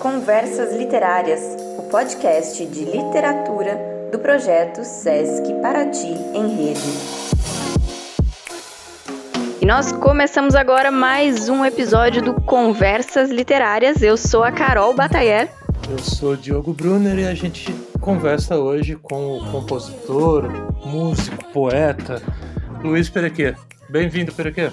Conversas 0.00 0.74
Literárias, 0.74 1.42
o 1.76 1.82
podcast 1.82 2.64
de 2.64 2.86
literatura 2.86 4.08
do 4.10 4.18
projeto 4.18 4.82
Sesc 4.82 5.52
Paraty 5.60 6.06
em 6.06 6.56
Rede. 6.56 6.80
E 9.60 9.66
nós 9.66 9.92
começamos 9.92 10.54
agora 10.54 10.90
mais 10.90 11.50
um 11.50 11.66
episódio 11.66 12.22
do 12.22 12.32
Conversas 12.32 13.28
Literárias. 13.28 14.00
Eu 14.00 14.16
sou 14.16 14.42
a 14.42 14.50
Carol 14.50 14.94
Batayer. 14.94 15.50
Eu 15.90 15.98
sou 15.98 16.32
o 16.32 16.36
Diogo 16.36 16.72
Brunner 16.72 17.18
e 17.18 17.26
a 17.26 17.34
gente 17.34 17.70
conversa 18.00 18.56
hoje 18.56 18.96
com 18.96 19.36
o 19.36 19.52
compositor, 19.52 20.48
músico, 20.82 21.44
poeta, 21.52 22.22
Luiz 22.82 23.10
Perequê. 23.10 23.54
Bem-vindo, 23.90 24.32
Perequê. 24.32 24.70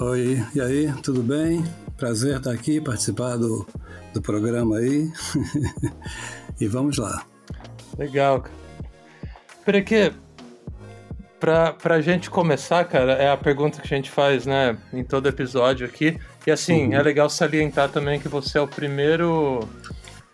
Oi, 0.00 0.44
e 0.52 0.60
aí, 0.60 0.92
tudo 1.00 1.22
bem? 1.22 1.64
Prazer 1.96 2.36
estar 2.36 2.52
aqui, 2.52 2.80
participar 2.80 3.36
do, 3.36 3.66
do 4.12 4.20
programa 4.20 4.78
aí. 4.78 5.10
e 6.60 6.66
vamos 6.66 6.98
lá. 6.98 7.24
Legal, 7.98 8.42
cara. 8.42 8.56
Perequê, 9.64 10.12
pra, 11.40 11.72
pra 11.72 12.00
gente 12.00 12.30
começar, 12.30 12.84
cara, 12.84 13.12
é 13.12 13.30
a 13.30 13.36
pergunta 13.36 13.80
que 13.80 13.92
a 13.92 13.96
gente 13.96 14.10
faz, 14.10 14.46
né, 14.46 14.76
em 14.92 15.02
todo 15.04 15.28
episódio 15.28 15.86
aqui. 15.86 16.18
E 16.46 16.50
assim, 16.50 16.88
uhum. 16.88 16.94
é 16.94 17.02
legal 17.02 17.28
salientar 17.28 17.88
também 17.88 18.20
que 18.20 18.28
você 18.28 18.58
é 18.58 18.60
o 18.60 18.68
primeiro 18.68 19.68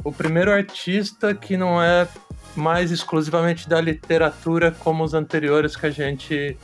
o 0.05 0.13
primeiro 0.13 0.51
artista 0.51 1.35
que 1.35 1.57
não 1.57 1.83
é 1.83 2.09
mais 2.57 2.91
exclusivamente 2.91 3.69
da 3.69 3.81
literatura 3.81 4.73
como 4.73 5.05
os 5.05 5.15
anteriores 5.15 5.77
que 5.77 5.87
a 5.87 5.91
gente 5.91 6.57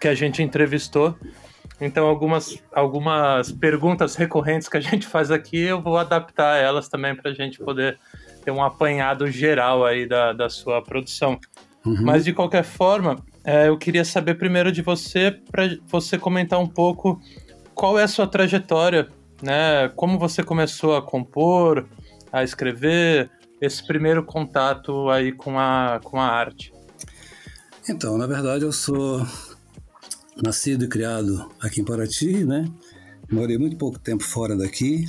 que 0.00 0.08
a 0.08 0.14
gente 0.14 0.42
entrevistou. 0.42 1.16
Então, 1.80 2.06
algumas, 2.06 2.56
algumas 2.72 3.50
perguntas 3.50 4.14
recorrentes 4.14 4.68
que 4.68 4.76
a 4.76 4.80
gente 4.80 5.06
faz 5.06 5.30
aqui, 5.30 5.58
eu 5.58 5.82
vou 5.82 5.98
adaptar 5.98 6.56
elas 6.56 6.88
também 6.88 7.14
para 7.14 7.30
a 7.30 7.34
gente 7.34 7.58
poder 7.58 7.98
ter 8.44 8.50
um 8.50 8.62
apanhado 8.62 9.26
geral 9.28 9.84
aí 9.84 10.06
da, 10.06 10.32
da 10.32 10.48
sua 10.48 10.82
produção. 10.82 11.38
Uhum. 11.84 12.02
Mas, 12.02 12.24
de 12.24 12.32
qualquer 12.32 12.64
forma, 12.64 13.16
é, 13.44 13.68
eu 13.68 13.76
queria 13.76 14.04
saber 14.04 14.34
primeiro 14.34 14.70
de 14.70 14.82
você, 14.82 15.30
para 15.30 15.76
você 15.86 16.16
comentar 16.16 16.58
um 16.58 16.66
pouco 16.66 17.20
qual 17.74 17.98
é 17.98 18.04
a 18.04 18.08
sua 18.08 18.26
trajetória, 18.26 19.08
né? 19.42 19.88
Como 19.96 20.18
você 20.18 20.42
começou 20.42 20.96
a 20.96 21.02
compor, 21.02 21.86
a 22.32 22.42
escrever, 22.42 23.30
esse 23.60 23.84
primeiro 23.86 24.24
contato 24.24 25.10
aí 25.10 25.32
com 25.32 25.58
a, 25.58 26.00
com 26.02 26.20
a 26.20 26.26
arte. 26.26 26.72
Então, 27.88 28.16
na 28.16 28.26
verdade, 28.26 28.64
eu 28.64 28.72
sou 28.72 29.26
nascido 30.42 30.84
e 30.84 30.88
criado 30.88 31.50
aqui 31.60 31.80
em 31.80 31.84
Paraty, 31.84 32.44
né? 32.44 32.70
Morei 33.30 33.58
muito 33.58 33.76
pouco 33.76 33.98
tempo 33.98 34.22
fora 34.22 34.56
daqui. 34.56 35.08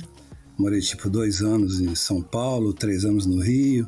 Morei 0.58 0.80
tipo 0.80 1.10
dois 1.10 1.42
anos 1.42 1.80
em 1.80 1.94
São 1.94 2.22
Paulo, 2.22 2.72
três 2.72 3.04
anos 3.04 3.26
no 3.26 3.42
Rio. 3.42 3.86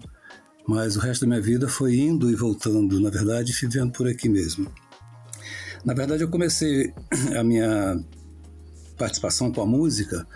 Mas 0.66 0.96
o 0.96 1.00
resto 1.00 1.22
da 1.22 1.28
minha 1.28 1.40
vida 1.40 1.66
foi 1.66 1.96
indo 1.96 2.30
e 2.30 2.34
voltando, 2.34 3.00
na 3.00 3.08
verdade, 3.08 3.52
vivendo 3.52 3.90
por 3.90 4.06
aqui 4.06 4.28
mesmo. 4.28 4.70
Na 5.84 5.94
verdade, 5.94 6.22
eu 6.22 6.28
comecei 6.28 6.92
a 7.34 7.42
minha 7.42 7.98
participação 8.98 9.50
com 9.52 9.62
a 9.62 9.66
música, 9.66 10.26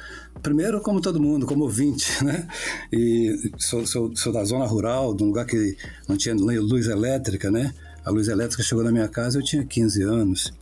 primeiro 0.41 0.81
como 0.81 1.01
todo 1.01 1.21
mundo, 1.21 1.45
como 1.45 1.65
ouvinte, 1.65 2.07
né? 2.25 2.49
E 2.91 3.53
sou, 3.59 3.85
sou, 3.87 4.17
sou 4.17 4.33
da 4.33 4.45
zona 4.45 4.65
rural, 4.65 5.15
de 5.15 5.25
um 5.25 5.27
lugar 5.27 5.45
que 5.45 5.77
não 6.09 6.17
tinha 6.17 6.35
luz 6.35 6.87
elétrica, 6.87 7.51
né? 7.51 7.75
A 8.05 8.11
luz 8.11 8.29
elétrica 8.29 8.63
chegou 8.63 8.83
na 8.83 8.93
minha 8.93 9.09
casa, 9.09 9.39
eu 9.39 9.45
tinha 9.45 9.65
15 9.65 10.03
anos. 10.03 10.62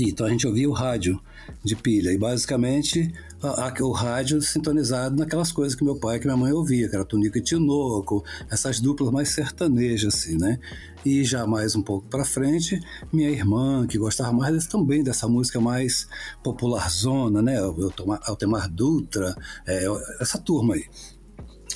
Então 0.00 0.26
a 0.26 0.30
gente 0.30 0.46
ouvia 0.46 0.68
o 0.68 0.72
rádio 0.72 1.20
de 1.62 1.76
pilha 1.76 2.10
e 2.10 2.18
basicamente 2.18 3.12
a, 3.42 3.68
a, 3.68 3.84
o 3.84 3.92
rádio 3.92 4.40
sintonizado 4.42 5.16
naquelas 5.16 5.52
coisas 5.52 5.74
que 5.74 5.84
meu 5.84 5.96
pai 5.96 6.16
e 6.16 6.18
que 6.18 6.26
minha 6.26 6.36
mãe 6.36 6.52
ouvia, 6.52 6.88
que 6.88 6.94
era 6.94 7.04
Tunico 7.04 7.38
e 7.38 7.40
Tinoco, 7.40 8.24
essas 8.50 8.80
duplas 8.80 9.10
mais 9.10 9.28
sertanejas 9.28 10.14
assim, 10.14 10.36
né? 10.36 10.58
E 11.04 11.22
já 11.22 11.46
mais 11.46 11.76
um 11.76 11.82
pouco 11.82 12.08
para 12.08 12.24
frente, 12.24 12.80
minha 13.12 13.28
irmã, 13.28 13.86
que 13.86 13.98
gostava 13.98 14.32
mais 14.32 14.66
também 14.66 15.04
dessa 15.04 15.28
música 15.28 15.60
mais 15.60 16.08
popularzona, 16.42 17.42
né? 17.42 17.62
O 17.62 17.92
Altemar 18.22 18.68
Dutra, 18.70 19.36
é, 19.66 19.84
essa 20.20 20.38
turma 20.38 20.74
aí. 20.74 20.86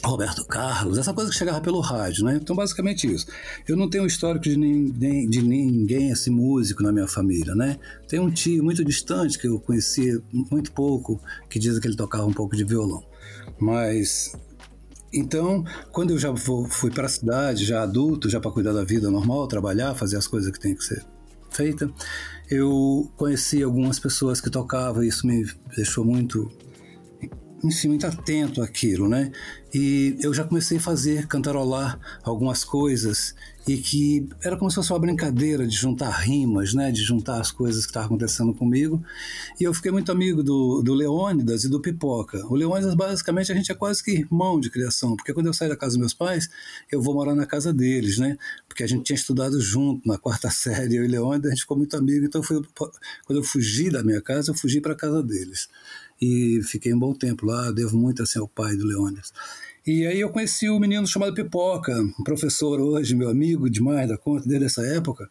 Roberto 0.04 0.44
Carlos, 0.44 0.96
essa 0.96 1.12
coisa 1.12 1.30
que 1.30 1.36
chegava 1.36 1.60
pelo 1.60 1.80
rádio, 1.80 2.24
né? 2.24 2.38
Então, 2.40 2.54
basicamente 2.54 3.12
isso. 3.12 3.26
Eu 3.66 3.76
não 3.76 3.90
tenho 3.90 4.06
histórico 4.06 4.44
de, 4.44 4.56
ninguém, 4.56 5.28
de 5.28 5.42
ninguém 5.42 6.12
assim, 6.12 6.30
músico 6.30 6.82
na 6.82 6.92
minha 6.92 7.08
família, 7.08 7.54
né? 7.54 7.78
Tem 8.06 8.20
um 8.20 8.30
tio 8.30 8.62
muito 8.62 8.84
distante 8.84 9.38
que 9.38 9.48
eu 9.48 9.58
conhecia 9.58 10.20
muito 10.32 10.72
pouco, 10.72 11.20
que 11.50 11.58
diz 11.58 11.78
que 11.78 11.88
ele 11.88 11.96
tocava 11.96 12.26
um 12.26 12.32
pouco 12.32 12.56
de 12.56 12.64
violão. 12.64 13.02
Mas 13.58 14.32
então, 15.12 15.64
quando 15.90 16.10
eu 16.10 16.18
já 16.18 16.34
fui 16.36 16.90
para 16.90 17.06
a 17.06 17.08
cidade, 17.08 17.64
já 17.64 17.82
adulto, 17.82 18.28
já 18.28 18.40
para 18.40 18.50
cuidar 18.50 18.72
da 18.72 18.84
vida 18.84 19.10
normal, 19.10 19.46
trabalhar, 19.48 19.94
fazer 19.94 20.16
as 20.16 20.26
coisas 20.26 20.50
que 20.50 20.60
tem 20.60 20.74
que 20.74 20.84
ser 20.84 21.04
feita, 21.50 21.90
eu 22.50 23.10
conheci 23.16 23.62
algumas 23.62 23.98
pessoas 23.98 24.40
que 24.40 24.50
tocavam 24.50 25.02
e 25.02 25.08
isso 25.08 25.26
me 25.26 25.46
deixou 25.74 26.04
muito 26.04 26.50
enfim, 27.62 27.88
muito 27.88 28.06
atento 28.06 28.62
àquilo, 28.62 29.08
né? 29.08 29.32
E 29.74 30.16
eu 30.20 30.32
já 30.32 30.44
comecei 30.44 30.78
a 30.78 30.80
fazer, 30.80 31.26
cantarolar 31.26 31.98
algumas 32.22 32.64
coisas 32.64 33.34
e 33.66 33.76
que 33.76 34.26
era 34.42 34.56
como 34.56 34.70
se 34.70 34.76
fosse 34.76 34.90
uma 34.92 34.98
brincadeira 34.98 35.66
de 35.66 35.76
juntar 35.76 36.10
rimas, 36.10 36.72
né? 36.72 36.90
De 36.90 37.02
juntar 37.02 37.40
as 37.40 37.50
coisas 37.50 37.84
que 37.84 37.90
estavam 37.90 38.06
acontecendo 38.06 38.54
comigo. 38.54 39.02
E 39.60 39.64
eu 39.64 39.74
fiquei 39.74 39.90
muito 39.90 40.10
amigo 40.10 40.42
do, 40.42 40.82
do 40.82 40.94
Leônidas 40.94 41.64
e 41.64 41.68
do 41.68 41.80
Pipoca. 41.80 42.46
O 42.46 42.54
Leônidas, 42.54 42.94
basicamente, 42.94 43.52
a 43.52 43.54
gente 43.54 43.70
é 43.70 43.74
quase 43.74 44.02
que 44.02 44.12
irmão 44.12 44.58
de 44.58 44.70
criação, 44.70 45.16
porque 45.16 45.34
quando 45.34 45.46
eu 45.46 45.52
saí 45.52 45.68
da 45.68 45.76
casa 45.76 45.90
dos 45.90 45.98
meus 45.98 46.14
pais, 46.14 46.48
eu 46.90 47.02
vou 47.02 47.12
morar 47.12 47.34
na 47.34 47.44
casa 47.44 47.72
deles, 47.72 48.18
né? 48.18 48.38
Porque 48.66 48.82
a 48.82 48.86
gente 48.86 49.02
tinha 49.02 49.16
estudado 49.16 49.60
junto 49.60 50.08
na 50.08 50.16
quarta 50.16 50.48
série, 50.50 50.96
eu 50.96 51.04
e 51.04 51.08
Leônidas, 51.08 51.50
a 51.50 51.54
gente 51.54 51.62
ficou 51.62 51.76
muito 51.76 51.94
amigo. 51.96 52.24
Então, 52.24 52.42
foi, 52.42 52.62
quando 53.26 53.38
eu 53.38 53.44
fugi 53.44 53.90
da 53.90 54.02
minha 54.02 54.22
casa, 54.22 54.52
eu 54.52 54.54
fugi 54.54 54.80
para 54.80 54.92
a 54.92 54.96
casa 54.96 55.22
deles 55.22 55.68
e 56.20 56.60
fiquei 56.62 56.92
um 56.92 56.98
bom 56.98 57.14
tempo 57.14 57.46
lá, 57.46 57.70
devo 57.70 57.96
muito 57.96 58.22
assim 58.22 58.38
ao 58.38 58.48
pai 58.48 58.76
do 58.76 58.86
Leônidas. 58.86 59.32
E 59.86 60.06
aí 60.06 60.20
eu 60.20 60.30
conheci 60.30 60.68
um 60.68 60.78
menino 60.78 61.06
chamado 61.06 61.34
Pipoca, 61.34 61.94
um 61.98 62.24
professor 62.24 62.80
hoje, 62.80 63.14
meu 63.14 63.28
amigo 63.28 63.70
demais 63.70 64.08
da 64.08 64.18
conta 64.18 64.48
desde 64.48 64.66
essa 64.66 64.86
época, 64.86 65.28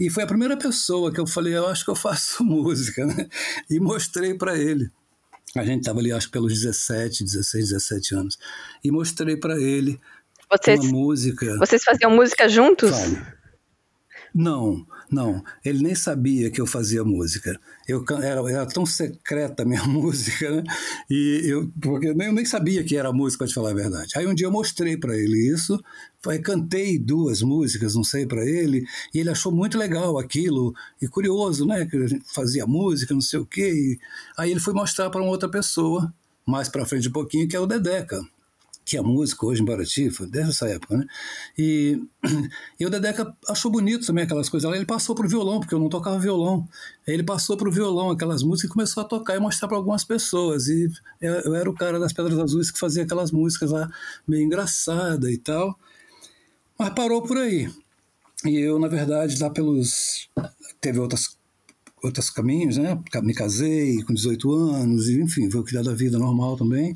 e 0.00 0.08
foi 0.08 0.22
a 0.22 0.26
primeira 0.26 0.56
pessoa 0.56 1.12
que 1.12 1.20
eu 1.20 1.26
falei, 1.26 1.54
eu 1.54 1.68
acho 1.68 1.84
que 1.84 1.90
eu 1.90 1.94
faço 1.94 2.42
música, 2.44 3.04
né? 3.04 3.28
E 3.68 3.78
mostrei 3.78 4.32
para 4.32 4.56
ele. 4.56 4.90
A 5.54 5.62
gente 5.62 5.80
estava 5.80 5.98
ali, 5.98 6.10
acho 6.10 6.28
que 6.28 6.32
pelos 6.32 6.54
17, 6.54 7.24
16, 7.24 7.68
17 7.70 8.14
anos. 8.14 8.38
E 8.82 8.90
mostrei 8.90 9.36
para 9.36 9.60
ele 9.60 10.00
vocês, 10.50 10.80
uma 10.80 10.92
música. 10.92 11.54
Vocês 11.58 11.84
faziam 11.84 12.10
música 12.10 12.48
juntos? 12.48 12.90
Não, 14.34 14.86
não. 15.10 15.42
Ele 15.64 15.82
nem 15.82 15.94
sabia 15.94 16.50
que 16.50 16.60
eu 16.60 16.66
fazia 16.66 17.04
música. 17.04 17.58
Eu 17.86 18.04
era, 18.22 18.40
era 18.50 18.66
tão 18.66 18.86
secreta 18.86 19.62
a 19.62 19.66
minha 19.66 19.82
música, 19.88 20.50
né? 20.50 20.64
E 21.10 21.42
eu, 21.44 21.70
porque 21.80 22.08
eu 22.08 22.14
nem 22.14 22.44
sabia 22.44 22.84
que 22.84 22.96
era 22.96 23.12
música, 23.12 23.44
para 23.44 23.48
te 23.48 23.54
falar 23.54 23.70
a 23.70 23.74
verdade. 23.74 24.12
Aí 24.16 24.26
um 24.26 24.34
dia 24.34 24.46
eu 24.46 24.52
mostrei 24.52 24.96
para 24.96 25.16
ele 25.16 25.52
isso, 25.52 25.82
cantei 26.42 26.98
duas 26.98 27.42
músicas, 27.42 27.94
não 27.94 28.04
sei, 28.04 28.26
para 28.26 28.44
ele, 28.44 28.84
e 29.12 29.18
ele 29.18 29.30
achou 29.30 29.50
muito 29.50 29.76
legal 29.76 30.18
aquilo, 30.18 30.74
e 31.00 31.08
curioso, 31.08 31.66
né? 31.66 31.86
Que 31.86 31.96
a 31.96 32.06
gente 32.06 32.24
fazia 32.32 32.66
música, 32.66 33.14
não 33.14 33.20
sei 33.20 33.40
o 33.40 33.46
quê. 33.46 33.72
E 33.72 33.98
aí 34.38 34.50
ele 34.50 34.60
foi 34.60 34.74
mostrar 34.74 35.10
para 35.10 35.20
uma 35.20 35.30
outra 35.30 35.48
pessoa, 35.48 36.12
mais 36.46 36.68
para 36.68 36.86
frente 36.86 37.08
um 37.08 37.12
pouquinho, 37.12 37.48
que 37.48 37.56
é 37.56 37.60
o 37.60 37.66
Dedeca 37.66 38.20
que 38.90 38.96
é 38.96 39.00
músico 39.00 39.46
hoje 39.46 39.62
em 39.62 40.10
foi 40.10 40.26
desde 40.26 40.50
essa 40.50 40.66
época, 40.68 40.96
né? 40.96 41.06
E, 41.56 42.02
e 42.80 42.84
o 42.84 42.90
Dedeca 42.90 43.32
achou 43.48 43.70
bonito 43.70 44.04
também 44.04 44.24
aquelas 44.24 44.48
coisas. 44.48 44.68
Ele 44.74 44.84
passou 44.84 45.14
pro 45.14 45.28
violão, 45.28 45.60
porque 45.60 45.72
eu 45.72 45.78
não 45.78 45.88
tocava 45.88 46.18
violão. 46.18 46.68
Ele 47.06 47.22
passou 47.22 47.56
pro 47.56 47.70
violão 47.70 48.10
aquelas 48.10 48.42
músicas 48.42 48.68
e 48.68 48.72
começou 48.72 49.04
a 49.04 49.06
tocar 49.06 49.36
e 49.36 49.38
mostrar 49.38 49.68
para 49.68 49.76
algumas 49.76 50.02
pessoas. 50.02 50.66
E 50.66 50.90
eu, 51.20 51.34
eu, 51.34 51.54
era 51.54 51.70
o 51.70 51.74
cara 51.74 52.00
das 52.00 52.12
Pedras 52.12 52.36
Azuis 52.36 52.72
que 52.72 52.80
fazia 52.80 53.04
aquelas 53.04 53.30
músicas 53.30 53.70
lá 53.70 53.88
meio 54.26 54.42
engraçada 54.42 55.30
e 55.30 55.38
tal. 55.38 55.78
Mas 56.76 56.90
parou 56.90 57.22
por 57.22 57.38
aí. 57.38 57.70
E 58.44 58.58
eu, 58.58 58.80
na 58.80 58.88
verdade, 58.88 59.40
lá 59.40 59.50
pelos. 59.50 60.28
Teve 60.80 60.98
outras 60.98 61.38
outros 62.02 62.30
caminhos, 62.30 62.76
né? 62.76 62.98
Me 63.22 63.34
casei 63.34 64.02
com 64.02 64.14
18 64.14 64.52
anos, 64.52 65.08
e, 65.08 65.20
enfim, 65.20 65.48
vou 65.48 65.62
cuidar 65.62 65.82
da 65.82 65.94
vida 65.94 66.18
normal 66.18 66.56
também. 66.56 66.94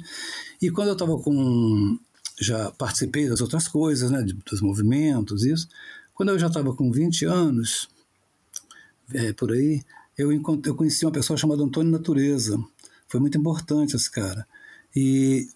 E 0.64 0.70
quando 0.70 0.88
eu 0.88 0.94
estava 0.94 1.18
com. 1.18 1.98
Já 2.40 2.70
participei 2.70 3.28
das 3.28 3.42
outras 3.42 3.68
coisas, 3.68 4.10
né? 4.10 4.24
Dos 4.50 4.62
movimentos, 4.62 5.44
isso. 5.44 5.68
Quando 6.14 6.30
eu 6.30 6.38
já 6.38 6.46
estava 6.46 6.74
com 6.74 6.90
20 6.90 7.26
anos, 7.26 7.86
é, 9.12 9.34
por 9.34 9.52
aí, 9.52 9.82
eu, 10.16 10.32
eu 10.32 10.74
conheci 10.74 11.04
uma 11.04 11.12
pessoa 11.12 11.36
chamada 11.36 11.62
Antônio 11.62 11.92
Natureza. 11.92 12.58
Foi 13.06 13.20
muito 13.20 13.36
importante 13.36 13.94
esse 13.94 14.10
cara. 14.10 14.48
E 14.96 15.46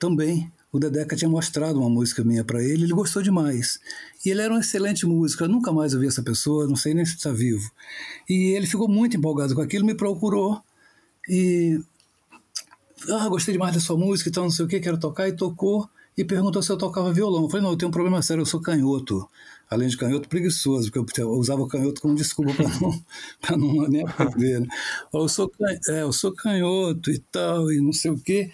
também 0.00 0.50
o 0.72 0.80
Dedeca 0.80 1.14
tinha 1.14 1.30
mostrado 1.30 1.78
uma 1.78 1.88
música 1.88 2.24
minha 2.24 2.42
para 2.42 2.60
ele, 2.60 2.82
ele 2.82 2.92
gostou 2.92 3.22
demais. 3.22 3.78
E 4.24 4.30
ele 4.30 4.42
era 4.42 4.52
um 4.52 4.58
excelente 4.58 5.06
músico, 5.06 5.44
eu 5.44 5.48
nunca 5.48 5.72
mais 5.72 5.94
ouvi 5.94 6.08
essa 6.08 6.24
pessoa, 6.24 6.66
não 6.66 6.74
sei 6.74 6.92
nem 6.92 7.06
se 7.06 7.14
está 7.14 7.30
vivo. 7.30 7.70
E 8.28 8.56
ele 8.56 8.66
ficou 8.66 8.88
muito 8.88 9.16
empolgado 9.16 9.54
com 9.54 9.60
aquilo, 9.60 9.86
me 9.86 9.94
procurou 9.94 10.60
e 11.28 11.80
ah, 13.10 13.28
gostei 13.28 13.52
demais 13.52 13.74
da 13.74 13.80
sua 13.80 13.96
música 13.96 14.28
e 14.28 14.32
tal, 14.32 14.44
não 14.44 14.50
sei 14.50 14.64
o 14.64 14.68
que, 14.68 14.80
quero 14.80 14.98
tocar, 14.98 15.28
e 15.28 15.32
tocou 15.32 15.88
e 16.16 16.24
perguntou 16.24 16.62
se 16.62 16.72
eu 16.72 16.78
tocava 16.78 17.12
violão. 17.12 17.42
Eu 17.42 17.48
falei, 17.48 17.62
não, 17.62 17.72
eu 17.72 17.76
tenho 17.76 17.88
um 17.90 17.92
problema 17.92 18.22
sério, 18.22 18.40
eu 18.40 18.46
sou 18.46 18.60
canhoto. 18.60 19.28
Além 19.68 19.88
de 19.88 19.96
canhoto, 19.96 20.28
preguiçoso, 20.28 20.90
porque 20.90 21.20
eu 21.20 21.30
usava 21.30 21.60
o 21.60 21.68
canhoto 21.68 22.00
como 22.00 22.14
desculpa 22.14 22.54
para 22.54 22.68
não, 22.68 23.04
pra 23.42 23.56
não 23.56 23.88
nem 23.88 24.02
aprender. 24.06 24.60
Né? 24.60 24.66
Eu, 25.12 25.28
sou, 25.28 25.50
é, 25.88 26.02
eu 26.02 26.12
sou 26.12 26.32
canhoto 26.32 27.10
e 27.10 27.18
tal, 27.18 27.70
e 27.70 27.80
não 27.80 27.92
sei 27.92 28.10
o 28.12 28.18
quê. 28.18 28.50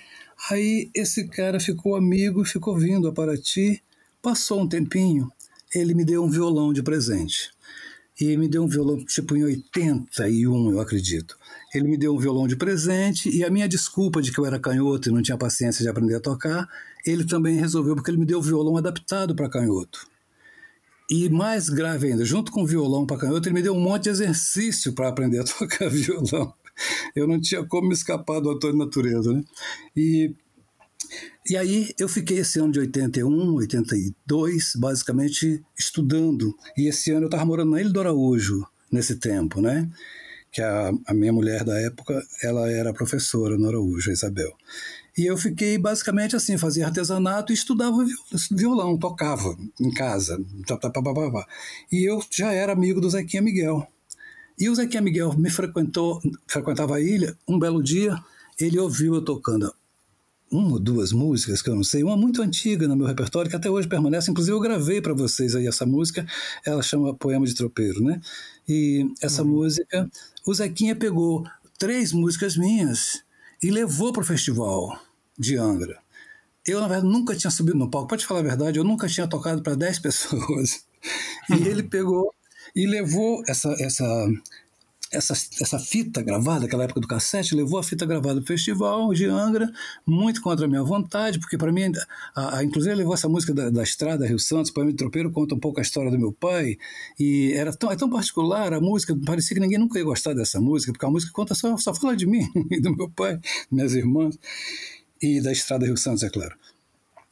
Aí 0.50 0.90
esse 0.94 1.28
cara 1.28 1.60
ficou 1.60 1.94
amigo, 1.94 2.44
ficou 2.44 2.76
vindo 2.76 3.06
a 3.06 3.12
Paraty, 3.12 3.82
passou 4.20 4.60
um 4.60 4.68
tempinho, 4.68 5.30
ele 5.72 5.94
me 5.94 6.04
deu 6.04 6.24
um 6.24 6.28
violão 6.28 6.72
de 6.72 6.82
presente. 6.82 7.52
E 8.20 8.36
me 8.36 8.48
deu 8.48 8.64
um 8.64 8.68
violão 8.68 9.04
tipo 9.04 9.36
em 9.36 9.44
81, 9.44 10.72
eu 10.72 10.80
acredito. 10.80 11.36
Ele 11.74 11.88
me 11.88 11.96
deu 11.96 12.14
um 12.14 12.18
violão 12.18 12.46
de 12.46 12.56
presente 12.56 13.30
e 13.30 13.44
a 13.44 13.50
minha 13.50 13.68
desculpa 13.68 14.20
de 14.20 14.30
que 14.30 14.38
eu 14.38 14.46
era 14.46 14.58
canhoto 14.58 15.08
e 15.08 15.12
não 15.12 15.22
tinha 15.22 15.38
paciência 15.38 15.82
de 15.82 15.88
aprender 15.88 16.16
a 16.16 16.20
tocar, 16.20 16.68
ele 17.04 17.24
também 17.24 17.56
resolveu 17.56 17.94
porque 17.94 18.10
ele 18.10 18.18
me 18.18 18.26
deu 18.26 18.38
o 18.38 18.42
violão 18.42 18.76
adaptado 18.76 19.34
para 19.34 19.48
canhoto. 19.48 20.06
E 21.10 21.28
mais 21.28 21.68
grave 21.68 22.08
ainda, 22.08 22.24
junto 22.24 22.52
com 22.52 22.62
o 22.62 22.66
violão 22.66 23.06
para 23.06 23.18
canhoto, 23.18 23.48
ele 23.48 23.54
me 23.54 23.62
deu 23.62 23.74
um 23.74 23.80
monte 23.80 24.04
de 24.04 24.10
exercício 24.10 24.92
para 24.92 25.08
aprender 25.08 25.40
a 25.40 25.44
tocar 25.58 25.88
violão. 25.88 26.52
Eu 27.14 27.26
não 27.26 27.40
tinha 27.40 27.64
como 27.64 27.88
me 27.88 27.94
escapar 27.94 28.40
do 28.40 28.58
de 28.58 28.72
natureza, 28.72 29.32
né? 29.32 29.42
E 29.96 30.34
e 31.48 31.56
aí 31.56 31.92
eu 31.98 32.08
fiquei 32.08 32.38
esse 32.38 32.60
ano 32.60 32.72
de 32.72 32.78
81, 32.80 33.54
82, 33.54 34.74
basicamente 34.76 35.62
estudando. 35.76 36.56
E 36.76 36.88
esse 36.88 37.10
ano 37.10 37.22
eu 37.22 37.26
estava 37.26 37.44
morando 37.44 37.72
na 37.72 37.80
Ilha 37.80 37.90
do 37.90 38.00
Araújo, 38.00 38.64
nesse 38.90 39.16
tempo, 39.16 39.60
né? 39.60 39.90
Que 40.52 40.60
a, 40.60 40.92
a 41.06 41.14
minha 41.14 41.32
mulher 41.32 41.64
da 41.64 41.80
época, 41.80 42.22
ela 42.42 42.70
era 42.70 42.92
professora 42.92 43.56
no 43.56 43.68
Araújo, 43.68 44.10
a 44.10 44.12
Isabel. 44.12 44.52
E 45.16 45.26
eu 45.26 45.36
fiquei 45.36 45.76
basicamente 45.78 46.36
assim, 46.36 46.56
fazia 46.56 46.86
artesanato 46.86 47.52
e 47.52 47.54
estudava 47.54 48.04
violão, 48.50 48.98
tocava 48.98 49.56
em 49.80 49.90
casa. 49.90 50.38
Tá, 50.66 50.76
tá, 50.76 50.90
tá, 50.90 51.02
e 51.90 52.04
eu 52.08 52.22
já 52.30 52.52
era 52.52 52.72
amigo 52.72 53.00
do 53.00 53.10
Zequinha 53.10 53.42
Miguel. 53.42 53.86
E 54.58 54.68
o 54.68 54.74
Zequinha 54.74 55.02
Miguel 55.02 55.34
me 55.38 55.50
frequentou, 55.50 56.20
frequentava 56.46 56.96
a 56.96 57.00
ilha, 57.00 57.36
um 57.48 57.58
belo 57.58 57.82
dia, 57.82 58.16
ele 58.58 58.78
ouviu 58.78 59.14
eu 59.14 59.22
tocando 59.22 59.74
uma 60.52 60.72
ou 60.72 60.78
duas 60.78 61.12
músicas 61.12 61.62
que 61.62 61.70
eu 61.70 61.74
não 61.74 61.82
sei, 61.82 62.04
uma 62.04 62.16
muito 62.16 62.42
antiga 62.42 62.86
no 62.86 62.94
meu 62.94 63.06
repertório 63.06 63.50
que 63.50 63.56
até 63.56 63.70
hoje 63.70 63.88
permanece, 63.88 64.30
inclusive 64.30 64.54
eu 64.54 64.60
gravei 64.60 65.00
para 65.00 65.14
vocês 65.14 65.56
aí 65.56 65.66
essa 65.66 65.86
música, 65.86 66.26
ela 66.64 66.82
chama 66.82 67.14
Poema 67.14 67.46
de 67.46 67.54
Tropeiro, 67.54 68.02
né? 68.02 68.20
E 68.68 69.10
essa 69.22 69.42
uhum. 69.42 69.48
música, 69.48 70.10
o 70.46 70.54
Zequinha 70.54 70.96
pegou 70.96 71.44
três 71.78 72.12
músicas 72.12 72.56
minhas 72.56 73.22
e 73.62 73.70
levou 73.70 74.12
para 74.12 74.22
o 74.22 74.26
festival 74.26 74.98
de 75.38 75.56
Angra. 75.56 76.00
Eu, 76.66 76.80
na 76.80 76.88
verdade, 76.88 77.12
nunca 77.12 77.34
tinha 77.34 77.50
subido 77.50 77.78
no 77.78 77.90
palco, 77.90 78.08
pode 78.08 78.24
falar 78.24 78.40
a 78.40 78.44
verdade, 78.44 78.78
eu 78.78 78.84
nunca 78.84 79.08
tinha 79.08 79.26
tocado 79.26 79.62
para 79.62 79.74
dez 79.74 79.98
pessoas. 80.00 80.84
E 81.50 81.68
ele 81.68 81.82
pegou 81.82 82.32
e 82.74 82.86
levou 82.86 83.42
essa, 83.48 83.74
essa 83.80 84.04
essa, 85.12 85.34
essa 85.60 85.78
fita 85.78 86.22
gravada, 86.22 86.64
aquela 86.64 86.84
época 86.84 87.00
do 87.00 87.06
cassete, 87.06 87.54
levou 87.54 87.78
a 87.78 87.82
fita 87.82 88.06
gravada 88.06 88.40
do 88.40 88.46
festival 88.46 89.12
de 89.12 89.26
Angra, 89.26 89.70
muito 90.06 90.40
contra 90.40 90.64
a 90.64 90.68
minha 90.68 90.82
vontade, 90.82 91.38
porque 91.38 91.58
para 91.58 91.70
mim, 91.70 91.92
a, 92.34 92.58
a, 92.58 92.64
inclusive 92.64 92.94
levou 92.94 93.12
essa 93.12 93.28
música 93.28 93.52
da, 93.52 93.70
da 93.70 93.82
Estrada 93.82 94.26
Rio 94.26 94.38
Santos, 94.38 94.70
para 94.70 94.84
mim 94.84 94.94
Tropeiro 94.94 95.30
conta 95.30 95.54
um 95.54 95.58
pouco 95.58 95.78
a 95.78 95.82
história 95.82 96.10
do 96.10 96.18
meu 96.18 96.32
pai, 96.32 96.78
e 97.18 97.52
era 97.52 97.72
tão, 97.72 97.90
é 97.92 97.96
tão 97.96 98.08
particular 98.08 98.72
a 98.72 98.80
música, 98.80 99.16
parecia 99.24 99.54
que 99.54 99.60
ninguém 99.60 99.78
nunca 99.78 99.98
ia 99.98 100.04
gostar 100.04 100.34
dessa 100.34 100.60
música, 100.60 100.92
porque 100.92 101.04
a 101.04 101.10
música 101.10 101.32
conta 101.32 101.54
só, 101.54 101.76
só 101.76 101.94
fala 101.94 102.16
de 102.16 102.26
mim, 102.26 102.48
e 102.70 102.80
do 102.80 102.96
meu 102.96 103.10
pai, 103.10 103.38
minhas 103.70 103.94
irmãs, 103.94 104.38
e 105.20 105.40
da 105.40 105.52
Estrada 105.52 105.84
Rio 105.84 105.96
Santos, 105.96 106.22
é 106.22 106.30
claro. 106.30 106.56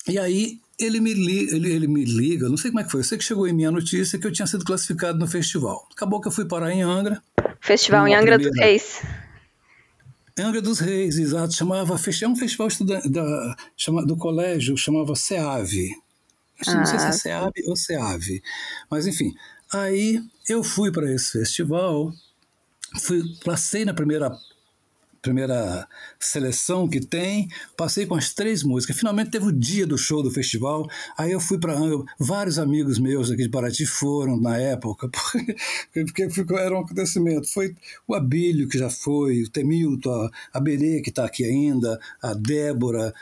E 0.07 0.19
aí 0.19 0.61
ele 0.81 0.99
me, 0.99 1.13
li, 1.13 1.55
ele, 1.55 1.71
ele 1.71 1.87
me 1.87 2.05
liga, 2.05 2.49
não 2.49 2.57
sei 2.57 2.71
como 2.71 2.81
é 2.81 2.85
que 2.85 2.91
foi, 2.91 3.01
eu 3.01 3.05
sei 3.05 3.19
que 3.19 3.25
chegou 3.25 3.47
em 3.47 3.53
minha 3.53 3.71
notícia 3.71 4.19
que 4.19 4.27
eu 4.27 4.33
tinha 4.33 4.47
sido 4.47 4.65
classificado 4.65 5.19
no 5.19 5.27
festival. 5.27 5.87
Acabou 5.93 6.21
que 6.21 6.29
eu 6.29 6.33
fui 6.33 6.47
parar 6.47 6.73
em 6.73 6.81
Angra, 6.83 7.23
Festival 7.61 8.09
em 8.09 8.15
Angra 8.15 8.39
dos 8.39 8.57
Reis. 8.57 9.03
Angra 10.39 10.63
dos 10.63 10.79
Reis, 10.79 11.19
exato. 11.19 11.55
Chamava, 11.55 11.95
é 11.95 12.29
um 12.29 12.37
festival 12.37 12.69
da, 13.09 13.57
chama, 13.77 14.05
do 14.05 14.17
colégio, 14.17 14.77
chamava 14.77 15.15
SEAV. 15.15 15.91
Ah. 16.67 16.75
Não 16.75 16.87
sei 16.87 16.99
se 16.99 17.05
é 17.05 17.09
ah. 17.09 17.13
SEAV 17.13 17.53
ou 17.67 17.77
SEAV. 17.77 18.43
Mas, 18.91 19.07
enfim. 19.07 19.35
Aí 19.73 20.21
eu 20.49 20.65
fui 20.65 20.91
para 20.91 21.13
esse 21.13 21.33
festival, 21.33 22.13
fui, 23.01 23.23
passei 23.45 23.85
na 23.85 23.95
primeira 23.95 24.37
primeira 25.23 25.87
seleção 26.19 26.89
que 26.89 27.01
tem, 27.01 27.49
passei 27.77 28.07
com 28.07 28.15
as 28.15 28.33
três 28.33 28.63
músicas. 28.63 28.97
Finalmente 28.97 29.31
teve 29.31 29.47
o 29.47 29.53
dia 29.53 29.87
do 29.87 29.99
show 29.99 30.23
do 30.23 30.31
festival. 30.31 30.89
Aí 31.17 31.33
eu 31.33 31.41
fui 31.41 31.59
para 31.59 31.75
vários 32.19 32.59
amigos 32.59 32.99
meus 32.99 33.31
aqui 33.31 33.43
de 33.43 33.51
Paraty 33.51 33.87
foram 33.87 34.41
na 34.41 34.57
época, 34.57 35.09
porque, 35.93 36.29
era 36.55 36.75
um 36.75 36.81
acontecimento. 36.81 37.49
Foi 37.49 37.75
o 38.07 38.15
Abílio 38.15 38.69
que 38.69 38.79
já 38.79 38.91
foi, 38.91 39.43
o 39.43 39.51
Temilton, 39.51 40.31
a, 40.53 40.61
Berê 40.61 41.01
que 41.01 41.11
está 41.11 41.25
aqui 41.25 41.45
ainda, 41.45 41.99
a 42.23 42.35
Débora, 42.35 43.13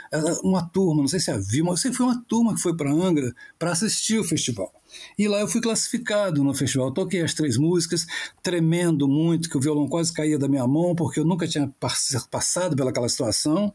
uma 0.42 0.62
turma, 0.68 1.02
não 1.02 1.08
sei 1.08 1.20
se 1.20 1.30
é 1.30 1.34
a 1.34 1.38
Vilma, 1.38 1.76
foi 1.76 2.06
uma 2.06 2.22
turma 2.28 2.54
que 2.54 2.60
foi 2.60 2.76
para 2.76 2.90
Angra 2.90 3.34
para 3.58 3.72
assistir 3.72 4.18
o 4.18 4.24
festival. 4.24 4.72
E 5.18 5.28
lá 5.28 5.40
eu 5.40 5.48
fui 5.48 5.60
classificado 5.60 6.42
no 6.42 6.54
festival. 6.54 6.92
Toquei 6.92 7.22
as 7.22 7.34
três 7.34 7.56
músicas, 7.56 8.06
tremendo 8.42 9.08
muito, 9.08 9.48
que 9.48 9.56
o 9.56 9.60
violão 9.60 9.88
quase 9.88 10.12
caía 10.12 10.38
da 10.38 10.48
minha 10.48 10.66
mão, 10.66 10.94
porque 10.94 11.20
eu 11.20 11.24
nunca 11.24 11.46
tinha 11.46 11.72
passado 12.30 12.76
pelaquela 12.76 13.08
situação. 13.08 13.74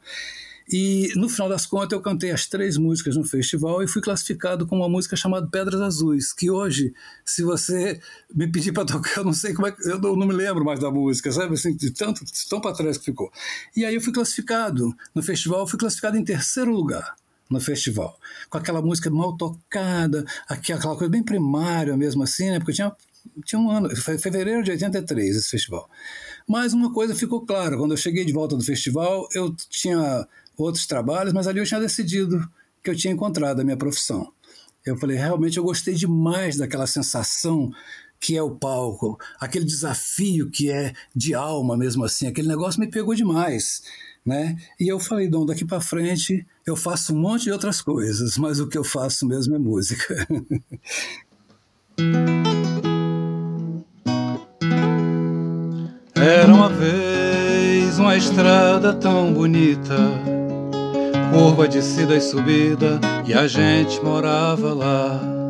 E 0.71 1.11
no 1.15 1.27
final 1.27 1.49
das 1.49 1.65
contas 1.65 1.91
eu 1.91 2.01
cantei 2.01 2.31
as 2.31 2.47
três 2.47 2.77
músicas 2.77 3.17
no 3.17 3.23
festival 3.23 3.83
e 3.83 3.87
fui 3.87 4.01
classificado 4.01 4.65
com 4.65 4.77
uma 4.77 4.87
música 4.87 5.15
chamada 5.15 5.47
Pedras 5.47 5.81
Azuis, 5.81 6.31
que 6.31 6.49
hoje, 6.49 6.93
se 7.25 7.43
você 7.43 7.99
me 8.33 8.47
pedir 8.47 8.71
para 8.71 8.85
tocar, 8.85 9.17
eu 9.17 9.25
não 9.25 9.33
sei 9.33 9.53
como 9.53 9.67
é 9.67 9.71
que. 9.71 9.87
Eu 9.87 9.99
não, 9.99 10.15
me 10.15 10.33
lembro 10.33 10.63
mais 10.63 10.79
da 10.79 10.89
música, 10.89 11.31
sabe? 11.31 11.53
Assim, 11.53 11.75
de 11.75 11.91
tanto, 11.91 12.23
tão 12.49 12.61
para 12.61 12.73
trás 12.73 12.97
que 12.97 13.05
ficou. 13.05 13.31
E 13.75 13.83
aí 13.83 13.95
eu 13.95 14.01
fui 14.01 14.13
classificado 14.13 14.95
no 15.13 15.21
festival, 15.21 15.67
fui 15.67 15.77
classificado 15.77 16.17
em 16.17 16.23
terceiro 16.23 16.71
lugar 16.71 17.15
no 17.53 17.61
festival. 17.61 18.19
Com 18.49 18.57
aquela 18.57 18.81
música 18.81 19.09
mal 19.09 19.37
tocada, 19.37 20.25
aquela 20.47 20.95
coisa 20.95 21.09
bem 21.09 21.23
primária 21.23 21.95
mesmo 21.95 22.23
assim, 22.23 22.49
né? 22.49 22.59
Porque 22.59 22.73
tinha, 22.73 22.91
tinha 23.45 23.59
um 23.59 23.69
ano, 23.69 23.95
foi 23.95 24.17
fevereiro 24.17 24.63
de 24.63 24.71
83 24.71 25.35
esse 25.37 25.49
festival. 25.49 25.89
Mas 26.47 26.73
uma 26.73 26.91
coisa 26.91 27.15
ficou 27.15 27.45
clara, 27.45 27.77
quando 27.77 27.91
eu 27.91 27.97
cheguei 27.97 28.25
de 28.25 28.33
volta 28.33 28.57
do 28.57 28.63
festival, 28.63 29.27
eu 29.33 29.55
tinha 29.69 30.27
outros 30.57 30.85
trabalhos, 30.85 31.33
mas 31.33 31.47
ali 31.47 31.59
eu 31.59 31.65
tinha 31.65 31.79
decidido 31.79 32.45
que 32.83 32.89
eu 32.89 32.95
tinha 32.95 33.13
encontrado 33.13 33.61
a 33.61 33.63
minha 33.63 33.77
profissão. 33.77 34.31
Eu 34.85 34.97
falei, 34.97 35.15
realmente 35.15 35.57
eu 35.57 35.63
gostei 35.63 35.93
demais 35.93 36.57
daquela 36.57 36.85
sensação 36.85 37.71
que 38.19 38.37
é 38.37 38.41
o 38.41 38.55
palco, 38.55 39.19
aquele 39.37 39.65
desafio 39.65 40.49
que 40.49 40.71
é 40.71 40.93
de 41.13 41.33
alma 41.33 41.75
mesmo 41.75 42.05
assim, 42.05 42.25
aquele 42.25 42.47
negócio 42.47 42.79
me 42.79 42.87
pegou 42.87 43.13
demais 43.13 43.83
né? 44.25 44.55
E 44.79 44.87
eu 44.87 44.99
falei, 44.99 45.27
Dom, 45.27 45.45
daqui 45.45 45.65
para 45.65 45.81
frente 45.81 46.45
eu 46.65 46.75
faço 46.75 47.13
um 47.13 47.19
monte 47.19 47.43
de 47.43 47.51
outras 47.51 47.81
coisas, 47.81 48.37
mas 48.37 48.59
o 48.59 48.67
que 48.67 48.77
eu 48.77 48.83
faço 48.83 49.27
mesmo 49.27 49.55
é 49.55 49.59
música. 49.59 50.27
Era 56.15 56.53
uma 56.53 56.69
vez 56.69 57.99
uma 57.99 58.15
estrada 58.15 58.93
tão 58.93 59.33
bonita, 59.33 59.97
curva 61.31 61.67
de 61.67 61.79
descida 61.79 62.15
e 62.15 62.21
subida, 62.21 62.99
e 63.25 63.33
a 63.33 63.45
gente 63.45 64.01
morava 64.01 64.73
lá, 64.73 65.42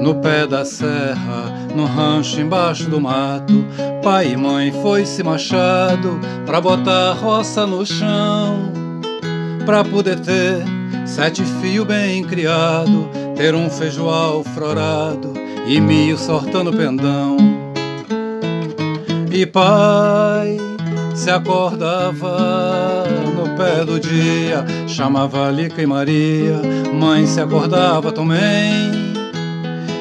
no 0.00 0.14
pé 0.16 0.46
da 0.46 0.64
serra 0.64 1.68
no 1.74 1.84
rancho 1.84 2.40
embaixo 2.40 2.88
do 2.88 3.00
mato. 3.00 3.64
Pai 4.02 4.32
e 4.32 4.36
mãe 4.36 4.72
foi-se 4.82 5.22
machado 5.22 6.18
pra 6.46 6.60
botar 6.60 7.10
a 7.10 7.14
roça 7.14 7.66
no 7.66 7.84
chão. 7.84 8.72
Pra 9.64 9.84
poder 9.84 10.18
ter 10.20 10.64
sete 11.06 11.42
fios 11.60 11.86
bem 11.86 12.24
criado, 12.24 13.08
ter 13.36 13.54
um 13.54 13.68
feijoal 13.70 14.42
florado 14.42 15.34
e 15.66 15.80
milho 15.80 16.18
sortando 16.18 16.72
pendão. 16.72 17.36
E 19.30 19.44
pai 19.44 20.56
se 21.14 21.30
acordava 21.30 23.04
no 23.36 23.56
pé 23.56 23.84
do 23.84 24.00
dia, 24.00 24.64
chamava 24.86 25.50
Lica 25.50 25.82
e 25.82 25.86
Maria, 25.86 26.60
mãe 26.92 27.26
se 27.26 27.40
acordava 27.40 28.10
também. 28.10 28.97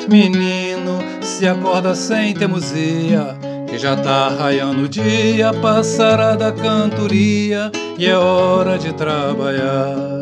Menino 0.09 0.99
se 1.21 1.47
acorda 1.47 1.93
sem 1.93 2.33
teimosia, 2.33 3.37
que 3.67 3.77
já 3.77 3.95
tá 3.95 4.29
raiando 4.29 4.83
o 4.83 4.89
dia, 4.89 5.53
passará 5.61 6.35
da 6.35 6.51
cantoria 6.51 7.71
e 7.97 8.05
é 8.05 8.15
hora 8.15 8.77
de 8.77 8.93
trabalhar. 8.93 10.17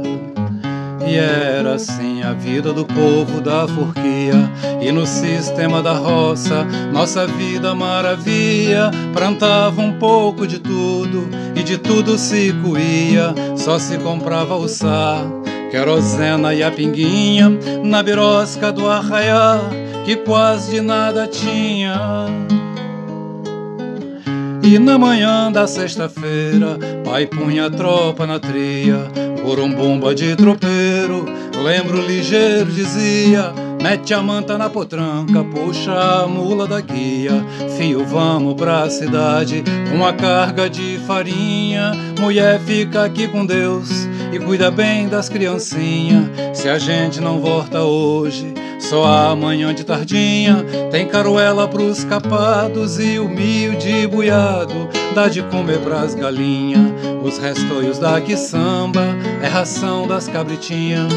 E 1.07 1.17
era 1.17 1.75
assim 1.75 2.23
a 2.23 2.33
vida 2.33 2.73
do 2.73 2.83
povo 2.83 3.39
da 3.39 3.67
forquia. 3.67 4.33
E 4.81 4.91
no 4.91 5.05
sistema 5.05 5.81
da 5.81 5.93
roça, 5.93 6.65
nossa 6.91 7.27
vida 7.27 7.75
maravilha. 7.75 8.89
Plantava 9.13 9.81
um 9.81 9.93
pouco 9.99 10.47
de 10.47 10.57
tudo 10.57 11.29
e 11.55 11.61
de 11.61 11.77
tudo 11.77 12.17
se 12.17 12.51
coía. 12.63 13.35
Só 13.55 13.77
se 13.77 13.99
comprava 13.99 14.55
o 14.55 14.67
sal, 14.67 15.43
querosena 15.75 16.53
e 16.53 16.63
a 16.63 16.71
pinguinha 16.71 17.51
na 17.83 18.01
birosca 18.01 18.71
do 18.71 18.89
arraiá, 18.89 19.59
que 20.05 20.15
quase 20.15 20.79
nada 20.79 21.27
tinha. 21.27 22.27
E 24.63 24.79
na 24.79 24.97
manhã 24.97 25.51
da 25.51 25.67
sexta-feira, 25.67 26.79
pai 27.03 27.25
punha 27.25 27.65
a 27.65 27.69
tropa 27.69 28.25
na 28.25 28.39
tria, 28.39 29.11
por 29.43 29.59
um 29.59 29.69
bomba 29.69 30.15
de 30.15 30.33
tropeiro. 30.37 31.25
Lembro 31.61 32.01
ligeiro 32.01 32.71
dizia: 32.71 33.51
mete 33.83 34.13
a 34.13 34.23
manta 34.23 34.57
na 34.57 34.69
potranca, 34.69 35.43
puxa 35.43 35.91
a 36.23 36.25
mula 36.25 36.65
da 36.65 36.79
guia. 36.79 37.45
Fio, 37.77 38.05
vamos 38.05 38.53
pra 38.53 38.89
cidade 38.89 39.61
com 39.91 40.05
a 40.05 40.13
carga 40.13 40.69
de 40.69 41.01
farinha. 41.05 41.91
Mulher, 42.17 42.61
fica 42.61 43.03
aqui 43.03 43.27
com 43.27 43.45
Deus 43.45 44.14
e 44.35 44.39
cuida 44.39 44.69
bem 44.69 45.07
das 45.07 45.29
criancinhas. 45.29 46.25
Se 46.53 46.67
a 46.67 46.77
gente 46.77 47.21
não 47.21 47.39
volta 47.39 47.81
hoje, 47.81 48.53
só 48.79 49.05
amanhã 49.05 49.73
de 49.73 49.85
tardinha 49.85 50.65
tem 50.91 51.07
caruela 51.07 51.67
pros 51.67 52.03
capados 52.03 52.99
e 52.99 53.17
o 53.17 53.29
milho 53.29 53.77
de 53.77 54.05
buiado 54.07 54.89
dá 55.13 55.29
de 55.29 55.41
comer 55.43 55.79
pras 55.79 56.13
galinhas. 56.13 56.91
Os 57.23 57.37
restoios 57.37 57.97
da 57.97 58.15
samba 58.35 59.05
é 59.41 59.47
ração 59.47 60.05
das 60.05 60.27
cabritinhas. 60.27 61.07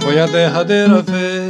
Foi 0.00 0.20
a 0.20 0.26
derradeira 0.26 1.02
vez 1.02 1.45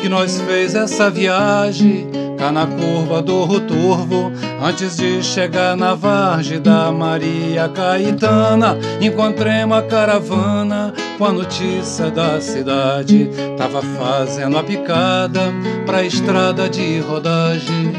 que 0.00 0.08
nós 0.08 0.40
fez 0.40 0.74
essa 0.74 1.10
viagem 1.10 2.08
cá 2.38 2.52
na 2.52 2.66
curva 2.66 3.20
do 3.20 3.44
Ruturvo, 3.44 4.30
antes 4.62 4.96
de 4.96 5.22
chegar 5.22 5.76
na 5.76 5.94
Vargem 5.94 6.60
da 6.60 6.92
Maria 6.92 7.68
Caetana, 7.68 8.78
encontrei 9.00 9.64
uma 9.64 9.82
caravana 9.82 10.94
com 11.18 11.24
a 11.24 11.32
notícia 11.32 12.10
da 12.10 12.40
cidade, 12.40 13.28
tava 13.56 13.82
fazendo 13.82 14.56
a 14.56 14.62
picada 14.62 15.52
pra 15.84 16.04
estrada 16.04 16.68
de 16.68 17.00
rodagem. 17.00 17.92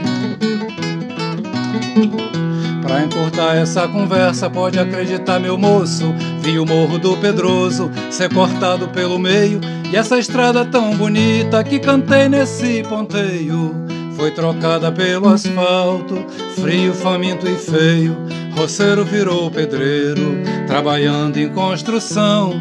Pra 2.89 3.03
encurtar 3.03 3.55
essa 3.55 3.87
conversa, 3.87 4.49
pode 4.49 4.79
acreditar, 4.79 5.39
meu 5.39 5.55
moço. 5.55 6.11
Vi 6.41 6.57
o 6.57 6.65
morro 6.65 6.97
do 6.97 7.15
Pedroso 7.17 7.91
ser 8.09 8.33
cortado 8.33 8.87
pelo 8.87 9.19
meio. 9.19 9.61
E 9.93 9.95
essa 9.95 10.17
estrada 10.17 10.65
tão 10.65 10.97
bonita 10.97 11.63
que 11.63 11.77
cantei 11.77 12.27
nesse 12.27 12.81
ponteio 12.81 13.75
foi 14.15 14.31
trocada 14.31 14.91
pelo 14.91 15.29
asfalto, 15.29 16.25
frio, 16.59 16.91
faminto 16.91 17.47
e 17.47 17.55
feio. 17.57 18.17
Roceiro 18.57 19.05
virou 19.05 19.51
pedreiro, 19.51 20.41
trabalhando 20.65 21.37
em 21.37 21.47
construção. 21.47 22.53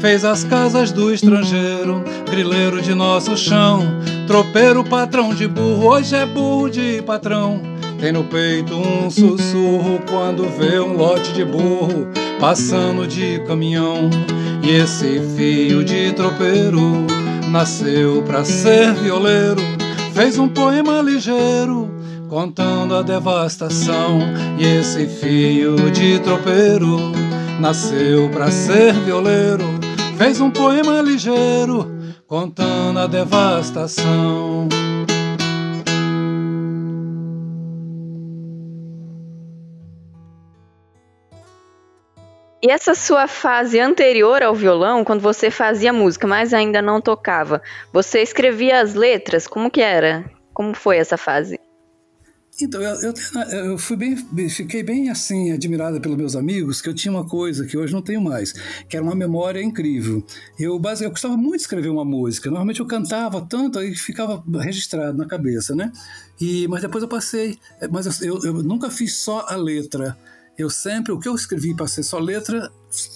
Fez 0.00 0.24
as 0.24 0.42
casas 0.42 0.90
do 0.90 1.14
estrangeiro, 1.14 2.02
grileiro 2.28 2.82
de 2.82 2.92
nosso 2.92 3.36
chão. 3.36 3.86
Tropeiro, 4.26 4.82
patrão 4.82 5.32
de 5.32 5.46
burro, 5.46 5.90
hoje 5.90 6.16
é 6.16 6.26
burro 6.26 6.68
de 6.68 7.00
patrão. 7.02 7.75
Tem 7.98 8.12
no 8.12 8.24
peito 8.24 8.74
um 8.74 9.10
sussurro 9.10 10.00
quando 10.08 10.48
vê 10.58 10.78
um 10.78 10.96
lote 10.96 11.32
de 11.32 11.44
burro 11.44 12.08
passando 12.38 13.06
de 13.06 13.40
caminhão. 13.46 14.10
E 14.62 14.70
esse 14.70 15.20
fio 15.36 15.84
de 15.84 16.12
tropeiro 16.12 17.06
nasceu 17.50 18.22
pra 18.22 18.44
ser 18.44 18.92
violeiro 18.94 19.76
fez 20.16 20.38
um 20.38 20.48
poema 20.48 21.02
ligeiro 21.02 21.90
contando 22.26 22.94
a 22.94 23.02
devastação. 23.02 24.18
E 24.58 24.64
esse 24.64 25.06
fio 25.06 25.76
de 25.90 26.18
tropeiro 26.20 27.12
nasceu 27.60 28.30
para 28.30 28.50
ser 28.50 28.94
violeiro, 28.94 29.64
fez 30.16 30.40
um 30.40 30.50
poema 30.50 31.02
ligeiro 31.02 31.86
contando 32.26 32.98
a 32.98 33.06
devastação. 33.06 34.68
E 42.62 42.70
essa 42.70 42.94
sua 42.94 43.28
fase 43.28 43.78
anterior 43.78 44.42
ao 44.42 44.54
violão, 44.54 45.04
quando 45.04 45.20
você 45.20 45.50
fazia 45.50 45.92
música, 45.92 46.26
mas 46.26 46.54
ainda 46.54 46.80
não 46.80 47.00
tocava, 47.00 47.60
você 47.92 48.22
escrevia 48.22 48.80
as 48.80 48.94
letras? 48.94 49.46
Como 49.46 49.70
que 49.70 49.80
era? 49.80 50.24
Como 50.54 50.74
foi 50.74 50.96
essa 50.96 51.18
fase? 51.18 51.60
Então, 52.58 52.80
eu, 52.80 52.94
eu, 53.02 53.14
eu, 53.52 53.78
fui 53.78 53.96
bem, 53.98 54.16
fiquei 54.48 54.82
bem 54.82 55.10
assim, 55.10 55.52
admirada 55.52 56.00
pelos 56.00 56.16
meus 56.16 56.34
amigos, 56.34 56.80
que 56.80 56.88
eu 56.88 56.94
tinha 56.94 57.12
uma 57.12 57.28
coisa 57.28 57.66
que 57.66 57.76
hoje 57.76 57.92
não 57.92 58.00
tenho 58.00 58.22
mais, 58.22 58.52
que 58.88 58.96
era 58.96 59.04
uma 59.04 59.14
memória 59.14 59.62
incrível. 59.62 60.24
Eu, 60.58 60.80
eu 61.00 61.10
gostava 61.10 61.36
muito 61.36 61.56
de 61.56 61.62
escrever 61.62 61.90
uma 61.90 62.04
música, 62.04 62.48
normalmente 62.48 62.80
eu 62.80 62.86
cantava 62.86 63.42
tanto 63.42 63.82
e 63.82 63.94
ficava 63.94 64.42
registrado 64.58 65.18
na 65.18 65.26
cabeça, 65.26 65.74
né? 65.74 65.92
E, 66.40 66.66
mas 66.68 66.80
depois 66.80 67.02
eu 67.02 67.08
passei, 67.08 67.58
mas 67.90 68.22
eu, 68.22 68.42
eu 68.42 68.54
nunca 68.62 68.88
fiz 68.88 69.18
só 69.18 69.44
a 69.46 69.56
letra, 69.56 70.16
eu 70.58 70.70
sempre, 70.70 71.12
o 71.12 71.18
que 71.18 71.28
eu 71.28 71.34
escrevi 71.34 71.74
para 71.74 71.86
ser 71.86 72.02
só 72.02 72.18
letra, 72.18 72.70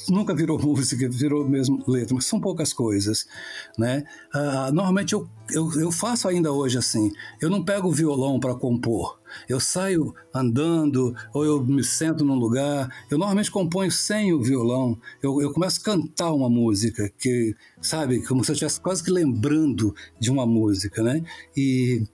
nunca 0.09 0.35
virou 0.35 0.59
música, 0.61 1.09
virou 1.09 1.49
mesmo 1.49 1.82
letra, 1.87 2.14
mas 2.14 2.26
são 2.26 2.40
poucas 2.40 2.73
coisas, 2.73 3.26
né? 3.78 4.04
Uh, 4.35 4.73
normalmente 4.73 5.14
eu, 5.14 5.28
eu, 5.50 5.73
eu, 5.80 5.92
faço 5.92 6.28
ainda 6.28 6.52
hoje 6.52 6.78
assim, 6.78 7.11
eu 7.40 7.49
não 7.49 7.64
pego 7.64 7.88
o 7.88 7.92
violão 7.92 8.38
para 8.38 8.54
compor, 8.54 9.18
eu 9.49 9.59
saio 9.59 10.14
andando 10.35 11.14
ou 11.32 11.44
eu 11.44 11.64
me 11.64 11.82
sento 11.82 12.25
num 12.25 12.37
lugar, 12.37 12.88
eu 13.11 13.18
normalmente 13.18 13.50
componho 13.50 13.90
sem 13.90 14.32
o 14.32 14.42
violão, 14.42 14.99
eu, 15.23 15.40
eu 15.40 15.52
começo 15.52 15.80
a 15.80 15.85
cantar 15.85 16.32
uma 16.32 16.50
música, 16.50 17.11
que, 17.18 17.54
sabe, 17.80 18.25
como 18.26 18.44
se 18.44 18.50
eu 18.50 18.54
estivesse 18.54 18.80
quase 18.80 19.02
que 19.02 19.11
lembrando 19.11 19.94
de 20.18 20.30
uma 20.30 20.47
música, 20.47 21.02
né? 21.02 21.23
E 21.56 22.04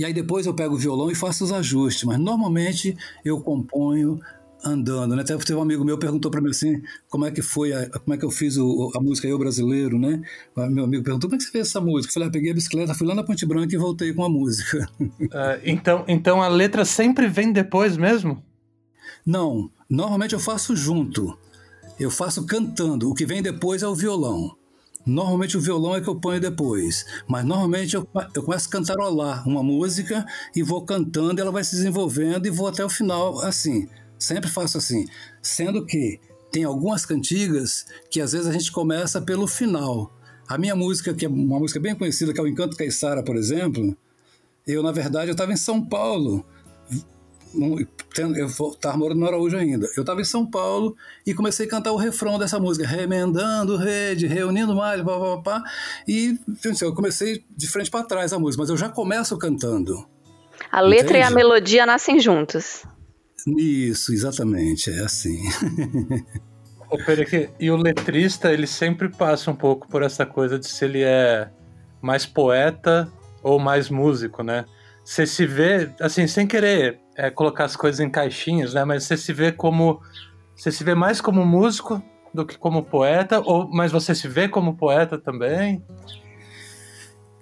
e 0.00 0.04
aí 0.06 0.14
depois 0.14 0.46
eu 0.46 0.54
pego 0.54 0.76
o 0.76 0.78
violão 0.78 1.10
e 1.10 1.14
faço 1.14 1.44
os 1.44 1.52
ajustes, 1.52 2.04
mas 2.04 2.18
normalmente 2.18 2.96
eu 3.22 3.38
componho 3.38 4.18
andando, 4.64 5.14
né? 5.14 5.20
Até 5.20 5.36
teve 5.36 5.58
um 5.58 5.60
amigo 5.60 5.84
meu 5.84 5.98
perguntou 5.98 6.30
para 6.30 6.40
mim 6.40 6.48
assim, 6.48 6.80
como 7.06 7.26
é 7.26 7.30
que 7.30 7.42
foi, 7.42 7.74
a, 7.74 7.86
como 7.90 8.14
é 8.14 8.16
que 8.16 8.24
eu 8.24 8.30
fiz 8.30 8.56
o, 8.56 8.90
a 8.96 9.00
música 9.00 9.28
Eu 9.28 9.38
Brasileiro, 9.38 9.98
né? 9.98 10.22
Meu 10.56 10.84
amigo 10.84 11.04
perguntou, 11.04 11.28
como 11.28 11.34
é 11.34 11.38
que 11.38 11.44
você 11.44 11.50
fez 11.50 11.68
essa 11.68 11.82
música? 11.82 12.10
Eu 12.10 12.14
falei, 12.14 12.28
ah, 12.30 12.32
peguei 12.32 12.50
a 12.50 12.54
bicicleta, 12.54 12.94
fui 12.94 13.06
lá 13.06 13.14
na 13.14 13.22
Ponte 13.22 13.44
Branca 13.44 13.74
e 13.74 13.78
voltei 13.78 14.14
com 14.14 14.24
a 14.24 14.28
música. 14.30 14.88
Uh, 14.98 15.60
então, 15.66 16.02
então 16.08 16.40
a 16.40 16.48
letra 16.48 16.86
sempre 16.86 17.28
vem 17.28 17.52
depois 17.52 17.98
mesmo? 17.98 18.42
Não, 19.26 19.70
normalmente 19.86 20.32
eu 20.32 20.40
faço 20.40 20.74
junto. 20.74 21.36
Eu 21.98 22.10
faço 22.10 22.46
cantando, 22.46 23.10
o 23.10 23.14
que 23.14 23.26
vem 23.26 23.42
depois 23.42 23.82
é 23.82 23.86
o 23.86 23.94
violão. 23.94 24.56
Normalmente 25.04 25.56
o 25.56 25.60
violão 25.60 25.96
é 25.96 26.00
que 26.00 26.08
eu 26.08 26.16
ponho 26.16 26.40
depois, 26.40 27.06
mas 27.26 27.44
normalmente 27.44 27.96
eu, 27.96 28.06
eu 28.34 28.42
começo 28.42 28.68
a 28.68 28.70
cantarolar 28.70 29.48
uma 29.48 29.62
música 29.62 30.26
e 30.54 30.62
vou 30.62 30.84
cantando, 30.84 31.40
ela 31.40 31.50
vai 31.50 31.64
se 31.64 31.74
desenvolvendo 31.74 32.46
e 32.46 32.50
vou 32.50 32.68
até 32.68 32.84
o 32.84 32.88
final 32.88 33.40
assim. 33.40 33.88
Sempre 34.18 34.50
faço 34.50 34.76
assim. 34.76 35.06
Sendo 35.40 35.86
que 35.86 36.20
tem 36.52 36.64
algumas 36.64 37.06
cantigas 37.06 37.86
que 38.10 38.20
às 38.20 38.32
vezes 38.32 38.46
a 38.46 38.52
gente 38.52 38.70
começa 38.70 39.20
pelo 39.20 39.46
final. 39.46 40.12
A 40.46 40.58
minha 40.58 40.76
música, 40.76 41.14
que 41.14 41.24
é 41.24 41.28
uma 41.28 41.58
música 41.58 41.80
bem 41.80 41.94
conhecida, 41.94 42.32
que 42.32 42.40
é 42.40 42.42
o 42.42 42.46
Encanto 42.46 42.76
Caissara, 42.76 43.22
por 43.22 43.36
exemplo, 43.36 43.96
eu, 44.66 44.82
na 44.82 44.92
verdade, 44.92 45.28
eu 45.28 45.32
estava 45.32 45.52
em 45.52 45.56
São 45.56 45.84
Paulo 45.84 46.44
eu 48.18 48.46
estava 48.46 48.96
morando 48.96 49.20
no 49.20 49.26
Araújo 49.26 49.56
ainda. 49.56 49.88
Eu 49.96 50.02
estava 50.02 50.20
em 50.20 50.24
São 50.24 50.44
Paulo 50.44 50.96
e 51.26 51.34
comecei 51.34 51.66
a 51.66 51.68
cantar 51.68 51.92
o 51.92 51.96
refrão 51.96 52.38
dessa 52.38 52.58
música, 52.58 52.86
remendando 52.86 53.76
rede, 53.76 54.26
reunindo 54.26 54.74
mais, 54.74 55.02
pá, 55.02 55.18
pá, 55.18 55.42
pá, 55.42 55.62
e 56.06 56.38
assim, 56.64 56.84
eu 56.84 56.94
comecei 56.94 57.44
de 57.56 57.68
frente 57.68 57.90
para 57.90 58.04
trás 58.04 58.32
a 58.32 58.38
música, 58.38 58.62
mas 58.62 58.70
eu 58.70 58.76
já 58.76 58.88
começo 58.88 59.36
cantando. 59.38 60.06
A 60.70 60.80
letra 60.80 61.18
Entende? 61.18 61.18
e 61.18 61.22
a 61.22 61.30
melodia 61.30 61.86
nascem 61.86 62.20
juntos. 62.20 62.84
Isso, 63.46 64.12
exatamente, 64.12 64.90
é 64.90 65.00
assim. 65.00 65.40
Ô, 66.90 66.98
Pereque, 66.98 67.50
e 67.58 67.70
o 67.70 67.76
letrista, 67.76 68.52
ele 68.52 68.66
sempre 68.66 69.08
passa 69.08 69.50
um 69.50 69.54
pouco 69.54 69.88
por 69.88 70.02
essa 70.02 70.26
coisa 70.26 70.58
de 70.58 70.66
se 70.66 70.84
ele 70.84 71.02
é 71.02 71.48
mais 72.02 72.26
poeta 72.26 73.10
ou 73.42 73.58
mais 73.58 73.88
músico, 73.88 74.42
né? 74.42 74.64
Você 75.04 75.26
se 75.26 75.46
vê, 75.46 75.90
assim, 76.00 76.26
sem 76.26 76.46
querer 76.46 77.00
é, 77.20 77.30
colocar 77.30 77.66
as 77.66 77.76
coisas 77.76 78.00
em 78.00 78.08
caixinhas, 78.08 78.72
né? 78.72 78.82
Mas 78.82 79.04
você 79.04 79.16
se 79.16 79.30
vê 79.32 79.52
como. 79.52 80.00
Você 80.56 80.72
se 80.72 80.82
vê 80.82 80.94
mais 80.94 81.20
como 81.20 81.44
músico 81.44 82.02
do 82.32 82.46
que 82.46 82.56
como 82.56 82.82
poeta, 82.82 83.40
ou 83.40 83.68
mas 83.68 83.92
você 83.92 84.14
se 84.14 84.26
vê 84.26 84.48
como 84.48 84.76
poeta 84.76 85.18
também? 85.18 85.82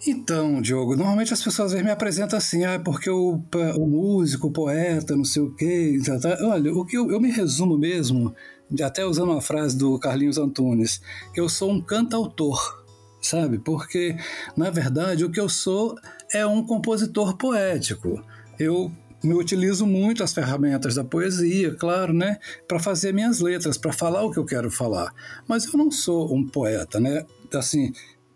Então, 0.06 0.60
Diogo, 0.60 0.96
normalmente 0.96 1.32
as 1.32 1.42
pessoas 1.42 1.74
me 1.74 1.90
apresentam 1.90 2.36
assim, 2.36 2.64
ah, 2.64 2.78
porque 2.78 3.10
o, 3.10 3.40
o 3.76 3.86
músico, 3.86 4.48
o 4.48 4.52
poeta, 4.52 5.16
não 5.16 5.24
sei 5.24 5.42
o 5.42 5.54
quê. 5.54 5.98
Tá, 6.04 6.18
tá. 6.18 6.38
Olha, 6.42 6.72
o 6.72 6.84
que 6.84 6.96
eu, 6.96 7.10
eu 7.10 7.20
me 7.20 7.30
resumo 7.30 7.76
mesmo 7.76 8.34
até 8.82 9.04
usando 9.04 9.30
uma 9.30 9.40
frase 9.40 9.76
do 9.76 9.98
Carlinhos 9.98 10.38
Antunes, 10.38 11.00
que 11.32 11.40
eu 11.40 11.48
sou 11.48 11.70
um 11.70 11.80
cantautor, 11.80 12.84
sabe? 13.20 13.58
Porque, 13.58 14.16
na 14.56 14.70
verdade, 14.70 15.24
o 15.24 15.30
que 15.30 15.40
eu 15.40 15.48
sou 15.48 15.96
é 16.32 16.46
um 16.46 16.64
compositor 16.64 17.36
poético. 17.36 18.22
Eu 18.58 18.92
me 19.22 19.34
utilizo 19.34 19.86
muito 19.86 20.22
as 20.22 20.32
ferramentas 20.32 20.94
da 20.94 21.04
poesia, 21.04 21.74
claro, 21.74 22.12
né, 22.12 22.38
para 22.66 22.78
fazer 22.78 23.12
minhas 23.12 23.40
letras, 23.40 23.76
para 23.76 23.92
falar 23.92 24.24
o 24.24 24.30
que 24.30 24.38
eu 24.38 24.44
quero 24.44 24.70
falar. 24.70 25.12
Mas 25.46 25.66
eu 25.66 25.76
não 25.76 25.90
sou 25.90 26.34
um 26.34 26.46
poeta, 26.46 27.00
né? 27.00 27.24
Assim, 27.52 27.92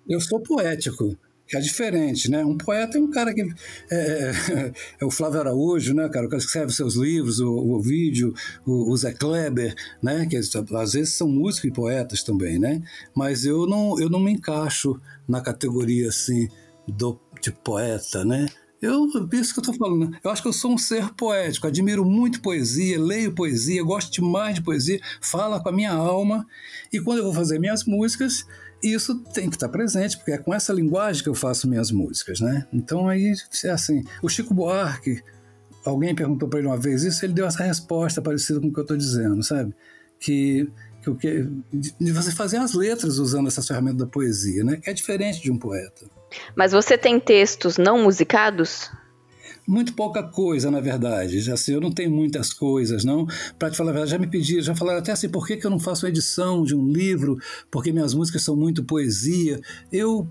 eu 0.09 0.21
sou 0.21 0.41
poético, 0.41 1.17
que 1.47 1.57
é 1.57 1.61
diferente, 1.61 2.31
né? 2.31 2.45
Um 2.45 2.57
poeta 2.57 2.97
é 2.97 3.01
um 3.01 3.11
cara 3.11 3.35
que 3.35 3.43
é, 3.43 3.51
é, 3.91 4.33
é 5.01 5.05
o 5.05 5.11
Flávio 5.11 5.41
Araújo, 5.41 5.95
né, 5.95 6.09
cara 6.09 6.29
que 6.29 6.37
escreve 6.37 6.73
seus 6.73 6.95
livros, 6.95 7.41
o, 7.41 7.53
o 7.53 7.81
vídeo, 7.81 8.33
o, 8.65 8.91
o, 8.91 8.97
Zé 8.97 9.13
Kleber, 9.13 9.75
né, 10.03 10.27
que 10.27 10.37
às 10.37 10.93
vezes 10.93 11.13
são 11.13 11.29
músicos 11.29 11.69
e 11.69 11.73
poetas 11.73 12.23
também, 12.23 12.59
né? 12.59 12.83
Mas 13.15 13.45
eu 13.45 13.67
não 13.67 14.01
eu 14.01 14.09
não 14.09 14.19
me 14.19 14.33
encaixo 14.33 15.01
na 15.29 15.41
categoria 15.41 16.09
assim 16.09 16.49
do 16.89 17.21
de 17.41 17.51
poeta, 17.51 18.25
né? 18.25 18.47
Eu, 18.83 19.07
isso 19.33 19.55
que 19.55 19.61
eu 19.61 19.63
estou 19.63 19.75
falando. 19.75 20.11
Né? 20.11 20.19
Eu 20.25 20.31
acho 20.31 20.43
que 20.43 20.49
eu 20.49 20.53
sou 20.53 20.73
um 20.73 20.79
ser 20.79 21.15
poético, 21.15 21.69
admiro 21.69 22.05
muito 22.05 22.43
poesia, 22.43 23.01
leio 23.01 23.33
poesia, 23.33 23.81
gosto 23.85 24.11
demais 24.11 24.57
de 24.57 24.63
poesia, 24.63 25.01
fala 25.21 25.61
com 25.63 25.69
a 25.69 25.73
minha 25.73 25.93
alma. 25.93 26.45
E 26.93 27.01
quando 27.01 27.19
eu 27.19 27.25
vou 27.25 27.33
fazer 27.33 27.61
minhas 27.61 27.85
músicas, 27.85 28.45
isso 28.83 29.21
tem 29.33 29.49
que 29.49 29.55
estar 29.55 29.69
presente, 29.69 30.17
porque 30.17 30.33
é 30.33 30.39
com 30.39 30.53
essa 30.53 30.73
linguagem 30.73 31.23
que 31.23 31.29
eu 31.29 31.35
faço 31.35 31.69
minhas 31.69 31.93
músicas, 31.93 32.41
né? 32.41 32.67
Então 32.73 33.09
aí 33.09 33.33
é 33.65 33.71
assim. 33.71 34.03
O 34.21 34.29
Chico 34.29 34.53
Buarque, 34.53 35.23
alguém 35.85 36.13
perguntou 36.13 36.49
para 36.49 36.59
ele 36.59 36.67
uma 36.67 36.77
vez 36.77 37.05
isso, 37.05 37.25
ele 37.25 37.35
deu 37.35 37.47
essa 37.47 37.63
resposta 37.63 38.21
parecida 38.21 38.61
com 38.61 38.67
o 38.67 38.73
que 38.73 38.81
eu 38.81 38.83
estou 38.83 38.97
dizendo, 38.97 39.41
sabe? 39.45 39.73
Que 40.19 40.69
que, 41.17 41.49
de 42.01 42.13
você 42.13 42.31
fazer 42.31 42.59
as 42.59 42.75
letras 42.75 43.19
usando 43.19 43.49
essas 43.49 43.67
ferramentas 43.67 43.99
da 43.99 44.07
poesia, 44.07 44.63
né? 44.63 44.77
Que 44.77 44.89
é 44.89 44.93
diferente 44.93 45.43
de 45.43 45.51
um 45.51 45.59
poeta. 45.59 46.07
Mas 46.57 46.73
você 46.73 46.97
tem 46.97 47.19
textos 47.19 47.79
não 47.79 48.03
musicados? 48.03 48.91
Muito 49.67 49.95
pouca 49.95 50.23
coisa, 50.23 50.71
na 50.71 50.81
verdade. 50.81 51.51
Assim, 51.51 51.73
eu 51.73 51.81
não 51.81 51.93
tenho 51.93 52.11
muitas 52.11 52.53
coisas, 52.53 53.05
não. 53.05 53.27
Para 53.59 53.71
te 53.71 53.77
falar 53.77 53.91
a 53.91 53.93
verdade, 53.93 54.11
já 54.11 54.19
me 54.19 54.27
pediram, 54.27 54.63
já 54.63 54.75
falaram 54.75 54.99
até 54.99 55.13
assim, 55.13 55.29
por 55.29 55.47
que, 55.47 55.57
que 55.57 55.67
eu 55.67 55.71
não 55.71 55.79
faço 55.79 56.07
edição 56.07 56.65
de 56.65 56.75
um 56.75 56.89
livro? 56.89 57.39
Porque 57.71 57.93
minhas 57.93 58.13
músicas 58.13 58.43
são 58.43 58.57
muito 58.57 58.83
poesia. 58.83 59.61
Eu 59.93 60.27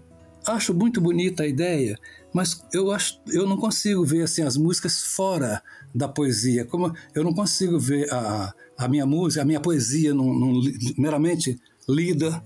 acho 0.45 0.73
muito 0.73 0.99
bonita 0.99 1.43
a 1.43 1.47
ideia, 1.47 1.97
mas 2.33 2.61
eu 2.73 2.91
acho, 2.91 3.21
eu 3.27 3.47
não 3.47 3.57
consigo 3.57 4.03
ver 4.03 4.23
assim 4.23 4.41
as 4.41 4.57
músicas 4.57 5.01
fora 5.01 5.61
da 5.93 6.07
poesia. 6.07 6.65
Como 6.65 6.93
eu 7.15 7.23
não 7.23 7.33
consigo 7.33 7.79
ver 7.79 8.11
a, 8.11 8.53
a 8.77 8.87
minha 8.87 9.05
música, 9.05 9.41
a 9.41 9.45
minha 9.45 9.59
poesia 9.59 10.13
num, 10.13 10.33
num, 10.33 10.61
meramente 10.97 11.59
lida 11.87 12.43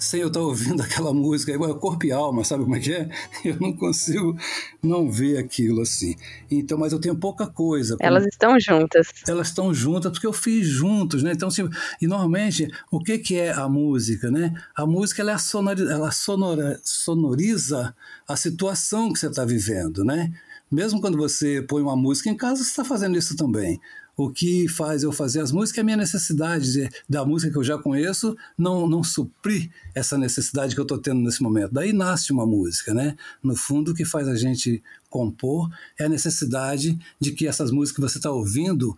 sem 0.00 0.20
eu 0.22 0.28
estar 0.28 0.40
ouvindo 0.40 0.80
aquela 0.82 1.12
música, 1.12 1.52
igual 1.52 1.74
corpo 1.78 2.06
e 2.06 2.10
alma, 2.10 2.42
sabe 2.42 2.64
como 2.64 2.74
é 2.74 2.80
que 2.80 2.92
é? 2.92 3.08
Eu 3.44 3.56
não 3.60 3.72
consigo 3.72 4.36
não 4.82 5.10
ver 5.10 5.36
aquilo 5.38 5.82
assim. 5.82 6.16
Então, 6.50 6.78
mas 6.78 6.92
eu 6.92 6.98
tenho 6.98 7.14
pouca 7.14 7.46
coisa. 7.46 7.96
Elas 8.00 8.26
estão 8.26 8.58
juntas. 8.58 9.08
Elas 9.28 9.48
estão 9.48 9.72
juntas 9.72 10.12
porque 10.12 10.26
eu 10.26 10.32
fiz 10.32 10.66
juntos, 10.66 11.22
né? 11.22 11.32
Então, 11.32 11.48
assim, 11.48 11.68
e 12.00 12.06
normalmente, 12.06 12.68
o 12.90 12.98
que, 12.98 13.18
que 13.18 13.36
é 13.36 13.52
a 13.52 13.68
música, 13.68 14.30
né? 14.30 14.52
A 14.74 14.86
música 14.86 15.22
ela, 15.22 15.32
é 15.32 15.38
sonoriza, 15.38 15.92
ela 15.92 16.10
sonora, 16.10 16.80
sonoriza 16.82 17.94
a 18.26 18.36
situação 18.36 19.12
que 19.12 19.18
você 19.18 19.26
está 19.26 19.44
vivendo, 19.44 20.04
né? 20.04 20.32
Mesmo 20.70 21.00
quando 21.00 21.18
você 21.18 21.60
põe 21.62 21.82
uma 21.82 21.96
música 21.96 22.30
em 22.30 22.36
casa, 22.36 22.62
você 22.62 22.70
está 22.70 22.84
fazendo 22.84 23.18
isso 23.18 23.36
também. 23.36 23.80
O 24.16 24.30
que 24.30 24.68
faz 24.68 25.02
eu 25.02 25.12
fazer 25.12 25.40
as 25.40 25.52
músicas 25.52 25.78
é 25.78 25.80
a 25.80 25.84
minha 25.84 25.96
necessidade 25.96 26.72
de, 26.72 26.88
da 27.08 27.24
música 27.24 27.52
que 27.52 27.58
eu 27.58 27.64
já 27.64 27.78
conheço 27.78 28.36
não, 28.56 28.88
não 28.88 29.02
suprir 29.02 29.70
essa 29.94 30.18
necessidade 30.18 30.74
que 30.74 30.80
eu 30.80 30.84
estou 30.84 30.98
tendo 30.98 31.20
nesse 31.20 31.42
momento. 31.42 31.72
Daí 31.72 31.92
nasce 31.92 32.32
uma 32.32 32.46
música, 32.46 32.92
né? 32.92 33.16
No 33.42 33.56
fundo, 33.56 33.92
o 33.92 33.94
que 33.94 34.04
faz 34.04 34.28
a 34.28 34.34
gente 34.34 34.82
compor 35.08 35.70
é 35.98 36.04
a 36.04 36.08
necessidade 36.08 36.98
de 37.18 37.32
que 37.32 37.46
essas 37.46 37.70
músicas 37.70 37.96
que 37.96 38.12
você 38.12 38.18
está 38.18 38.30
ouvindo 38.30 38.96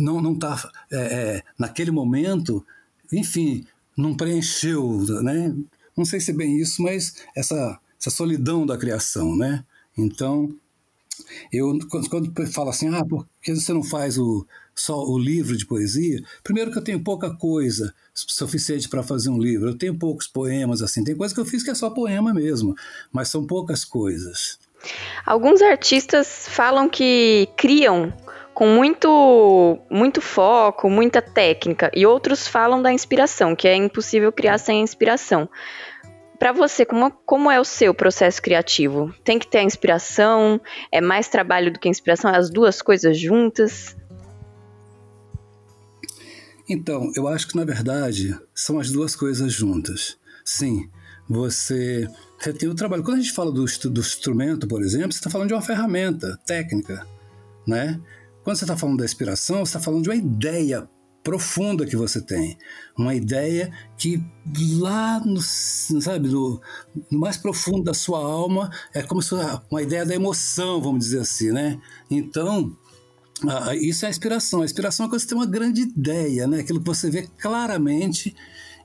não 0.00 0.20
não 0.22 0.32
está 0.32 0.70
é, 0.90 0.96
é, 0.96 1.42
naquele 1.58 1.90
momento, 1.90 2.64
enfim, 3.12 3.64
não 3.96 4.16
preencheu, 4.16 5.04
né? 5.22 5.54
Não 5.96 6.04
sei 6.04 6.20
se 6.20 6.30
é 6.30 6.34
bem 6.34 6.58
isso, 6.58 6.82
mas 6.82 7.16
essa 7.34 7.78
essa 8.00 8.10
solidão 8.10 8.66
da 8.66 8.76
criação, 8.76 9.36
né? 9.36 9.64
Então 9.96 10.54
eu, 11.52 11.78
quando, 11.88 12.32
falo 12.52 12.70
assim, 12.70 12.88
ah, 12.94 13.04
por 13.04 13.26
que 13.42 13.54
você 13.54 13.72
não 13.72 13.82
faz 13.82 14.18
o, 14.18 14.46
só 14.74 15.04
o 15.04 15.18
livro 15.18 15.56
de 15.56 15.66
poesia? 15.66 16.20
Primeiro 16.42 16.70
que 16.70 16.78
eu 16.78 16.84
tenho 16.84 17.02
pouca 17.02 17.34
coisa 17.36 17.94
suficiente 18.14 18.88
para 18.88 19.02
fazer 19.02 19.30
um 19.30 19.38
livro. 19.38 19.68
Eu 19.68 19.78
tenho 19.78 19.98
poucos 19.98 20.26
poemas, 20.26 20.82
assim. 20.82 21.04
Tem 21.04 21.16
coisa 21.16 21.34
que 21.34 21.40
eu 21.40 21.44
fiz 21.44 21.62
que 21.62 21.70
é 21.70 21.74
só 21.74 21.90
poema 21.90 22.32
mesmo, 22.32 22.74
mas 23.12 23.28
são 23.28 23.46
poucas 23.46 23.84
coisas. 23.84 24.58
Alguns 25.24 25.62
artistas 25.62 26.46
falam 26.48 26.88
que 26.88 27.48
criam 27.56 28.12
com 28.56 28.68
muito, 28.68 29.78
muito 29.90 30.22
foco, 30.22 30.88
muita 30.88 31.20
técnica, 31.20 31.90
e 31.94 32.06
outros 32.06 32.48
falam 32.48 32.80
da 32.80 32.90
inspiração, 32.90 33.54
que 33.54 33.68
é 33.68 33.76
impossível 33.76 34.32
criar 34.32 34.56
sem 34.56 34.80
inspiração. 34.80 35.46
Para 36.38 36.52
você, 36.52 36.84
como, 36.84 37.10
como 37.24 37.50
é 37.50 37.60
o 37.60 37.64
seu 37.64 37.94
processo 37.94 38.42
criativo? 38.42 39.14
Tem 39.24 39.38
que 39.38 39.46
ter 39.46 39.58
a 39.58 39.62
inspiração? 39.62 40.60
É 40.90 41.00
mais 41.00 41.28
trabalho 41.28 41.72
do 41.72 41.78
que 41.78 41.88
inspiração? 41.88 42.30
É 42.30 42.36
as 42.36 42.50
duas 42.50 42.82
coisas 42.82 43.18
juntas? 43.18 43.96
Então, 46.68 47.12
eu 47.14 47.28
acho 47.28 47.46
que 47.48 47.56
na 47.56 47.64
verdade 47.64 48.36
são 48.54 48.78
as 48.78 48.90
duas 48.90 49.14
coisas 49.14 49.52
juntas. 49.52 50.18
Sim, 50.44 50.90
você, 51.28 52.08
você 52.38 52.52
tem 52.52 52.68
o 52.68 52.74
trabalho. 52.74 53.02
Quando 53.02 53.18
a 53.18 53.20
gente 53.20 53.32
fala 53.32 53.52
do, 53.52 53.64
do 53.64 54.00
instrumento, 54.00 54.66
por 54.66 54.82
exemplo, 54.82 55.12
você 55.12 55.18
está 55.18 55.30
falando 55.30 55.48
de 55.48 55.54
uma 55.54 55.62
ferramenta 55.62 56.38
técnica, 56.44 57.06
né? 57.66 58.00
Quando 58.42 58.56
você 58.56 58.64
está 58.64 58.76
falando 58.76 58.98
da 58.98 59.04
inspiração, 59.04 59.64
você 59.64 59.70
está 59.70 59.80
falando 59.80 60.02
de 60.02 60.08
uma 60.08 60.16
ideia 60.16 60.88
profunda 61.26 61.84
que 61.84 61.96
você 61.96 62.20
tem, 62.20 62.56
uma 62.96 63.12
ideia 63.12 63.72
que 63.98 64.22
lá 64.78 65.18
no, 65.18 65.42
sabe, 65.42 66.28
no, 66.28 66.60
no 67.10 67.18
mais 67.18 67.36
profundo 67.36 67.82
da 67.82 67.92
sua 67.92 68.20
alma 68.20 68.70
é 68.94 69.02
como 69.02 69.20
se 69.20 69.34
uma 69.68 69.82
ideia 69.82 70.06
da 70.06 70.14
emoção, 70.14 70.80
vamos 70.80 71.06
dizer 71.06 71.22
assim, 71.22 71.50
né? 71.50 71.80
Então, 72.08 72.78
isso 73.80 74.04
é 74.04 74.06
a 74.06 74.10
inspiração. 74.10 74.62
A 74.62 74.64
inspiração 74.64 75.06
é 75.06 75.08
quando 75.08 75.20
você 75.20 75.26
tem 75.26 75.36
uma 75.36 75.46
grande 75.46 75.80
ideia, 75.80 76.46
né? 76.46 76.60
Aquilo 76.60 76.78
que 76.78 76.86
você 76.86 77.10
vê 77.10 77.26
claramente 77.38 78.32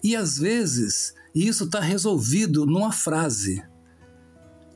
e 0.04 0.16
às 0.16 0.40
vezes 0.40 1.14
isso 1.36 1.66
está 1.66 1.80
resolvido 1.80 2.66
numa 2.66 2.92
frase, 2.92 3.64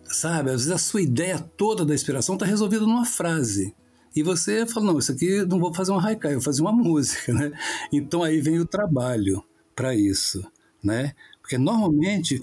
sabe? 0.04 0.51
Às 0.51 0.65
vezes 0.65 0.71
a 0.71 0.78
sua 0.78 1.01
ideia 1.01 1.39
toda 1.39 1.84
da 1.84 1.95
inspiração 1.95 2.36
está 2.36 2.45
resolvida 2.45 2.86
numa 2.86 3.06
frase. 3.06 3.73
E 4.15 4.23
você 4.23 4.65
fala, 4.65 4.86
não, 4.86 4.99
isso 4.99 5.12
aqui 5.12 5.45
não 5.45 5.60
vou 5.60 5.73
fazer 5.73 5.91
uma 5.91 6.06
haikai, 6.06 6.32
eu 6.32 6.36
vou 6.36 6.43
fazer 6.43 6.62
uma 6.62 6.71
música, 6.73 7.34
né? 7.34 7.51
Então 7.91 8.23
aí 8.23 8.39
vem 8.39 8.60
o 8.60 8.65
trabalho 8.65 9.43
para 9.75 9.93
isso, 9.93 10.45
né? 10.82 11.13
Porque 11.45 11.60
normalmente, 11.60 12.41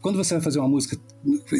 quando 0.00 0.16
você 0.16 0.34
vai 0.34 0.40
fazer 0.40 0.60
uma 0.60 0.68
música, 0.68 0.96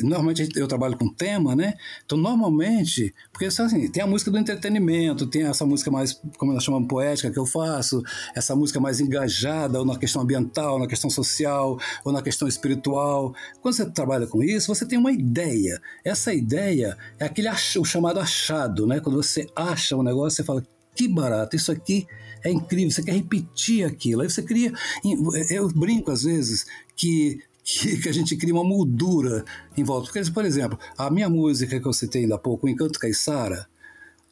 normalmente 0.04 0.48
eu 0.54 0.68
trabalho 0.68 0.96
com 0.96 1.12
tema, 1.12 1.56
né? 1.56 1.74
Então, 2.06 2.16
normalmente, 2.16 3.12
porque 3.32 3.46
assim, 3.46 3.90
tem 3.90 4.04
a 4.04 4.06
música 4.06 4.30
do 4.30 4.38
entretenimento, 4.38 5.26
tem 5.26 5.42
essa 5.42 5.66
música 5.66 5.90
mais, 5.90 6.22
como 6.38 6.52
nós 6.52 6.62
chamamos, 6.62 6.86
poética 6.86 7.28
que 7.28 7.40
eu 7.40 7.44
faço, 7.44 8.00
essa 8.36 8.54
música 8.54 8.78
mais 8.78 9.00
engajada, 9.00 9.80
ou 9.80 9.84
na 9.84 9.98
questão 9.98 10.22
ambiental, 10.22 10.78
na 10.78 10.86
questão 10.86 11.10
social, 11.10 11.76
ou 12.04 12.12
na 12.12 12.22
questão 12.22 12.46
espiritual. 12.46 13.34
Quando 13.60 13.74
você 13.74 13.90
trabalha 13.90 14.28
com 14.28 14.40
isso, 14.40 14.72
você 14.72 14.86
tem 14.86 14.96
uma 14.96 15.10
ideia. 15.10 15.82
Essa 16.04 16.32
ideia 16.32 16.96
é 17.18 17.24
aquele 17.24 17.48
ach, 17.48 17.78
o 17.78 17.84
chamado 17.84 18.20
achado, 18.20 18.86
né? 18.86 19.00
Quando 19.00 19.20
você 19.20 19.48
acha 19.56 19.96
um 19.96 20.04
negócio, 20.04 20.36
você 20.36 20.44
fala, 20.44 20.64
que 20.94 21.08
barato, 21.08 21.56
isso 21.56 21.72
aqui 21.72 22.06
é 22.44 22.50
incrível, 22.50 22.90
você 22.90 23.02
quer 23.02 23.12
repetir 23.12 23.84
aquilo. 23.84 24.22
Aí 24.22 24.30
você 24.30 24.42
cria. 24.42 24.72
Eu 25.50 25.68
brinco 25.68 26.10
às 26.10 26.22
vezes 26.22 26.66
que 26.96 27.40
que, 27.62 28.08
a 28.08 28.12
gente 28.12 28.36
cria 28.36 28.54
uma 28.54 28.64
moldura 28.64 29.44
em 29.76 29.84
volta. 29.84 30.10
Porque, 30.10 30.30
por 30.30 30.44
exemplo, 30.44 30.78
a 30.96 31.10
minha 31.10 31.28
música 31.28 31.78
que 31.78 31.86
eu 31.86 31.92
citei 31.92 32.22
ainda 32.22 32.34
há 32.34 32.38
pouco, 32.38 32.66
o 32.66 32.70
Encanto 32.70 32.98
Caiçara, 32.98 33.68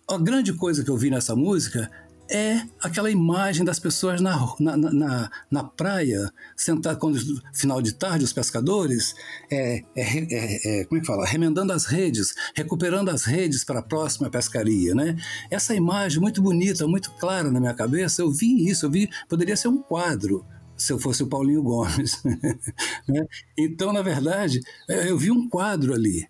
a 0.09 0.19
grande 0.19 0.53
coisa 0.53 0.83
que 0.83 0.91
eu 0.91 0.97
vi 0.97 1.11
nessa 1.11 1.37
música 1.37 1.91
é 2.31 2.63
aquela 2.83 3.11
imagem 3.11 3.65
das 3.65 3.79
pessoas 3.79 4.21
na, 4.21 4.39
na, 4.61 4.77
na, 4.77 5.31
na 5.51 5.65
praia, 5.65 6.31
sentadas, 6.57 6.99
quando 6.99 7.19
final 7.55 7.81
de 7.81 7.93
tarde, 7.93 8.25
os 8.25 8.33
pescadores, 8.33 9.15
é, 9.51 9.83
é, 9.97 10.19
é, 10.35 10.81
é, 10.81 10.85
como 10.85 10.99
é 10.99 11.01
que 11.01 11.07
fala? 11.07 11.27
Remendando 11.27 11.73
as 11.73 11.87
redes, 11.87 12.35
recuperando 12.55 13.09
as 13.09 13.25
redes 13.25 13.65
para 13.65 13.81
a 13.81 13.83
próxima 13.83 14.31
pescaria, 14.31 14.95
né? 14.95 15.17
Essa 15.51 15.75
imagem 15.75 16.21
muito 16.21 16.43
bonita, 16.43 16.87
muito 16.87 17.11
clara 17.13 17.51
na 17.51 17.61
minha 17.61 17.75
cabeça, 17.75 18.23
eu 18.23 18.31
vi 18.31 18.69
isso, 18.69 18.87
eu 18.87 18.91
vi, 18.91 19.09
poderia 19.29 19.57
ser 19.57 19.69
um 19.69 19.79
quadro, 19.79 20.45
se 20.77 20.93
eu 20.93 20.99
fosse 20.99 21.23
o 21.23 21.27
Paulinho 21.27 21.63
Gomes. 21.63 22.23
né? 23.09 23.27
Então, 23.57 23.93
na 23.93 24.03
verdade, 24.03 24.61
eu 24.89 25.19
vi 25.19 25.31
um 25.31 25.49
quadro 25.49 25.95
ali. 25.95 26.29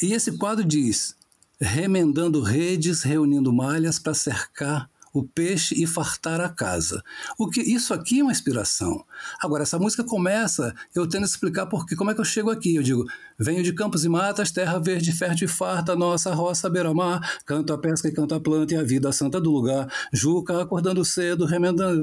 E 0.00 0.14
esse 0.14 0.32
quadro 0.38 0.64
diz: 0.64 1.14
remendando 1.60 2.40
redes, 2.40 3.02
reunindo 3.02 3.52
malhas 3.52 3.98
para 3.98 4.14
cercar 4.14 4.91
o 5.12 5.22
peixe 5.22 5.80
e 5.80 5.86
fartar 5.86 6.40
a 6.40 6.48
casa. 6.48 7.02
O 7.38 7.48
que 7.48 7.60
Isso 7.60 7.92
aqui 7.92 8.20
é 8.20 8.22
uma 8.22 8.32
inspiração. 8.32 9.04
Agora, 9.40 9.62
essa 9.62 9.78
música 9.78 10.02
começa 10.02 10.74
eu 10.94 11.06
tendo 11.06 11.26
explicar 11.26 11.66
porque, 11.66 11.94
como 11.94 12.10
é 12.10 12.14
que 12.14 12.20
eu 12.20 12.24
chego 12.24 12.50
aqui. 12.50 12.76
Eu 12.76 12.82
digo, 12.82 13.04
venho 13.38 13.62
de 13.62 13.72
campos 13.72 14.04
e 14.04 14.08
matas, 14.08 14.50
terra 14.50 14.78
verde, 14.78 15.12
fértil 15.12 15.46
e 15.46 15.48
farta, 15.48 15.94
nossa 15.94 16.32
roça 16.32 16.70
beira-mar, 16.70 17.40
canto 17.44 17.72
a 17.72 17.78
pesca 17.78 18.08
e 18.08 18.12
canto 18.12 18.34
a 18.34 18.40
planta 18.40 18.74
e 18.74 18.76
a 18.76 18.82
vida 18.82 19.12
santa 19.12 19.40
do 19.40 19.50
lugar, 19.50 19.92
Juca 20.12 20.62
acordando 20.62 21.04
cedo, 21.04 21.44
remendando, 21.44 22.02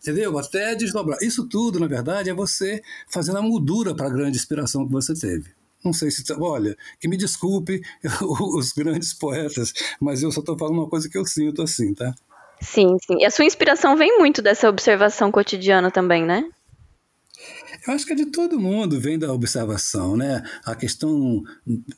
entendeu? 0.00 0.38
Até 0.38 0.74
desdobrar. 0.74 1.18
Isso 1.22 1.48
tudo, 1.48 1.80
na 1.80 1.86
verdade, 1.86 2.30
é 2.30 2.34
você 2.34 2.82
fazendo 3.08 3.38
a 3.38 3.42
moldura 3.42 3.94
para 3.94 4.06
a 4.06 4.10
grande 4.10 4.36
inspiração 4.36 4.86
que 4.86 4.92
você 4.92 5.14
teve. 5.14 5.60
Não 5.84 5.92
sei 5.92 6.10
se. 6.10 6.24
Tá, 6.24 6.36
olha, 6.38 6.76
que 6.98 7.08
me 7.08 7.16
desculpe 7.16 7.80
os 8.54 8.72
grandes 8.72 9.14
poetas, 9.14 9.72
mas 10.00 10.22
eu 10.22 10.30
só 10.30 10.40
estou 10.40 10.58
falando 10.58 10.74
uma 10.74 10.88
coisa 10.88 11.08
que 11.08 11.16
eu 11.16 11.24
sinto 11.24 11.62
assim, 11.62 11.94
tá? 11.94 12.14
Sim, 12.60 12.96
sim. 13.04 13.18
E 13.20 13.24
a 13.24 13.30
sua 13.30 13.44
inspiração 13.44 13.96
vem 13.96 14.18
muito 14.18 14.42
dessa 14.42 14.68
observação 14.68 15.32
cotidiana 15.32 15.90
também, 15.90 16.24
né? 16.24 16.44
Eu 17.86 17.94
acho 17.94 18.04
que 18.04 18.12
é 18.12 18.16
de 18.16 18.26
todo 18.26 18.60
mundo, 18.60 19.00
vem 19.00 19.18
da 19.18 19.32
observação, 19.32 20.16
né? 20.16 20.42
A 20.64 20.74
questão, 20.74 21.42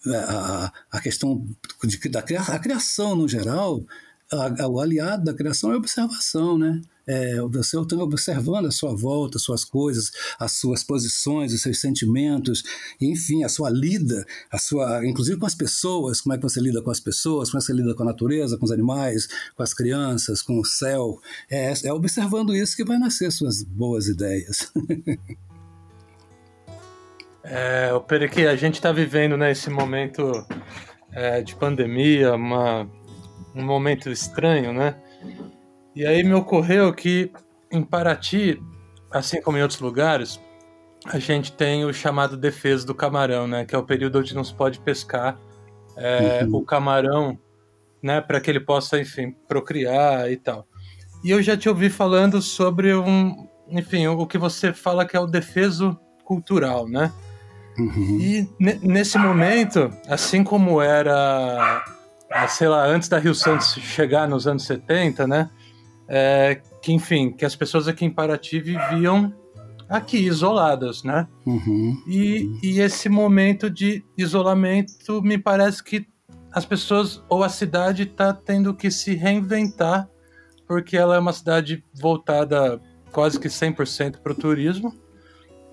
a, 0.06 0.72
a 0.92 1.00
questão 1.00 1.44
de, 1.82 1.98
da 2.08 2.20
a 2.20 2.58
criação 2.60 3.16
no 3.16 3.28
geral, 3.28 3.84
a, 4.30 4.68
o 4.68 4.80
aliado 4.80 5.24
da 5.24 5.34
criação 5.34 5.72
é 5.72 5.74
a 5.74 5.78
observação, 5.78 6.56
né? 6.56 6.80
É, 7.06 7.40
você 7.40 7.78
está 7.78 7.96
observando 7.96 8.66
a 8.66 8.70
sua 8.70 8.94
volta, 8.94 9.36
as 9.36 9.42
suas 9.42 9.64
coisas, 9.64 10.12
as 10.38 10.52
suas 10.52 10.84
posições, 10.84 11.52
os 11.52 11.60
seus 11.60 11.80
sentimentos, 11.80 12.62
enfim, 13.00 13.42
a 13.42 13.48
sua 13.48 13.70
lida, 13.70 14.24
a 14.50 14.58
sua, 14.58 15.04
inclusive 15.06 15.38
com 15.38 15.46
as 15.46 15.54
pessoas, 15.54 16.20
como 16.20 16.34
é 16.34 16.36
que 16.36 16.42
você 16.42 16.60
lida 16.60 16.80
com 16.80 16.90
as 16.90 17.00
pessoas, 17.00 17.50
como 17.50 17.58
é 17.58 17.60
que 17.60 17.66
você 17.66 17.72
lida 17.72 17.94
com 17.94 18.02
a 18.02 18.06
natureza, 18.06 18.56
com 18.56 18.64
os 18.64 18.72
animais, 18.72 19.28
com 19.56 19.62
as 19.62 19.74
crianças, 19.74 20.42
com 20.42 20.60
o 20.60 20.64
céu. 20.64 21.20
É, 21.50 21.72
é 21.84 21.92
observando 21.92 22.54
isso 22.54 22.76
que 22.76 22.84
vai 22.84 22.98
nascer 22.98 23.32
suas 23.32 23.62
boas 23.62 24.06
ideias. 24.06 24.72
é, 27.42 27.92
o 27.92 28.00
Perequê, 28.00 28.46
a 28.46 28.56
gente 28.56 28.74
está 28.74 28.92
vivendo 28.92 29.36
nesse 29.36 29.68
né, 29.68 29.76
momento 29.76 30.46
é, 31.12 31.42
de 31.42 31.54
pandemia, 31.54 32.34
uma, 32.34 32.88
um 33.54 33.64
momento 33.64 34.10
estranho, 34.10 34.72
né? 34.72 34.96
E 35.94 36.06
aí 36.06 36.22
me 36.22 36.34
ocorreu 36.34 36.92
que 36.92 37.30
em 37.70 37.82
Paraty, 37.82 38.62
assim 39.10 39.40
como 39.40 39.58
em 39.58 39.62
outros 39.62 39.80
lugares, 39.80 40.40
a 41.06 41.18
gente 41.18 41.52
tem 41.52 41.84
o 41.84 41.92
chamado 41.92 42.36
defesa 42.36 42.86
do 42.86 42.94
camarão, 42.94 43.46
né? 43.46 43.64
Que 43.64 43.74
é 43.74 43.78
o 43.78 43.82
período 43.82 44.18
onde 44.18 44.34
não 44.34 44.44
se 44.44 44.54
pode 44.54 44.78
pescar 44.80 45.38
é, 45.96 46.44
uhum. 46.44 46.56
o 46.56 46.64
camarão, 46.64 47.38
né? 48.02 48.20
Para 48.20 48.40
que 48.40 48.50
ele 48.50 48.60
possa, 48.60 49.00
enfim, 49.00 49.32
procriar 49.48 50.30
e 50.30 50.36
tal. 50.36 50.66
E 51.24 51.30
eu 51.30 51.42
já 51.42 51.56
te 51.56 51.68
ouvi 51.68 51.88
falando 51.88 52.40
sobre 52.40 52.94
um, 52.94 53.48
enfim, 53.68 54.06
o 54.06 54.26
que 54.26 54.38
você 54.38 54.72
fala 54.72 55.06
que 55.06 55.16
é 55.16 55.20
o 55.20 55.26
defeso 55.26 55.98
cultural, 56.24 56.88
né? 56.88 57.12
Uhum. 57.78 58.18
E 58.20 58.48
nesse 58.60 59.16
momento, 59.18 59.90
assim 60.06 60.44
como 60.44 60.80
era, 60.80 61.82
sei 62.48 62.68
lá, 62.68 62.84
antes 62.84 63.08
da 63.08 63.18
Rio 63.18 63.34
Santos 63.34 63.74
chegar 63.74 64.28
nos 64.28 64.46
anos 64.46 64.64
70, 64.64 65.26
né? 65.26 65.50
É, 66.14 66.60
que, 66.82 66.92
enfim, 66.92 67.32
que 67.32 67.42
as 67.42 67.56
pessoas 67.56 67.88
aqui 67.88 68.04
em 68.04 68.10
Paraty 68.10 68.60
viviam 68.60 69.32
aqui, 69.88 70.18
isoladas, 70.18 71.02
né? 71.02 71.26
Uhum. 71.46 71.96
E, 72.06 72.50
e 72.62 72.80
esse 72.80 73.08
momento 73.08 73.70
de 73.70 74.04
isolamento, 74.16 75.22
me 75.22 75.38
parece 75.38 75.82
que 75.82 76.06
as 76.52 76.66
pessoas 76.66 77.22
ou 77.30 77.42
a 77.42 77.48
cidade 77.48 78.02
está 78.02 78.34
tendo 78.34 78.74
que 78.74 78.90
se 78.90 79.14
reinventar, 79.14 80.06
porque 80.68 80.98
ela 80.98 81.16
é 81.16 81.18
uma 81.18 81.32
cidade 81.32 81.82
voltada 81.94 82.78
quase 83.10 83.40
que 83.40 83.48
100% 83.48 84.18
para 84.18 84.32
o 84.32 84.36
turismo, 84.36 84.94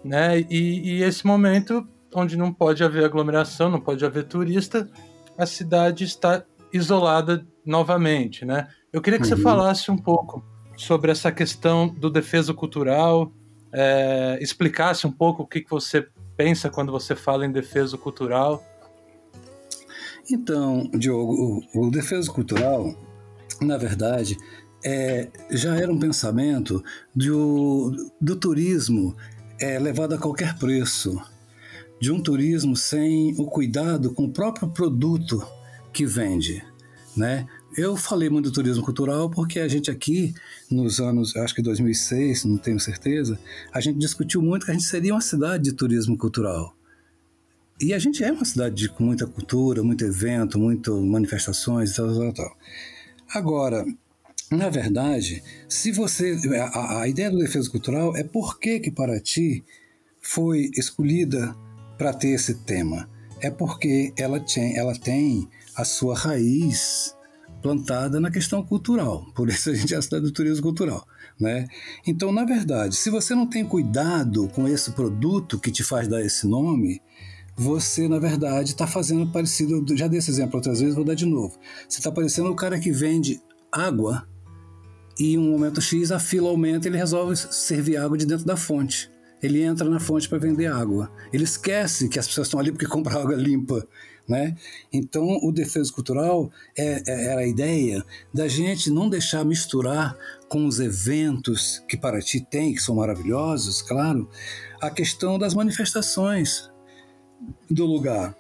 né? 0.06 0.40
E, 0.50 1.00
e, 1.00 1.04
esse 1.04 1.28
momento, 1.28 1.86
onde 2.16 2.38
não 2.38 2.54
pode 2.54 2.82
haver 2.82 3.04
aglomeração, 3.04 3.70
não 3.70 3.82
pode 3.82 4.06
haver 4.06 4.24
turista, 4.24 4.90
a 5.38 5.46
cidade 5.46 6.06
está 6.06 6.46
isolada 6.72 7.46
novamente, 7.66 8.46
né? 8.46 8.70
Eu 8.92 9.02
queria 9.02 9.20
que 9.20 9.26
uhum. 9.26 9.36
você 9.36 9.42
falasse 9.42 9.92
um 9.92 9.98
pouco 9.98 10.44
sobre 10.76 11.12
essa 11.12 11.32
questão 11.32 11.88
do 11.88 12.10
defesa 12.10 12.54
cultural, 12.54 13.32
é, 13.72 14.40
explicasse 14.42 15.06
um 15.06 15.12
pouco 15.12 15.44
o 15.44 15.48
que, 15.48 15.62
que 15.62 15.70
você 15.70 16.08
pensa 16.36 16.70
quando 16.70 16.92
você 16.92 17.16
fala 17.16 17.46
em 17.46 17.52
defesa 17.52 17.98
cultural. 17.98 18.64
Então, 20.32 20.90
Diogo, 20.94 21.64
o, 21.74 21.88
o 21.88 21.92
defesa 21.92 22.32
cultural, 22.32 22.96
na 23.62 23.78
verdade, 23.78 24.38
é, 24.84 25.30
já 25.52 25.76
era 25.76 25.92
um 25.92 26.00
pensamento 26.00 26.84
do, 27.14 27.92
do 28.20 28.36
turismo 28.36 29.16
é, 29.60 29.78
levado 29.78 30.14
a 30.14 30.18
qualquer 30.18 30.58
preço, 30.58 31.22
de 32.00 32.12
um 32.12 32.22
turismo 32.22 32.76
sem 32.76 33.36
o 33.38 33.46
cuidado 33.46 34.14
com 34.14 34.26
o 34.26 34.32
próprio 34.32 34.70
produto 34.70 35.46
que 35.92 36.06
vende, 36.06 36.64
né? 37.16 37.46
Eu 37.78 37.96
falei 37.96 38.30
muito 38.30 38.50
do 38.50 38.54
turismo 38.54 38.84
cultural 38.84 39.30
porque 39.30 39.60
a 39.60 39.68
gente 39.68 39.92
aqui, 39.92 40.34
nos 40.70 41.00
anos, 41.00 41.36
acho 41.36 41.54
que 41.54 41.62
2006, 41.62 42.46
não 42.46 42.58
tenho 42.58 42.80
certeza, 42.80 43.40
a 43.72 43.80
gente 43.80 44.00
discutiu 44.00 44.42
muito 44.42 44.66
que 44.66 44.72
a 44.72 44.74
gente 44.74 44.86
seria 44.86 45.14
uma 45.14 45.22
cidade 45.22 45.64
de 45.64 45.74
turismo 45.74 46.18
cultural. 46.18 46.76
E 47.80 47.94
a 47.94 48.00
gente 48.00 48.24
é 48.24 48.32
uma 48.32 48.44
cidade 48.44 48.90
com 48.90 49.06
muita 49.06 49.26
cultura, 49.26 49.84
muito 49.84 50.04
evento, 50.04 50.60
muitas 50.60 50.94
manifestações, 50.96 51.96
tal, 51.96 52.14
tal, 52.14 52.34
tal. 52.34 52.58
Agora, 53.34 53.86
na 54.52 54.70
verdade, 54.70 55.44
se 55.68 55.92
você. 55.92 56.38
A, 56.74 57.02
a, 57.02 57.08
ideia 57.08 57.30
do 57.30 57.38
defesa 57.38 57.70
cultural 57.70 58.18
é 58.18 58.24
por 58.24 58.60
que, 58.60 58.80
que 58.80 58.92
Paraty 58.92 59.64
foi 60.20 60.70
escolhida 60.76 61.56
para 61.98 62.14
ter 62.14 62.30
esse 62.30 62.56
tema. 62.56 63.10
É 63.40 63.50
porque 63.50 64.12
ela 64.18 64.40
tem, 64.40 64.76
ela 64.76 64.94
tem 64.94 65.48
a 65.76 65.86
sua 65.86 66.18
raiz 66.18 67.16
plantada 67.62 68.20
na 68.20 68.32
questão 68.32 68.64
cultural. 68.64 69.26
Por 69.36 69.50
isso 69.50 69.70
a 69.70 69.74
gente 69.74 69.94
é 69.94 69.98
a 69.98 70.02
cidade 70.02 70.24
do 70.24 70.32
turismo 70.32 70.64
cultural. 70.64 71.06
Né? 71.40 71.68
Então, 72.06 72.32
na 72.32 72.44
verdade, 72.44 72.96
se 72.96 73.10
você 73.10 73.34
não 73.34 73.48
tem 73.48 73.66
cuidado 73.66 74.48
com 74.50 74.68
esse 74.68 74.92
produto 74.92 75.60
que 75.60 75.72
te 75.72 75.84
faz 75.84 76.08
dar 76.08 76.22
esse 76.22 76.48
nome, 76.48 77.02
você, 77.56 78.08
na 78.08 78.20
verdade, 78.20 78.72
está 78.72 78.88
fazendo 78.88 79.28
parecido. 79.32 79.86
Já 79.96 80.08
dei 80.08 80.20
esse 80.20 80.32
exemplo 80.32 80.58
outras 80.58 80.80
vezes, 80.80 80.96
vou 80.96 81.04
dar 81.04 81.16
de 81.16 81.26
novo. 81.26 81.58
Você 81.88 82.00
está 82.00 82.12
parecendo 82.12 82.50
o 82.50 82.56
cara 82.56 82.80
que 82.80 82.92
vende 82.92 83.42
água 83.72 84.28
e 85.20 85.34
em 85.34 85.38
um 85.38 85.52
momento 85.52 85.82
X 85.82 86.12
a 86.12 86.20
fila 86.20 86.50
aumenta 86.50 86.88
ele 86.88 86.98
resolve 86.98 87.36
servir 87.36 87.98
água 87.98 88.18
de 88.18 88.26
dentro 88.26 88.46
da 88.46 88.56
fonte. 88.56 89.12
Ele 89.44 89.62
entra 89.62 89.90
na 89.90 90.00
fonte 90.00 90.28
para 90.28 90.38
vender 90.38 90.68
água. 90.68 91.12
Ele 91.32 91.44
esquece 91.44 92.08
que 92.08 92.18
as 92.18 92.28
pessoas 92.28 92.48
estão 92.48 92.60
ali 92.60 92.72
porque 92.72 92.88
compram 92.88 93.22
água 93.22 93.36
limpa 93.36 93.86
né? 94.30 94.56
Então, 94.94 95.40
o 95.42 95.52
defesa 95.52 95.92
cultural 95.92 96.52
é, 96.78 97.02
é, 97.06 97.26
era 97.32 97.42
a 97.42 97.48
ideia 97.48 98.06
da 98.32 98.48
gente 98.48 98.92
não 98.92 99.10
deixar 99.10 99.44
misturar 99.44 100.16
com 100.48 100.66
os 100.66 100.80
eventos 100.80 101.84
que 101.88 101.98
Paraty 101.98 102.40
tem, 102.42 102.74
que 102.74 102.82
são 102.82 102.96
maravilhosos, 102.96 103.82
claro, 103.82 104.30
a 104.80 104.90
questão 104.90 105.40
das 105.40 105.56
manifestações 105.56 106.70
do 107.70 107.86
lugar. 107.86 108.36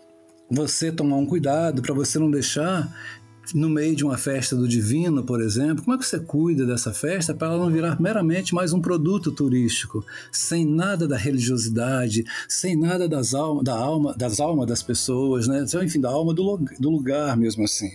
Você 0.52 0.92
tomar 0.92 1.18
um 1.18 1.26
cuidado 1.26 1.82
para 1.82 1.94
você 1.94 2.18
não 2.20 2.30
deixar 2.30 3.19
no 3.54 3.70
meio 3.70 3.96
de 3.96 4.04
uma 4.04 4.18
festa 4.18 4.56
do 4.56 4.68
divino, 4.68 5.24
por 5.24 5.42
exemplo, 5.42 5.84
como 5.84 5.96
é 5.96 6.00
que 6.00 6.06
você 6.06 6.20
cuida 6.20 6.66
dessa 6.66 6.94
festa 6.94 7.34
para 7.34 7.48
ela 7.48 7.58
não 7.58 7.72
virar 7.72 8.00
meramente 8.00 8.54
mais 8.54 8.74
um 8.74 8.82
produto 8.82 9.32
turístico, 9.32 10.06
sem 10.32 10.66
nada 10.66 11.08
da 11.08 11.18
religiosidade, 11.18 12.24
sem 12.48 12.76
nada 12.76 13.08
das 13.08 13.34
alma, 13.34 13.64
da 13.64 13.76
alma, 13.76 14.16
das 14.16 14.40
almas 14.40 14.68
das 14.68 14.84
pessoas, 14.84 15.48
né? 15.48 15.64
Então, 15.66 15.84
enfim, 15.84 16.00
da 16.00 16.10
alma 16.10 16.34
do, 16.34 16.60
do 16.80 16.90
lugar 16.90 17.36
mesmo 17.38 17.64
assim. 17.64 17.92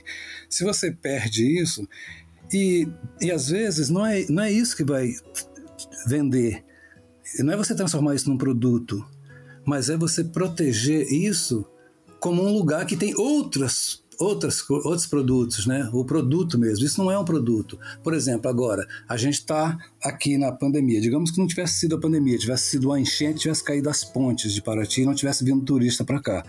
Se 0.48 0.64
você 0.64 0.90
perde 0.90 1.60
isso, 1.60 1.86
e, 2.52 2.88
e 3.20 3.30
às 3.30 3.48
vezes 3.48 3.88
não 3.88 4.04
é, 4.06 4.24
não 4.28 4.42
é 4.42 4.52
isso 4.52 4.76
que 4.76 4.84
vai 4.84 5.12
vender, 6.06 6.64
não 7.38 7.52
é 7.52 7.56
você 7.56 7.74
transformar 7.74 8.14
isso 8.14 8.28
num 8.28 8.38
produto, 8.38 9.04
mas 9.64 9.88
é 9.88 9.96
você 9.96 10.22
proteger 10.22 11.10
isso 11.12 11.64
como 12.20 12.42
um 12.42 12.52
lugar 12.52 12.86
que 12.86 12.96
tem 12.96 13.14
outras 13.16 14.03
outras, 14.18 14.68
outros 14.68 15.06
produtos, 15.06 15.66
né? 15.66 15.88
O 15.92 16.04
produto 16.04 16.58
mesmo. 16.58 16.84
Isso 16.84 17.02
não 17.02 17.10
é 17.10 17.18
um 17.18 17.24
produto. 17.24 17.78
Por 18.02 18.14
exemplo, 18.14 18.50
agora, 18.50 18.86
a 19.08 19.16
gente 19.16 19.34
está 19.34 19.76
aqui 20.02 20.36
na 20.38 20.52
pandemia. 20.52 21.00
Digamos 21.00 21.30
que 21.30 21.38
não 21.38 21.46
tivesse 21.46 21.74
sido 21.74 21.96
a 21.96 22.00
pandemia, 22.00 22.38
tivesse 22.38 22.70
sido 22.70 22.88
uma 22.88 23.00
enchente, 23.00 23.40
tivesse 23.40 23.64
caído 23.64 23.88
as 23.88 24.04
pontes 24.04 24.52
de 24.52 24.62
Paraty 24.62 25.02
e 25.02 25.06
não 25.06 25.14
tivesse 25.14 25.44
vindo 25.44 25.64
turista 25.64 26.04
para 26.04 26.20
cá. 26.20 26.44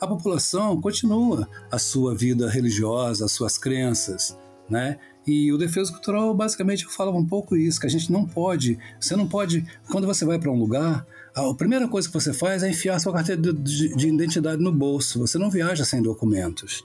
A 0.00 0.06
população 0.06 0.80
continua 0.80 1.48
a 1.70 1.78
sua 1.78 2.14
vida 2.14 2.48
religiosa, 2.48 3.24
as 3.24 3.32
suas 3.32 3.58
crenças, 3.58 4.36
né? 4.68 4.98
E 5.26 5.52
o 5.52 5.58
defesa 5.58 5.92
cultural, 5.92 6.34
basicamente, 6.34 6.86
falava 6.86 7.18
um 7.18 7.26
pouco 7.26 7.54
isso, 7.54 7.78
que 7.78 7.86
a 7.86 7.90
gente 7.90 8.10
não 8.10 8.24
pode, 8.24 8.78
você 8.98 9.14
não 9.14 9.28
pode, 9.28 9.62
quando 9.90 10.06
você 10.06 10.24
vai 10.24 10.38
para 10.38 10.50
um 10.50 10.58
lugar, 10.58 11.06
a 11.46 11.54
primeira 11.54 11.88
coisa 11.88 12.08
que 12.08 12.14
você 12.14 12.32
faz 12.32 12.62
é 12.62 12.70
enfiar 12.70 12.98
sua 12.98 13.12
carteira 13.12 13.40
de, 13.40 13.52
de, 13.52 13.94
de 13.94 14.08
identidade 14.08 14.62
no 14.62 14.72
bolso. 14.72 15.18
Você 15.20 15.38
não 15.38 15.50
viaja 15.50 15.84
sem 15.84 16.02
documentos. 16.02 16.84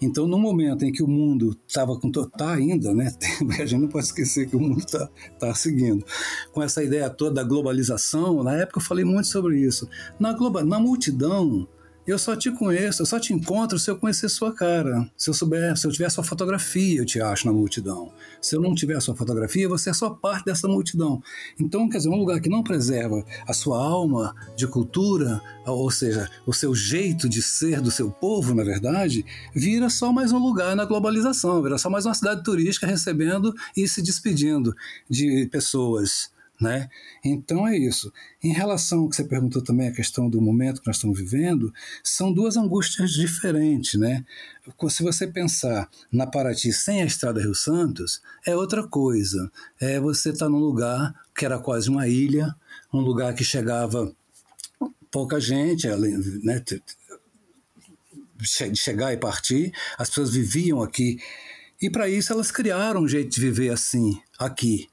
Então, 0.00 0.26
no 0.26 0.38
momento 0.38 0.84
em 0.84 0.92
que 0.92 1.02
o 1.02 1.08
mundo 1.08 1.56
estava 1.66 1.98
com. 1.98 2.08
Está 2.08 2.52
ainda, 2.52 2.92
né? 2.92 3.14
A 3.58 3.64
gente 3.64 3.80
não 3.80 3.88
pode 3.88 4.06
esquecer 4.06 4.48
que 4.48 4.56
o 4.56 4.60
mundo 4.60 4.80
está 4.80 5.08
tá 5.38 5.54
seguindo. 5.54 6.04
Com 6.52 6.62
essa 6.62 6.82
ideia 6.82 7.08
toda 7.08 7.36
da 7.36 7.44
globalização, 7.44 8.42
na 8.42 8.54
época 8.54 8.78
eu 8.78 8.84
falei 8.84 9.04
muito 9.04 9.28
sobre 9.28 9.58
isso. 9.58 9.88
Na, 10.18 10.32
global, 10.32 10.64
na 10.64 10.78
multidão, 10.78 11.66
eu 12.06 12.18
só 12.18 12.36
te 12.36 12.50
conheço, 12.52 13.02
eu 13.02 13.06
só 13.06 13.18
te 13.18 13.32
encontro 13.32 13.78
se 13.78 13.90
eu 13.90 13.96
conhecer 13.96 14.28
sua 14.28 14.52
cara. 14.52 15.10
Se 15.16 15.28
eu 15.28 15.34
souber, 15.34 15.76
se 15.76 15.86
eu 15.86 15.90
tiver 15.90 16.08
sua 16.08 16.22
fotografia, 16.22 17.00
eu 17.00 17.04
te 17.04 17.20
acho 17.20 17.46
na 17.46 17.52
multidão. 17.52 18.12
Se 18.40 18.54
eu 18.54 18.60
não 18.60 18.74
tiver 18.74 19.00
sua 19.00 19.16
fotografia, 19.16 19.68
você 19.68 19.90
é 19.90 19.92
só 19.92 20.10
parte 20.10 20.44
dessa 20.44 20.68
multidão. 20.68 21.20
Então, 21.58 21.88
quer 21.88 21.98
dizer, 21.98 22.08
um 22.08 22.16
lugar 22.16 22.40
que 22.40 22.48
não 22.48 22.62
preserva 22.62 23.24
a 23.46 23.52
sua 23.52 23.82
alma 23.82 24.34
de 24.56 24.68
cultura, 24.68 25.42
ou 25.66 25.90
seja, 25.90 26.30
o 26.46 26.52
seu 26.52 26.74
jeito 26.74 27.28
de 27.28 27.42
ser 27.42 27.80
do 27.80 27.90
seu 27.90 28.10
povo, 28.10 28.54
na 28.54 28.62
verdade, 28.62 29.24
vira 29.52 29.90
só 29.90 30.12
mais 30.12 30.30
um 30.30 30.38
lugar 30.38 30.76
na 30.76 30.84
globalização, 30.84 31.60
vira 31.62 31.76
só 31.76 31.90
mais 31.90 32.06
uma 32.06 32.14
cidade 32.14 32.44
turística 32.44 32.86
recebendo 32.86 33.52
e 33.76 33.88
se 33.88 34.00
despedindo 34.00 34.72
de 35.10 35.48
pessoas 35.50 36.30
né? 36.60 36.88
Então 37.24 37.66
é 37.66 37.76
isso. 37.76 38.12
Em 38.42 38.52
relação 38.52 39.00
ao 39.00 39.08
que 39.08 39.16
você 39.16 39.24
perguntou 39.24 39.62
também, 39.62 39.88
a 39.88 39.92
questão 39.92 40.28
do 40.28 40.40
momento 40.40 40.80
que 40.80 40.86
nós 40.86 40.96
estamos 40.96 41.18
vivendo, 41.18 41.72
são 42.02 42.32
duas 42.32 42.56
angústias 42.56 43.12
diferentes. 43.12 43.98
Né? 43.98 44.24
Se 44.88 45.02
você 45.02 45.26
pensar 45.26 45.88
na 46.10 46.26
Paraty 46.26 46.72
sem 46.72 47.02
a 47.02 47.06
Estrada 47.06 47.40
Rio 47.40 47.54
Santos, 47.54 48.22
é 48.46 48.56
outra 48.56 48.86
coisa. 48.86 49.50
É 49.80 50.00
você 50.00 50.30
estar 50.30 50.46
tá 50.46 50.50
num 50.50 50.58
lugar 50.58 51.14
que 51.34 51.44
era 51.44 51.58
quase 51.58 51.90
uma 51.90 52.08
ilha, 52.08 52.54
um 52.92 53.00
lugar 53.00 53.34
que 53.34 53.44
chegava 53.44 54.12
pouca 55.10 55.40
gente, 55.40 55.86
né? 56.42 56.62
chegar 58.74 59.12
e 59.12 59.16
partir, 59.16 59.72
as 59.98 60.08
pessoas 60.08 60.30
viviam 60.30 60.82
aqui. 60.82 61.18
E 61.80 61.90
para 61.90 62.08
isso 62.08 62.32
elas 62.32 62.50
criaram 62.50 63.02
um 63.02 63.08
jeito 63.08 63.34
de 63.34 63.40
viver 63.40 63.70
assim, 63.70 64.18
aqui 64.38 64.88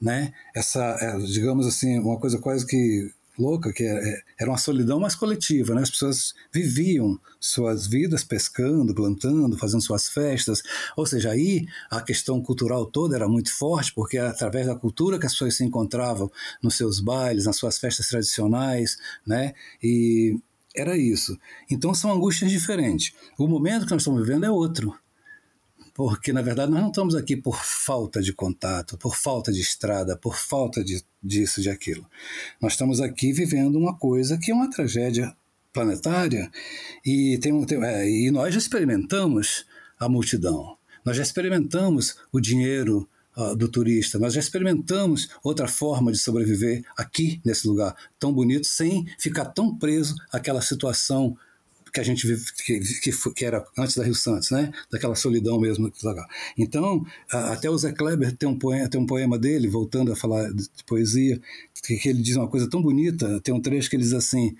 né? 0.00 0.32
Essa, 0.54 0.96
é, 1.00 1.18
digamos 1.18 1.66
assim, 1.66 1.98
uma 1.98 2.18
coisa 2.18 2.38
quase 2.38 2.66
que 2.66 3.10
louca, 3.38 3.72
que 3.72 3.84
é, 3.84 3.92
é, 3.92 4.22
era 4.40 4.50
uma 4.50 4.58
solidão 4.58 4.98
mais 4.98 5.14
coletiva, 5.14 5.74
né? 5.74 5.82
As 5.82 5.90
pessoas 5.90 6.34
viviam 6.52 7.18
suas 7.38 7.86
vidas 7.86 8.24
pescando, 8.24 8.94
plantando, 8.94 9.56
fazendo 9.56 9.82
suas 9.82 10.08
festas. 10.08 10.62
Ou 10.96 11.06
seja, 11.06 11.30
aí 11.30 11.66
a 11.90 12.00
questão 12.00 12.42
cultural 12.42 12.86
toda 12.86 13.14
era 13.14 13.28
muito 13.28 13.52
forte, 13.56 13.92
porque 13.94 14.18
através 14.18 14.66
da 14.66 14.74
cultura 14.74 15.18
que 15.18 15.26
as 15.26 15.32
pessoas 15.32 15.56
se 15.56 15.64
encontravam 15.64 16.30
nos 16.62 16.74
seus 16.76 17.00
bailes, 17.00 17.46
nas 17.46 17.56
suas 17.56 17.78
festas 17.78 18.08
tradicionais, 18.08 18.98
né? 19.26 19.54
E 19.82 20.36
era 20.74 20.96
isso. 20.96 21.38
Então 21.70 21.94
são 21.94 22.12
angústias 22.12 22.50
diferentes. 22.50 23.12
O 23.38 23.46
momento 23.46 23.86
que 23.86 23.92
nós 23.92 24.02
estamos 24.02 24.20
vivendo 24.26 24.44
é 24.44 24.50
outro 24.50 24.94
porque 25.98 26.32
na 26.32 26.42
verdade 26.42 26.70
nós 26.70 26.80
não 26.80 26.90
estamos 26.90 27.16
aqui 27.16 27.36
por 27.36 27.60
falta 27.60 28.22
de 28.22 28.32
contato, 28.32 28.96
por 28.96 29.16
falta 29.16 29.52
de 29.52 29.60
estrada, 29.60 30.16
por 30.16 30.36
falta 30.36 30.84
de, 30.84 31.02
disso, 31.20 31.60
de 31.60 31.68
aquilo. 31.68 32.06
Nós 32.62 32.74
estamos 32.74 33.00
aqui 33.00 33.32
vivendo 33.32 33.74
uma 33.74 33.98
coisa 33.98 34.38
que 34.38 34.52
é 34.52 34.54
uma 34.54 34.70
tragédia 34.70 35.36
planetária 35.72 36.52
e, 37.04 37.36
tem, 37.38 37.64
tem 37.64 37.84
é, 37.84 38.08
e 38.08 38.30
nós 38.30 38.54
já 38.54 38.60
experimentamos 38.60 39.66
a 39.98 40.08
multidão, 40.08 40.76
nós 41.04 41.16
já 41.16 41.22
experimentamos 41.24 42.16
o 42.30 42.38
dinheiro 42.38 43.08
uh, 43.36 43.56
do 43.56 43.68
turista, 43.68 44.20
nós 44.20 44.34
já 44.34 44.38
experimentamos 44.38 45.28
outra 45.42 45.66
forma 45.66 46.12
de 46.12 46.18
sobreviver 46.18 46.84
aqui 46.96 47.40
nesse 47.44 47.66
lugar 47.66 47.96
tão 48.20 48.32
bonito 48.32 48.68
sem 48.68 49.04
ficar 49.18 49.46
tão 49.46 49.76
preso 49.76 50.14
àquela 50.30 50.62
situação 50.62 51.36
que 51.98 52.00
a 52.00 52.04
gente 52.04 52.26
vive, 52.26 52.44
que, 52.52 52.80
que, 53.00 53.32
que, 53.32 53.44
era 53.44 53.64
antes 53.76 53.96
da 53.96 54.04
Rio 54.04 54.14
Santos, 54.14 54.50
né? 54.50 54.72
Daquela 54.90 55.14
solidão 55.14 55.58
mesmo. 55.58 55.92
Então, 56.56 57.04
até 57.30 57.68
o 57.68 57.76
Zé 57.76 57.92
Kleber 57.92 58.36
tem 58.36 58.48
um 58.48 58.56
poema, 58.56 58.88
tem 58.88 59.00
um 59.00 59.06
poema 59.06 59.38
dele, 59.38 59.66
voltando 59.68 60.12
a 60.12 60.16
falar 60.16 60.52
de 60.52 60.68
poesia, 60.86 61.40
que, 61.82 61.96
que 61.96 62.08
ele 62.08 62.22
diz 62.22 62.36
uma 62.36 62.48
coisa 62.48 62.68
tão 62.70 62.80
bonita, 62.80 63.40
tem 63.40 63.52
um 63.52 63.60
trecho 63.60 63.90
que 63.90 63.96
ele 63.96 64.04
diz 64.04 64.12
assim, 64.12 64.54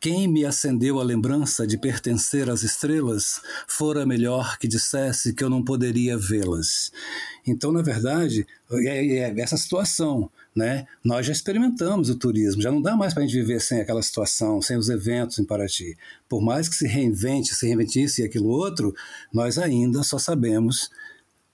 quem 0.00 0.26
me 0.26 0.46
acendeu 0.46 0.98
a 0.98 1.04
lembrança 1.04 1.66
de 1.66 1.76
pertencer 1.76 2.48
às 2.48 2.62
estrelas, 2.62 3.40
fora 3.68 4.06
melhor 4.06 4.56
que 4.58 4.66
dissesse 4.66 5.34
que 5.34 5.44
eu 5.44 5.50
não 5.50 5.62
poderia 5.62 6.16
vê-las. 6.16 6.90
Então, 7.46 7.70
na 7.70 7.82
verdade, 7.82 8.46
é, 8.72 9.18
é 9.18 9.40
essa 9.40 9.58
situação. 9.58 10.30
Né? 10.56 10.86
Nós 11.04 11.26
já 11.26 11.32
experimentamos 11.32 12.10
o 12.10 12.16
turismo, 12.16 12.60
já 12.60 12.72
não 12.72 12.82
dá 12.82 12.96
mais 12.96 13.14
para 13.14 13.22
a 13.22 13.26
gente 13.26 13.36
viver 13.36 13.60
sem 13.60 13.80
aquela 13.80 14.02
situação, 14.02 14.60
sem 14.60 14.76
os 14.76 14.88
eventos 14.88 15.38
em 15.38 15.44
Paraty. 15.44 15.96
Por 16.28 16.42
mais 16.42 16.68
que 16.68 16.74
se 16.74 16.88
reinvente, 16.88 17.54
se 17.54 17.66
reinvente 17.66 18.02
isso 18.02 18.20
e 18.20 18.24
aquilo 18.24 18.48
outro, 18.48 18.92
nós 19.32 19.58
ainda 19.58 20.02
só 20.02 20.18
sabemos 20.18 20.90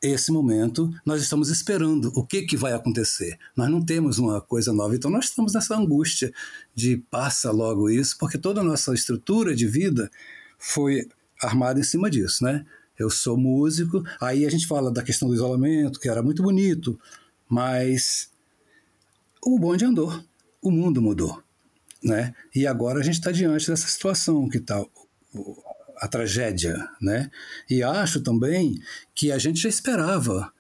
esse 0.03 0.31
momento, 0.31 0.93
nós 1.05 1.23
estamos 1.23 1.49
esperando 1.49 2.13
o 2.15 2.25
que, 2.25 2.43
que 2.43 2.57
vai 2.57 2.73
acontecer. 2.73 3.39
Nós 3.57 3.71
não 3.71 3.85
temos 3.85 4.19
uma 4.19 4.41
coisa 4.41 4.73
nova, 4.73 4.95
então 4.95 5.11
nós 5.11 5.27
estamos 5.27 5.55
nessa 5.55 5.77
angústia 5.77 6.33
de 6.75 6.99
passa 7.11 7.51
logo 7.51 7.89
isso, 7.89 8.17
porque 8.19 8.39
toda 8.39 8.61
a 8.61 8.65
nossa 8.65 8.93
estrutura 8.95 9.55
de 9.55 9.67
vida 9.67 10.11
foi 10.59 11.09
armada 11.43 11.81
em 11.81 11.83
cima 11.83 12.11
disso, 12.11 12.45
né? 12.45 12.65
Eu 12.99 13.11
sou 13.11 13.37
músico, 13.37 14.03
aí 14.21 14.47
a 14.47 14.51
gente 14.51 14.67
fala 14.67 14.91
da 14.91 15.03
questão 15.03 15.29
do 15.29 15.35
isolamento, 15.35 16.01
que 16.01 16.09
era 16.09 16.23
muito 16.23 16.43
bonito, 16.43 16.99
mas 17.49 18.31
o 19.45 19.59
bonde 19.59 19.85
andou, 19.85 20.19
o 20.63 20.71
mundo 20.71 21.01
mudou, 21.03 21.43
né? 22.03 22.35
E 22.55 22.67
agora 22.67 23.01
a 23.01 23.03
gente 23.03 23.15
está 23.15 23.31
diante 23.31 23.69
dessa 23.69 23.87
situação 23.87 24.49
que 24.49 24.59
está 24.59 24.83
a 25.99 26.09
tragédia, 26.09 26.77
né? 27.01 27.31
E 27.69 27.83
acho 27.83 28.21
também 28.21 28.81
que 29.15 29.33
a 29.33 29.39
gente 29.39 29.61
já 29.61 29.69
esperava. 29.69 30.53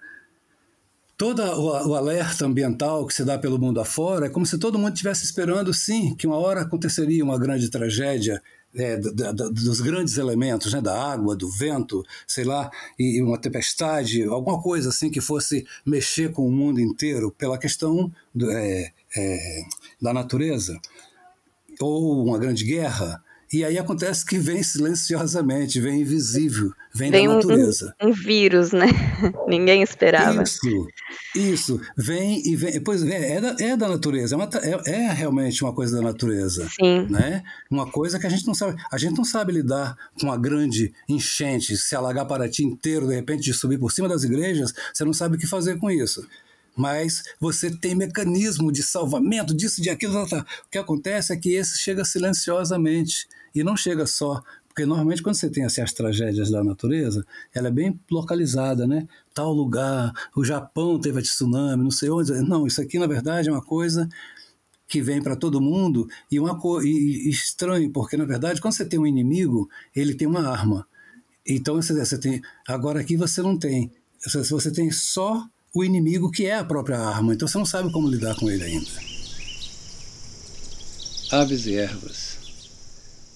Todo 1.16 1.40
o, 1.42 1.94
alerta 1.94 2.44
ambiental 2.44 3.07
que 3.07 3.14
se 3.14 3.25
dá 3.25 3.38
pelo 3.38 3.59
mundo 3.59 3.81
afora 3.81 4.27
é 4.27 4.29
como 4.29 4.44
se 4.44 4.59
todo 4.59 4.79
mundo 4.79 4.92
estivesse 4.92 5.25
esperando, 5.25 5.72
sim, 5.72 6.14
que 6.14 6.27
uma 6.27 6.37
hora 6.37 6.61
aconteceria 6.61 7.25
uma 7.25 7.38
grande 7.38 7.70
tragédia 7.70 8.42
é, 8.75 8.96
da, 8.99 9.33
da, 9.33 9.49
dos 9.49 9.81
grandes 9.81 10.18
elementos, 10.18 10.72
né, 10.72 10.81
da 10.81 11.11
água, 11.11 11.35
do 11.35 11.49
vento, 11.49 12.05
sei 12.27 12.44
lá, 12.44 12.70
e, 12.99 13.16
e, 13.16 13.22
uma 13.22 13.38
tempestade, 13.38 14.22
alguma 14.25 14.61
coisa 14.61 14.90
assim 14.90 15.11
que 15.11 15.20
fosse 15.20 15.66
mexer 15.85 16.31
com 16.31 16.46
o 16.46 16.53
mundo 16.53 16.81
inteiro 16.81 17.35
pela 17.38 17.57
questão 17.57 18.12
do, 18.35 18.51
é, 18.51 18.92
é, 19.16 19.62
da 20.01 20.12
natureza, 20.12 20.79
ou 21.81 22.25
uma 22.25 22.38
grande 22.38 22.64
guerra. 22.64 23.22
E 23.57 23.64
aí 23.64 23.79
acontece 23.79 24.23
que 24.23 24.38
vem 24.38 24.62
silenciosamente, 24.62 25.81
vem 25.81 26.03
invisível, 26.03 26.75
vem, 26.95 27.11
vem 27.11 27.27
da 27.27 27.37
natureza. 27.37 27.95
Um, 28.03 28.09
um, 28.09 28.12
vírus, 28.12 28.71
né? 28.73 28.85
Ninguém 29.49 29.81
esperava. 29.81 30.42
Isso, 30.42 30.87
isso. 31.35 31.81
Vem 31.97 32.47
e 32.47 32.55
vem. 32.55 32.79
Pois 32.83 33.03
é, 33.03 33.37
é 33.37 33.40
da, 33.40 33.57
é 33.59 33.75
da 33.75 33.88
natureza, 33.88 34.35
é, 34.35 34.37
uma, 34.37 34.51
é, 34.62 34.90
é, 34.90 35.12
realmente 35.14 35.64
uma 35.64 35.73
coisa 35.73 35.97
da 35.97 36.03
natureza. 36.03 36.69
Sim. 36.69 37.07
Né? 37.09 37.42
Uma 37.71 37.90
coisa 37.90 38.19
que 38.19 38.27
a 38.27 38.29
gente 38.29 38.47
não 38.47 38.53
sabe. 38.53 38.79
A 38.92 38.99
gente 38.99 39.16
não 39.16 39.25
sabe 39.25 39.55
lidar 39.55 39.97
com 40.21 40.27
uma 40.27 40.37
grande 40.37 40.92
enchente, 41.09 41.79
se 41.79 41.97
alagar 41.97 42.27
para 42.27 42.51
ti 42.51 42.62
inteiro, 42.62 43.07
de 43.07 43.14
repente, 43.14 43.42
de 43.42 43.55
subir 43.55 43.79
por 43.79 43.90
cima 43.90 44.07
das 44.07 44.23
igrejas, 44.23 44.75
você 44.92 45.03
não 45.03 45.14
sabe 45.14 45.37
o 45.37 45.38
que 45.38 45.47
fazer 45.47 45.79
com 45.79 45.90
isso 45.90 46.29
mas 46.79 47.23
você 47.40 47.71
tem 47.71 47.95
mecanismo 47.95 48.71
de 48.71 48.83
salvamento 48.83 49.57
disso, 49.57 49.81
de 49.81 49.88
aquilo. 49.88 50.29
Tá, 50.29 50.42
tá. 50.42 50.47
O 50.66 50.71
que 50.71 50.77
acontece 50.77 51.33
é 51.33 51.37
que 51.37 51.55
esse 51.55 51.79
chega 51.79 52.05
silenciosamente 52.05 53.27
e 53.57 53.64
não 53.64 53.77
chega 53.77 54.07
só. 54.07 54.42
Porque 54.69 54.85
normalmente 54.85 55.23
quando 55.23 55.37
você 55.37 55.49
tem 55.49 55.64
assim, 55.64 55.81
as 55.81 55.92
tragédias 55.92 56.51
da 56.51 56.62
natureza, 56.62 57.25
ela 57.55 57.69
é 57.69 57.71
bem 57.71 57.99
localizada, 58.11 58.87
né? 58.87 59.09
Tal 59.33 59.51
lugar, 59.51 60.12
o 60.37 60.45
Japão 60.45 61.01
teve 61.01 61.19
a 61.19 61.23
tsunami, 61.23 61.83
não 61.83 61.90
sei 61.90 62.11
onde. 62.11 62.31
Não, 62.42 62.66
isso 62.66 62.83
aqui 62.83 62.99
na 62.99 63.07
verdade 63.07 63.49
é 63.49 63.53
uma 63.53 63.62
coisa 63.62 64.07
que 64.87 65.01
vem 65.01 65.23
para 65.23 65.35
todo 65.35 65.62
mundo 65.62 66.07
e 66.31 66.38
uma 66.38 66.61
e, 66.85 67.27
e 67.27 67.31
estranho, 67.31 67.90
porque 67.90 68.19
na 68.19 68.27
verdade 68.27 68.61
quando 68.61 68.75
você 68.75 68.85
tem 68.85 69.01
um 69.01 69.07
inimigo, 69.07 69.66
ele 69.95 70.14
tem 70.14 70.29
uma 70.29 70.47
arma. 70.47 70.87
Então 71.47 71.77
você, 71.77 71.95
você 71.95 72.19
tem, 72.19 72.42
agora 72.69 73.01
aqui 73.01 73.16
você 73.16 73.40
não 73.40 73.57
tem. 73.59 73.90
Você 74.21 74.71
tem 74.71 74.90
só 74.90 75.42
o 75.75 75.85
inimigo 75.85 76.31
que 76.31 76.45
é 76.45 76.59
a 76.59 76.64
própria 76.64 76.99
arma, 76.99 77.33
então 77.33 77.49
você 77.49 77.57
não 77.57 77.64
sabe 77.64 77.90
como 77.90 78.09
lidar 78.09 78.37
com 78.37 78.51
ele 78.51 78.62
ainda. 78.62 78.90
Aves 81.33 81.66
e 81.66 81.75
ervas. 81.75 82.46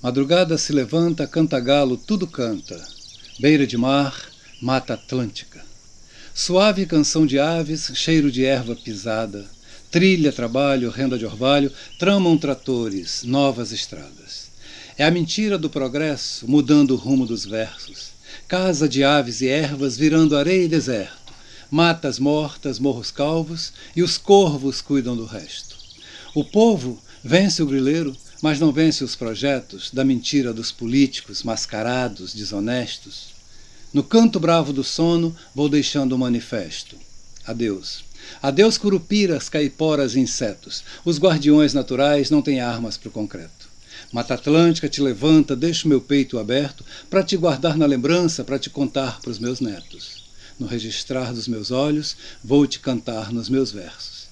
Madrugada 0.02 0.56
se 0.56 0.72
levanta, 0.72 1.26
canta 1.26 1.60
galo, 1.60 1.96
tudo 1.96 2.26
canta. 2.26 2.80
Beira 3.38 3.66
de 3.66 3.76
mar, 3.76 4.30
mata 4.60 4.94
atlântica. 4.94 5.64
Suave 6.34 6.86
canção 6.86 7.26
de 7.26 7.38
aves, 7.38 7.90
cheiro 7.94 8.30
de 8.30 8.44
erva 8.44 8.74
pisada. 8.74 9.44
Trilha, 9.90 10.32
trabalho, 10.32 10.90
renda 10.90 11.18
de 11.18 11.26
orvalho, 11.26 11.72
tramam 11.98 12.38
tratores, 12.38 13.22
novas 13.24 13.72
estradas. 13.72 14.50
É 14.96 15.04
a 15.04 15.10
mentira 15.10 15.58
do 15.58 15.68
progresso 15.68 16.48
mudando 16.48 16.92
o 16.92 16.96
rumo 16.96 17.26
dos 17.26 17.44
versos. 17.44 18.10
Casa 18.48 18.88
de 18.88 19.04
aves 19.04 19.40
e 19.40 19.48
ervas 19.48 19.96
virando 19.96 20.36
areia 20.36 20.64
e 20.64 20.68
deserto 20.68 21.20
matas 21.70 22.18
mortas, 22.18 22.78
morros 22.78 23.10
calvos, 23.10 23.72
e 23.94 24.02
os 24.02 24.18
corvos 24.18 24.80
cuidam 24.80 25.16
do 25.16 25.24
resto. 25.24 25.76
O 26.34 26.44
povo 26.44 27.00
vence 27.22 27.62
o 27.62 27.66
grileiro, 27.66 28.16
mas 28.40 28.58
não 28.58 28.72
vence 28.72 29.04
os 29.04 29.14
projetos 29.14 29.90
da 29.92 30.04
mentira 30.04 30.52
dos 30.52 30.72
políticos 30.72 31.42
mascarados, 31.42 32.34
desonestos. 32.34 33.34
No 33.92 34.02
canto 34.02 34.40
bravo 34.40 34.72
do 34.72 34.84
sono, 34.84 35.36
vou 35.54 35.68
deixando 35.68 36.12
o 36.12 36.18
manifesto. 36.18 36.96
Adeus. 37.44 38.04
Adeus, 38.42 38.78
curupiras, 38.78 39.48
caiporas 39.48 40.14
e 40.14 40.20
insetos. 40.20 40.84
Os 41.04 41.18
guardiões 41.18 41.74
naturais 41.74 42.30
não 42.30 42.42
têm 42.42 42.60
armas 42.60 42.96
para 42.96 43.08
o 43.08 43.12
concreto. 43.12 43.68
Mata 44.12 44.34
Atlântica 44.34 44.88
te 44.88 45.00
levanta, 45.00 45.54
deixa 45.54 45.86
o 45.86 45.88
meu 45.88 46.00
peito 46.00 46.38
aberto 46.38 46.84
para 47.08 47.22
te 47.22 47.36
guardar 47.36 47.76
na 47.76 47.86
lembrança, 47.86 48.44
para 48.44 48.58
te 48.58 48.70
contar 48.70 49.20
para 49.20 49.30
os 49.30 49.38
meus 49.38 49.60
netos. 49.60 50.24
No 50.58 50.66
registrar 50.66 51.32
dos 51.32 51.48
meus 51.48 51.70
olhos, 51.70 52.16
vou 52.42 52.66
te 52.66 52.80
cantar 52.80 53.32
nos 53.32 53.48
meus 53.48 53.72
versos. 53.72 54.28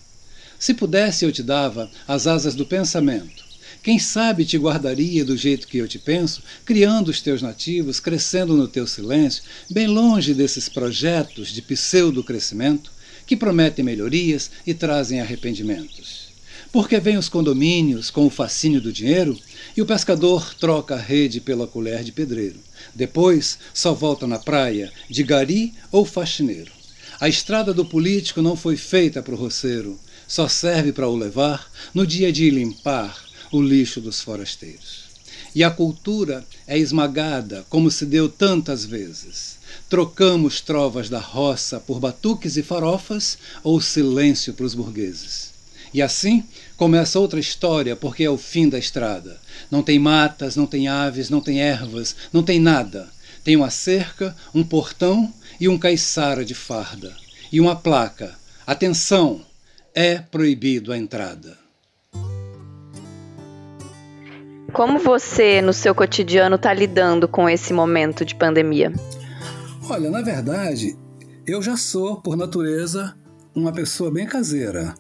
Se 0.58 0.74
pudesse, 0.74 1.24
eu 1.24 1.32
te 1.32 1.42
dava 1.42 1.90
as 2.06 2.26
asas 2.26 2.54
do 2.54 2.66
pensamento. 2.66 3.47
Quem 3.82 3.98
sabe 3.98 4.44
te 4.44 4.58
guardaria 4.58 5.24
do 5.24 5.36
jeito 5.36 5.68
que 5.68 5.78
eu 5.78 5.88
te 5.88 5.98
penso, 5.98 6.42
criando 6.64 7.08
os 7.08 7.22
teus 7.22 7.40
nativos, 7.40 8.00
crescendo 8.00 8.56
no 8.56 8.66
teu 8.66 8.86
silêncio, 8.86 9.42
bem 9.70 9.86
longe 9.86 10.34
desses 10.34 10.68
projetos 10.68 11.48
de 11.48 11.62
pseudo-crescimento 11.62 12.90
que 13.26 13.36
prometem 13.36 13.84
melhorias 13.84 14.50
e 14.66 14.74
trazem 14.74 15.20
arrependimentos. 15.20 16.28
Porque 16.72 16.98
vêm 16.98 17.16
os 17.16 17.28
condomínios 17.28 18.10
com 18.10 18.26
o 18.26 18.30
fascínio 18.30 18.80
do 18.80 18.92
dinheiro 18.92 19.38
e 19.76 19.80
o 19.80 19.86
pescador 19.86 20.54
troca 20.54 20.96
a 20.96 21.00
rede 21.00 21.40
pela 21.40 21.66
colher 21.66 22.02
de 22.02 22.12
pedreiro. 22.12 22.58
Depois 22.94 23.58
só 23.72 23.94
volta 23.94 24.26
na 24.26 24.38
praia 24.38 24.92
de 25.08 25.22
gari 25.22 25.72
ou 25.90 26.04
faxineiro. 26.04 26.72
A 27.20 27.28
estrada 27.28 27.72
do 27.72 27.84
político 27.84 28.42
não 28.42 28.56
foi 28.56 28.76
feita 28.76 29.22
para 29.22 29.34
o 29.34 29.38
roceiro, 29.38 29.98
só 30.26 30.46
serve 30.46 30.92
para 30.92 31.08
o 31.08 31.16
levar 31.16 31.70
no 31.94 32.06
dia 32.06 32.30
de 32.30 32.50
limpar 32.50 33.27
o 33.50 33.60
lixo 33.60 34.00
dos 34.00 34.20
forasteiros. 34.20 35.08
E 35.54 35.64
a 35.64 35.70
cultura 35.70 36.44
é 36.66 36.78
esmagada, 36.78 37.64
como 37.68 37.90
se 37.90 38.04
deu 38.04 38.28
tantas 38.28 38.84
vezes. 38.84 39.58
Trocamos 39.88 40.60
trovas 40.60 41.08
da 41.08 41.18
roça 41.18 41.80
por 41.80 41.98
batuques 41.98 42.56
e 42.56 42.62
farofas 42.62 43.38
ou 43.62 43.80
silêncio 43.80 44.52
para 44.54 44.66
os 44.66 44.74
burgueses. 44.74 45.52
E 45.92 46.02
assim 46.02 46.44
começa 46.76 47.18
outra 47.18 47.40
história, 47.40 47.96
porque 47.96 48.24
é 48.24 48.30
o 48.30 48.36
fim 48.36 48.68
da 48.68 48.78
estrada. 48.78 49.40
Não 49.70 49.82
tem 49.82 49.98
matas, 49.98 50.54
não 50.54 50.66
tem 50.66 50.86
aves, 50.86 51.30
não 51.30 51.40
tem 51.40 51.60
ervas, 51.60 52.14
não 52.32 52.42
tem 52.42 52.60
nada. 52.60 53.08
Tem 53.42 53.56
uma 53.56 53.70
cerca, 53.70 54.36
um 54.54 54.62
portão 54.62 55.32
e 55.58 55.68
um 55.68 55.78
caiçara 55.78 56.44
de 56.44 56.54
farda. 56.54 57.16
E 57.50 57.60
uma 57.60 57.74
placa. 57.74 58.38
Atenção! 58.66 59.44
É 59.94 60.18
proibido 60.18 60.92
a 60.92 60.98
entrada. 60.98 61.56
Como 64.72 64.98
você, 64.98 65.62
no 65.62 65.72
seu 65.72 65.94
cotidiano, 65.94 66.56
está 66.56 66.72
lidando 66.74 67.26
com 67.26 67.48
esse 67.48 67.72
momento 67.72 68.24
de 68.24 68.34
pandemia? 68.34 68.92
Olha, 69.88 70.10
na 70.10 70.20
verdade, 70.20 70.96
eu 71.46 71.62
já 71.62 71.76
sou, 71.76 72.20
por 72.20 72.36
natureza, 72.36 73.16
uma 73.54 73.72
pessoa 73.72 74.10
bem 74.10 74.26
caseira, 74.26 74.94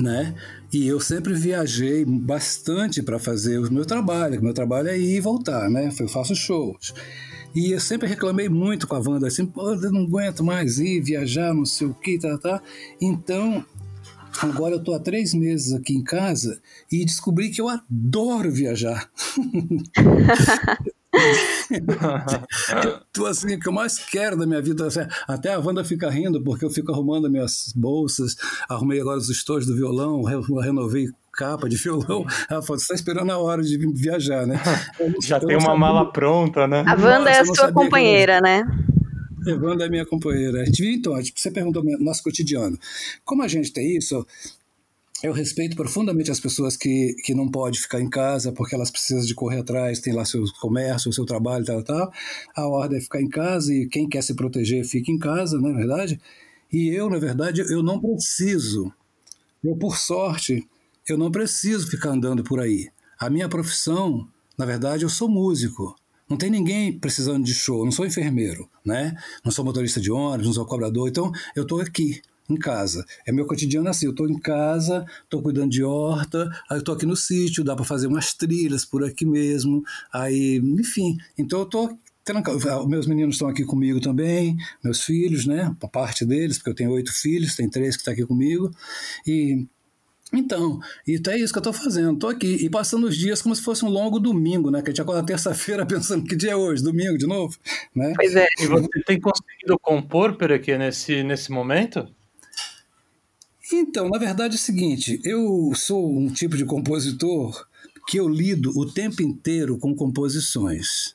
né? 0.00 0.34
E 0.70 0.86
eu 0.86 1.00
sempre 1.00 1.32
viajei 1.32 2.04
bastante 2.04 3.02
para 3.02 3.18
fazer 3.18 3.58
o 3.58 3.72
meu 3.72 3.86
trabalho. 3.86 4.38
O 4.38 4.44
meu 4.44 4.52
trabalho 4.52 4.88
é 4.88 4.98
ir 4.98 5.16
e 5.16 5.20
voltar, 5.20 5.70
né? 5.70 5.90
Eu 5.98 6.08
faço 6.08 6.36
shows. 6.36 6.94
E 7.54 7.72
eu 7.72 7.80
sempre 7.80 8.08
reclamei 8.08 8.48
muito 8.48 8.86
com 8.86 8.94
a 8.94 8.98
Wanda, 8.98 9.26
assim, 9.26 9.44
pô, 9.44 9.72
eu 9.72 9.92
não 9.92 10.04
aguento 10.04 10.42
mais 10.42 10.78
ir, 10.78 11.02
viajar, 11.02 11.52
não 11.52 11.66
sei 11.66 11.86
o 11.86 11.94
que, 11.94 12.18
tá, 12.18 12.38
tá. 12.38 12.62
Então, 13.00 13.64
agora 14.40 14.74
eu 14.74 14.82
tô 14.82 14.94
há 14.94 15.00
três 15.00 15.34
meses 15.34 15.72
aqui 15.72 15.94
em 15.94 16.02
casa 16.02 16.60
e 16.90 17.04
descobri 17.04 17.50
que 17.50 17.60
eu 17.60 17.68
adoro 17.68 18.50
viajar. 18.50 19.10
tu 23.12 23.26
assim, 23.26 23.54
o 23.54 23.60
que 23.60 23.68
eu 23.68 23.72
mais 23.72 23.98
quero 23.98 24.36
da 24.36 24.46
minha 24.46 24.62
vida, 24.62 24.86
assim, 24.86 25.00
até 25.28 25.52
a 25.52 25.58
Wanda 25.58 25.84
fica 25.84 26.08
rindo, 26.08 26.42
porque 26.42 26.64
eu 26.64 26.70
fico 26.70 26.90
arrumando 26.90 27.30
minhas 27.30 27.72
bolsas, 27.76 28.36
arrumei 28.68 29.00
agora 29.00 29.18
os 29.18 29.28
estojos 29.28 29.66
do 29.66 29.74
violão, 29.74 30.22
renovei 30.22 31.08
capa 31.32 31.68
de 31.68 31.76
violão. 31.76 32.24
Ela 32.48 32.62
falou: 32.62 32.78
você 32.78 32.84
está 32.84 32.94
esperando 32.94 33.30
a 33.30 33.38
hora 33.38 33.62
de 33.62 33.78
viajar, 33.94 34.46
né? 34.46 34.60
Já 35.22 35.40
tem 35.40 35.56
uma 35.56 35.76
mala 35.76 36.12
pronta, 36.12 36.66
né? 36.66 36.84
A 36.86 36.94
Wanda 36.94 37.30
é 37.30 37.40
a 37.40 37.44
sua 37.44 37.72
companheira, 37.72 38.40
né? 38.40 38.64
Wanda 39.46 39.86
é 39.86 39.88
minha 39.88 40.06
companheira. 40.06 40.62
A 40.62 40.64
gente, 40.64 40.86
então, 40.86 41.14
você 41.14 41.50
perguntou 41.50 41.82
nosso 42.00 42.22
cotidiano. 42.22 42.78
Como 43.24 43.42
a 43.42 43.48
gente 43.48 43.72
tem 43.72 43.96
isso, 43.96 44.26
eu 45.22 45.32
respeito 45.32 45.76
profundamente 45.76 46.30
as 46.30 46.40
pessoas 46.40 46.76
que, 46.76 47.14
que 47.24 47.34
não 47.34 47.48
podem 47.48 47.80
ficar 47.80 48.00
em 48.00 48.10
casa 48.10 48.52
porque 48.52 48.74
elas 48.74 48.90
precisam 48.90 49.24
de 49.24 49.34
correr 49.34 49.60
atrás, 49.60 50.00
tem 50.00 50.12
lá 50.12 50.24
seu 50.24 50.44
comércio, 50.60 51.12
seu 51.12 51.24
trabalho, 51.24 51.64
tal, 51.64 51.82
tal. 51.82 52.12
A 52.56 52.66
ordem 52.66 52.98
é 52.98 53.00
ficar 53.00 53.22
em 53.22 53.28
casa 53.28 53.72
e 53.72 53.86
quem 53.86 54.08
quer 54.08 54.22
se 54.22 54.34
proteger 54.34 54.84
fica 54.84 55.12
em 55.12 55.18
casa, 55.18 55.60
não 55.60 55.70
é 55.70 55.74
verdade? 55.74 56.20
E 56.72 56.88
eu, 56.88 57.08
na 57.08 57.18
verdade, 57.18 57.60
eu 57.60 57.82
não 57.82 58.00
preciso. 58.00 58.92
Eu, 59.62 59.76
por 59.76 59.96
sorte, 59.96 60.66
eu 61.08 61.16
não 61.16 61.30
preciso 61.30 61.88
ficar 61.88 62.10
andando 62.10 62.42
por 62.42 62.58
aí. 62.58 62.88
A 63.18 63.30
minha 63.30 63.48
profissão, 63.48 64.28
na 64.58 64.66
verdade, 64.66 65.04
eu 65.04 65.08
sou 65.08 65.28
músico. 65.28 65.94
Não 66.32 66.38
tem 66.38 66.48
ninguém 66.48 66.98
precisando 66.98 67.44
de 67.44 67.52
show, 67.52 67.84
não 67.84 67.92
sou 67.92 68.06
enfermeiro, 68.06 68.66
né? 68.82 69.14
Não 69.44 69.52
sou 69.52 69.62
motorista 69.62 70.00
de 70.00 70.10
ônibus, 70.10 70.46
não 70.46 70.54
sou 70.54 70.64
cobrador, 70.64 71.06
então 71.06 71.30
eu 71.54 71.64
estou 71.64 71.78
aqui 71.78 72.22
em 72.48 72.56
casa. 72.56 73.04
É 73.26 73.30
meu 73.30 73.44
cotidiano 73.44 73.86
assim, 73.90 74.06
eu 74.06 74.12
estou 74.12 74.26
em 74.26 74.38
casa, 74.40 75.04
estou 75.24 75.42
cuidando 75.42 75.70
de 75.70 75.84
horta, 75.84 76.48
aí 76.70 76.78
eu 76.78 76.78
estou 76.78 76.94
aqui 76.94 77.04
no 77.04 77.14
sítio, 77.14 77.62
dá 77.62 77.76
para 77.76 77.84
fazer 77.84 78.06
umas 78.06 78.32
trilhas 78.32 78.82
por 78.82 79.04
aqui 79.04 79.26
mesmo, 79.26 79.82
aí, 80.10 80.56
enfim, 80.56 81.18
então 81.36 81.58
eu 81.58 81.64
estou 81.66 81.98
ah, 82.70 82.86
meus 82.86 83.06
meninos 83.06 83.34
estão 83.34 83.48
aqui 83.48 83.62
comigo 83.62 84.00
também, 84.00 84.56
meus 84.82 85.02
filhos, 85.02 85.44
né? 85.44 85.76
Parte 85.92 86.24
deles, 86.24 86.56
porque 86.56 86.70
eu 86.70 86.74
tenho 86.74 86.92
oito 86.92 87.12
filhos, 87.12 87.56
tem 87.56 87.68
três 87.68 87.94
que 87.94 88.00
estão 88.00 88.14
tá 88.14 88.18
aqui 88.18 88.26
comigo. 88.26 88.70
E 89.26 89.66
então, 90.32 90.80
e 91.06 91.20
é 91.28 91.38
isso 91.38 91.52
que 91.52 91.58
eu 91.58 91.60
estou 91.60 91.72
fazendo. 91.72 92.14
Estou 92.14 92.30
aqui 92.30 92.46
e 92.46 92.70
passando 92.70 93.06
os 93.06 93.16
dias 93.16 93.42
como 93.42 93.54
se 93.54 93.62
fosse 93.62 93.84
um 93.84 93.88
longo 93.88 94.18
domingo, 94.18 94.70
né? 94.70 94.80
Que 94.80 94.88
a 94.88 94.92
gente 94.92 95.02
acorda 95.02 95.24
terça-feira 95.24 95.84
pensando 95.86 96.24
que 96.24 96.34
dia 96.34 96.52
é 96.52 96.56
hoje, 96.56 96.82
domingo 96.82 97.18
de 97.18 97.26
novo, 97.26 97.56
né? 97.94 98.14
Pois 98.16 98.34
é. 98.34 98.46
E 98.60 98.66
você 98.66 99.02
tem 99.06 99.20
conseguido 99.20 99.78
compor 99.80 100.36
por 100.36 100.50
aqui 100.50 100.76
nesse, 100.78 101.22
nesse 101.22 101.52
momento? 101.52 102.08
Então, 103.72 104.08
na 104.08 104.18
verdade 104.18 104.54
é 104.54 104.56
o 104.56 104.60
seguinte, 104.60 105.20
eu 105.24 105.72
sou 105.74 106.18
um 106.18 106.28
tipo 106.28 106.56
de 106.56 106.64
compositor 106.64 107.66
que 108.06 108.18
eu 108.18 108.28
lido 108.28 108.70
o 108.76 108.90
tempo 108.90 109.22
inteiro 109.22 109.78
com 109.78 109.94
composições. 109.94 111.14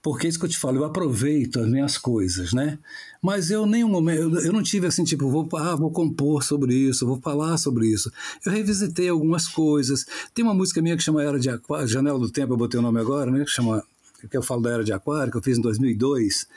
Porque 0.00 0.26
é 0.26 0.30
isso 0.30 0.38
que 0.38 0.44
eu 0.44 0.48
te 0.48 0.58
falo, 0.58 0.78
eu 0.78 0.84
aproveito 0.84 1.58
as 1.58 1.66
minhas 1.66 1.98
coisas, 1.98 2.52
né? 2.52 2.78
Mas 3.20 3.50
eu 3.50 3.66
nenhum 3.66 3.88
momento, 3.88 4.38
eu 4.38 4.52
não 4.52 4.62
tive 4.62 4.86
assim, 4.86 5.02
tipo, 5.02 5.28
vou, 5.28 5.48
ah, 5.56 5.74
vou 5.74 5.90
compor 5.90 6.44
sobre 6.44 6.72
isso, 6.74 7.06
vou 7.06 7.20
falar 7.20 7.56
sobre 7.58 7.88
isso. 7.88 8.10
Eu 8.44 8.52
revisitei 8.52 9.08
algumas 9.08 9.48
coisas. 9.48 10.06
Tem 10.32 10.44
uma 10.44 10.54
música 10.54 10.80
minha 10.80 10.96
que 10.96 11.02
chama 11.02 11.22
Era 11.22 11.38
de 11.38 11.50
Aquário, 11.50 11.88
Janela 11.88 12.18
do 12.18 12.30
Tempo, 12.30 12.52
eu 12.52 12.56
botei 12.56 12.78
o 12.78 12.82
nome 12.82 13.00
agora, 13.00 13.30
né? 13.30 13.44
Que 13.44 13.50
chama 13.50 13.82
que 14.30 14.36
eu 14.36 14.42
falo 14.42 14.62
da 14.62 14.70
Era 14.70 14.84
de 14.84 14.92
Aquário, 14.92 15.30
que 15.30 15.38
eu 15.38 15.42
fiz 15.42 15.58
em 15.58 15.62
2002, 15.62 16.48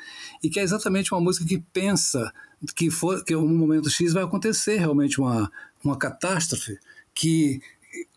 e 0.43 0.49
que 0.49 0.59
é 0.59 0.63
exatamente 0.63 1.13
uma 1.13 1.21
música 1.21 1.45
que 1.45 1.59
pensa 1.71 2.31
que, 2.75 2.89
for, 2.89 3.23
que 3.23 3.35
um 3.35 3.47
momento 3.47 3.89
X 3.89 4.13
vai 4.13 4.23
acontecer 4.23 4.77
realmente 4.77 5.19
uma, 5.19 5.51
uma 5.83 5.97
catástrofe 5.97 6.77
que 7.13 7.61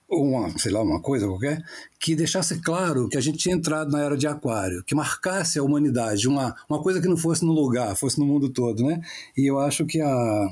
uma, 0.08 0.56
sei 0.58 0.70
lá, 0.70 0.82
uma 0.82 1.00
coisa 1.00 1.26
qualquer, 1.26 1.62
que 1.98 2.14
deixasse 2.14 2.60
claro 2.60 3.08
que 3.08 3.16
a 3.16 3.20
gente 3.20 3.38
tinha 3.38 3.54
entrado 3.54 3.90
na 3.90 4.00
era 4.00 4.16
de 4.16 4.26
aquário, 4.26 4.82
que 4.84 4.94
marcasse 4.94 5.58
a 5.58 5.62
humanidade, 5.62 6.28
uma, 6.28 6.54
uma 6.68 6.82
coisa 6.82 7.00
que 7.00 7.08
não 7.08 7.16
fosse 7.16 7.44
no 7.44 7.52
lugar, 7.52 7.96
fosse 7.96 8.18
no 8.18 8.26
mundo 8.26 8.48
todo, 8.50 8.84
né? 8.84 9.00
E 9.36 9.48
eu 9.48 9.58
acho 9.58 9.84
que 9.86 10.00
a, 10.00 10.48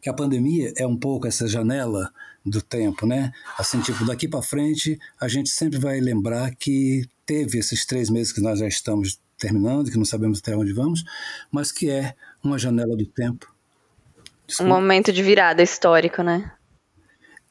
que 0.00 0.08
a 0.08 0.14
pandemia 0.14 0.72
é 0.76 0.86
um 0.86 0.96
pouco 0.96 1.26
essa 1.26 1.46
janela 1.46 2.10
do 2.44 2.62
tempo, 2.62 3.06
né? 3.06 3.32
Assim, 3.58 3.80
tipo, 3.80 4.04
daqui 4.04 4.26
para 4.26 4.42
frente, 4.42 4.98
a 5.20 5.28
gente 5.28 5.50
sempre 5.50 5.78
vai 5.78 6.00
lembrar 6.00 6.54
que 6.54 7.06
teve 7.26 7.58
esses 7.58 7.84
três 7.84 8.08
meses 8.08 8.32
que 8.32 8.40
nós 8.40 8.58
já 8.58 8.66
estamos 8.66 9.20
terminando, 9.38 9.90
que 9.90 9.96
não 9.96 10.04
sabemos 10.04 10.38
até 10.38 10.56
onde 10.56 10.72
vamos, 10.72 11.04
mas 11.50 11.70
que 11.70 11.90
é 11.90 12.14
uma 12.42 12.58
janela 12.58 12.96
do 12.96 13.06
tempo. 13.06 13.52
Desculpa. 14.46 14.70
Um 14.70 14.74
momento 14.74 15.12
de 15.12 15.22
virada 15.22 15.62
histórico, 15.62 16.22
né? 16.22 16.50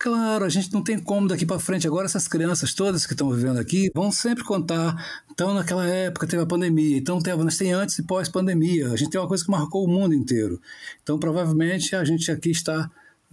Claro, 0.02 0.46
a 0.46 0.50
gente 0.50 0.72
não 0.72 0.82
tem 0.82 0.98
como 0.98 1.28
daqui 1.28 1.46
para 1.46 1.60
frente. 1.60 1.86
Agora, 1.86 2.06
essas 2.06 2.26
crianças 2.26 2.74
todas 2.74 3.06
que 3.06 3.12
estão 3.12 3.30
vivendo 3.30 3.60
aqui 3.60 3.92
vão 3.94 4.10
sempre 4.14 4.46
contar. 4.46 4.96
Então, 5.30 5.54
naquela 5.54 5.86
época 5.86 6.26
teve 6.26 6.42
a 6.42 6.46
pandemia. 6.46 6.98
Então, 6.98 7.20
tem, 7.20 7.36
nós 7.36 7.58
tem 7.58 7.74
antes 7.74 8.00
e 8.00 8.04
pós-pandemia. 8.04 8.93
A 8.93 8.95
gente 8.95 9.10
tem 9.10 9.20
uma 9.20 9.28
coisa 9.28 9.43
que 9.43 9.52
marcou 9.52 9.84
o 9.84 9.89
mundo 9.89 10.16
inteiro. 10.16 10.62
Então, 11.04 11.20
provavelmente, 11.20 11.97
a 11.97 12.06
gente 12.06 12.32
aqui 12.32 12.50
está 12.50 12.89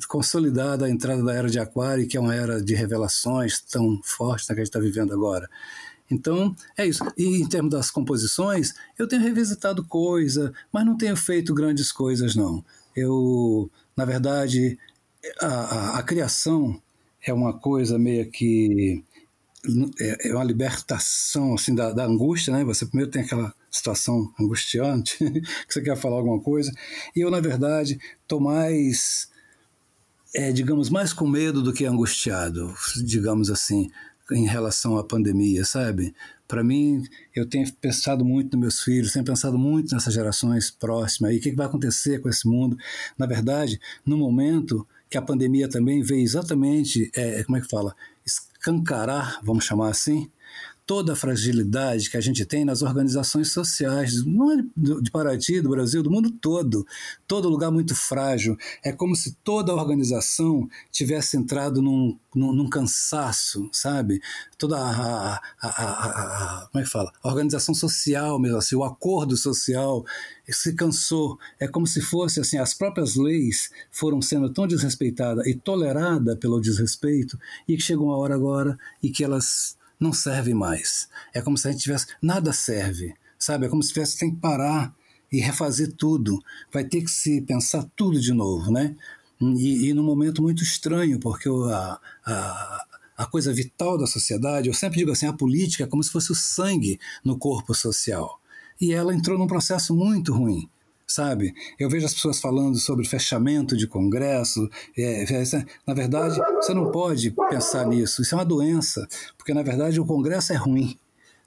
consolidada 0.09 0.87
a 0.87 0.91
entrada 0.91 1.23
da 1.23 1.33
era 1.33 1.49
de 1.49 1.61
Aquário, 1.61 2.09
que 2.09 2.17
é 2.17 2.21
uma 2.21 2.35
era 2.35 2.61
de 2.61 2.75
revelações 2.75 3.61
tão 3.61 4.01
forte 4.03 4.49
né, 4.49 4.57
que 4.57 4.61
a 4.61 4.65
gente 4.65 4.69
está 4.69 4.81
vivendo 4.81 5.13
agora. 5.15 5.49
Então, 6.11 6.55
é 6.77 6.85
isso. 6.85 7.05
E 7.17 7.43
em 7.43 7.49
termos 7.49 7.71
das 7.71 7.93
composições, 7.93 8.75
eu 8.99 9.07
tenho 9.07 9.23
revisitado 9.23 9.85
coisa, 9.85 10.53
mas 10.73 10.85
não 10.85 10.97
tenho 10.97 11.17
feito 11.17 11.55
grandes 11.55 11.93
coisas, 11.93 12.35
não. 12.35 12.65
Eu, 12.95 13.71
na 13.97 14.05
verdade, 14.05 14.77
a, 15.41 15.99
a, 15.99 16.03
criação 16.03 16.81
é 17.25 17.33
uma 17.33 17.59
coisa 17.59 17.99
meio 17.99 18.31
que 18.31 19.03
é, 20.01 20.29
é 20.29 20.35
uma 20.35 20.45
libertação 20.45 21.55
assim 21.55 21.75
da, 21.75 21.93
da, 21.93 22.05
angústia, 22.05 22.53
né? 22.53 22.65
Você 22.65 22.87
primeiro 22.87 23.11
tem 23.11 23.23
aquela 23.23 23.53
situação 23.71 24.33
angustiante, 24.41 25.19
que 25.19 25.75
você 25.75 25.83
quer 25.83 25.97
falar 25.97 26.17
alguma 26.17 26.41
coisa. 26.41 26.73
E 27.15 27.21
eu, 27.21 27.31
na 27.31 27.41
verdade, 27.41 27.99
estou 28.23 28.41
mais, 28.41 29.29
é, 30.35 30.53
digamos, 30.53 30.89
mais 30.89 31.13
com 31.13 31.27
medo 31.27 31.63
do 31.63 31.73
que 31.73 31.85
angustiado, 31.85 32.73
digamos 33.05 33.51
assim, 33.51 33.91
em 34.31 34.47
relação 34.47 34.97
à 34.97 35.05
pandemia, 35.05 35.65
sabe? 35.65 36.15
Para 36.49 36.63
mim, 36.63 37.03
eu 37.35 37.45
tenho 37.45 37.71
pensado 37.75 38.25
muito 38.25 38.57
nos 38.57 38.61
meus 38.61 38.81
filhos, 38.83 39.13
tenho 39.13 39.25
pensado 39.25 39.59
muito 39.59 39.93
nessas 39.93 40.15
gerações 40.15 40.71
próximas 40.71 41.33
e 41.33 41.39
o 41.39 41.41
que 41.41 41.53
vai 41.53 41.67
acontecer 41.67 42.21
com 42.21 42.29
esse 42.29 42.47
mundo. 42.47 42.77
Na 43.19 43.27
verdade, 43.27 43.81
no 44.05 44.17
momento 44.17 44.87
que 45.09 45.17
a 45.17 45.23
pandemia 45.23 45.69
também 45.69 46.03
veio 46.03 46.23
exatamente, 46.23 47.11
é, 47.15 47.43
como 47.45 47.59
é 47.59 47.61
que 47.61 47.69
fala, 47.69 47.95
escancarar, 48.25 49.41
vamos 49.43 49.65
chamar 49.65 49.91
assim, 49.91 50.31
toda 50.87 51.15
a 51.15 51.17
fragilidade 51.17 52.09
que 52.09 52.17
a 52.17 52.21
gente 52.21 52.47
tem 52.47 52.65
nas 52.65 52.81
organizações 52.81 53.51
sociais, 53.53 54.25
não 54.25 54.53
é 54.53 54.65
de 55.03 55.11
Paraty, 55.11 55.61
do 55.61 55.71
Brasil, 55.71 56.01
do 56.01 56.11
mundo 56.11 56.31
todo. 56.31 56.87
Todo 57.27 57.49
lugar 57.49 57.73
muito 57.73 57.95
frágil. 57.95 58.57
É 58.85 58.93
como 58.93 59.17
se 59.17 59.35
toda 59.43 59.73
a 59.73 59.75
organização 59.75 60.69
tivesse 60.93 61.37
entrado 61.37 61.83
num, 61.83 62.17
num, 62.33 62.53
num 62.53 62.69
cansaço, 62.71 63.69
sabe? 63.73 64.23
Toda 64.57 64.79
a, 64.79 65.35
a, 65.35 65.41
a, 65.61 66.63
a, 66.63 66.69
Como 66.69 66.81
é 66.81 66.85
que 66.85 66.91
fala? 66.91 67.13
A 67.21 67.29
organização 67.29 67.75
social 67.75 68.39
mesmo, 68.39 68.59
assim, 68.59 68.77
o 68.77 68.85
acordo 68.85 69.37
social 69.37 70.05
se 70.49 70.73
cansou. 70.73 71.37
É 71.59 71.67
como 71.67 71.89
se 71.89 72.01
fosse 72.01 72.39
assim, 72.39 72.59
as 72.59 72.73
próprias 72.73 73.17
leis 73.17 73.71
foram 73.91 74.23
sendo 74.23 74.49
tão 74.53 74.69
desrespeitadas 74.69 75.45
e 75.49 75.55
toleradas 75.55 76.39
pelo 76.39 76.61
desrespeito, 76.61 77.37
e 77.67 77.77
que 77.77 77.83
chegou 77.83 78.07
uma 78.07 78.19
hora 78.19 78.37
agora 78.37 78.79
e 79.03 79.11
que 79.11 79.25
elas 79.25 79.77
não 79.99 80.13
serve 80.13 80.55
mais. 80.55 81.09
É 81.35 81.41
como 81.41 81.57
se 81.57 81.69
a 81.69 81.73
gente 81.73 81.83
tivesse. 81.83 82.07
Nada 82.21 82.53
serve, 82.53 83.15
sabe? 83.39 83.67
É 83.67 83.69
como 83.69 83.83
se 83.83 83.93
tivesse 83.93 84.19
tem 84.19 84.35
que 84.35 84.41
parar 84.41 84.95
e 85.31 85.41
refazer 85.41 85.93
tudo. 85.93 86.39
Vai 86.73 86.85
ter 86.85 87.03
que 87.03 87.11
se 87.11 87.41
pensar 87.43 87.85
tudo 87.97 88.21
de 88.21 88.33
novo, 88.33 88.71
né? 88.71 88.95
E, 89.41 89.89
e 89.89 89.95
num 89.95 90.05
momento 90.05 90.43
muito 90.43 90.63
estranho, 90.63 91.19
porque 91.21 91.49
a, 91.49 92.01
a, 92.25 92.87
a 93.19 93.27
coisa 93.27 93.53
vital 93.53 93.99
da 93.99 94.07
sociedade, 94.07 94.69
eu 94.69 94.75
sempre 94.75 94.99
digo 94.99 95.13
assim, 95.13 95.27
a 95.27 95.33
política 95.33 95.85
é 95.85 95.87
como 95.87 96.03
se 96.03 96.11
fosse 96.11 96.33
o 96.33 96.35
sangue 96.35 96.99
no 97.25 97.39
corpo 97.39 97.75
social. 97.75 98.41
E 98.81 98.93
ela 98.93 99.15
entrou 99.15 99.39
num 99.39 99.47
processo 99.47 99.95
muito 99.95 100.33
ruim 100.33 100.69
sabe? 101.07 101.55
Eu 101.79 101.89
vejo 101.89 102.07
as 102.07 102.15
pessoas 102.15 102.41
falando 102.41 102.79
sobre 102.79 103.07
fechamento 103.07 103.77
de 103.77 103.87
congresso. 103.87 104.69
É, 104.97 105.23
é, 105.23 105.45
na 105.87 105.95
verdade, 105.95 106.41
você 106.57 106.75
não 106.75 106.91
pode 106.91 107.31
pensar 107.49 107.87
nisso. 107.87 108.23
Isso 108.23 108.35
é 108.35 108.39
uma 108.39 108.45
doença, 108.45 109.07
porque 109.37 109.55
na 109.55 109.63
verdade 109.63 110.01
o 110.01 110.07
congresso 110.07 110.53
é 110.53 110.57
ruim. 110.57 110.99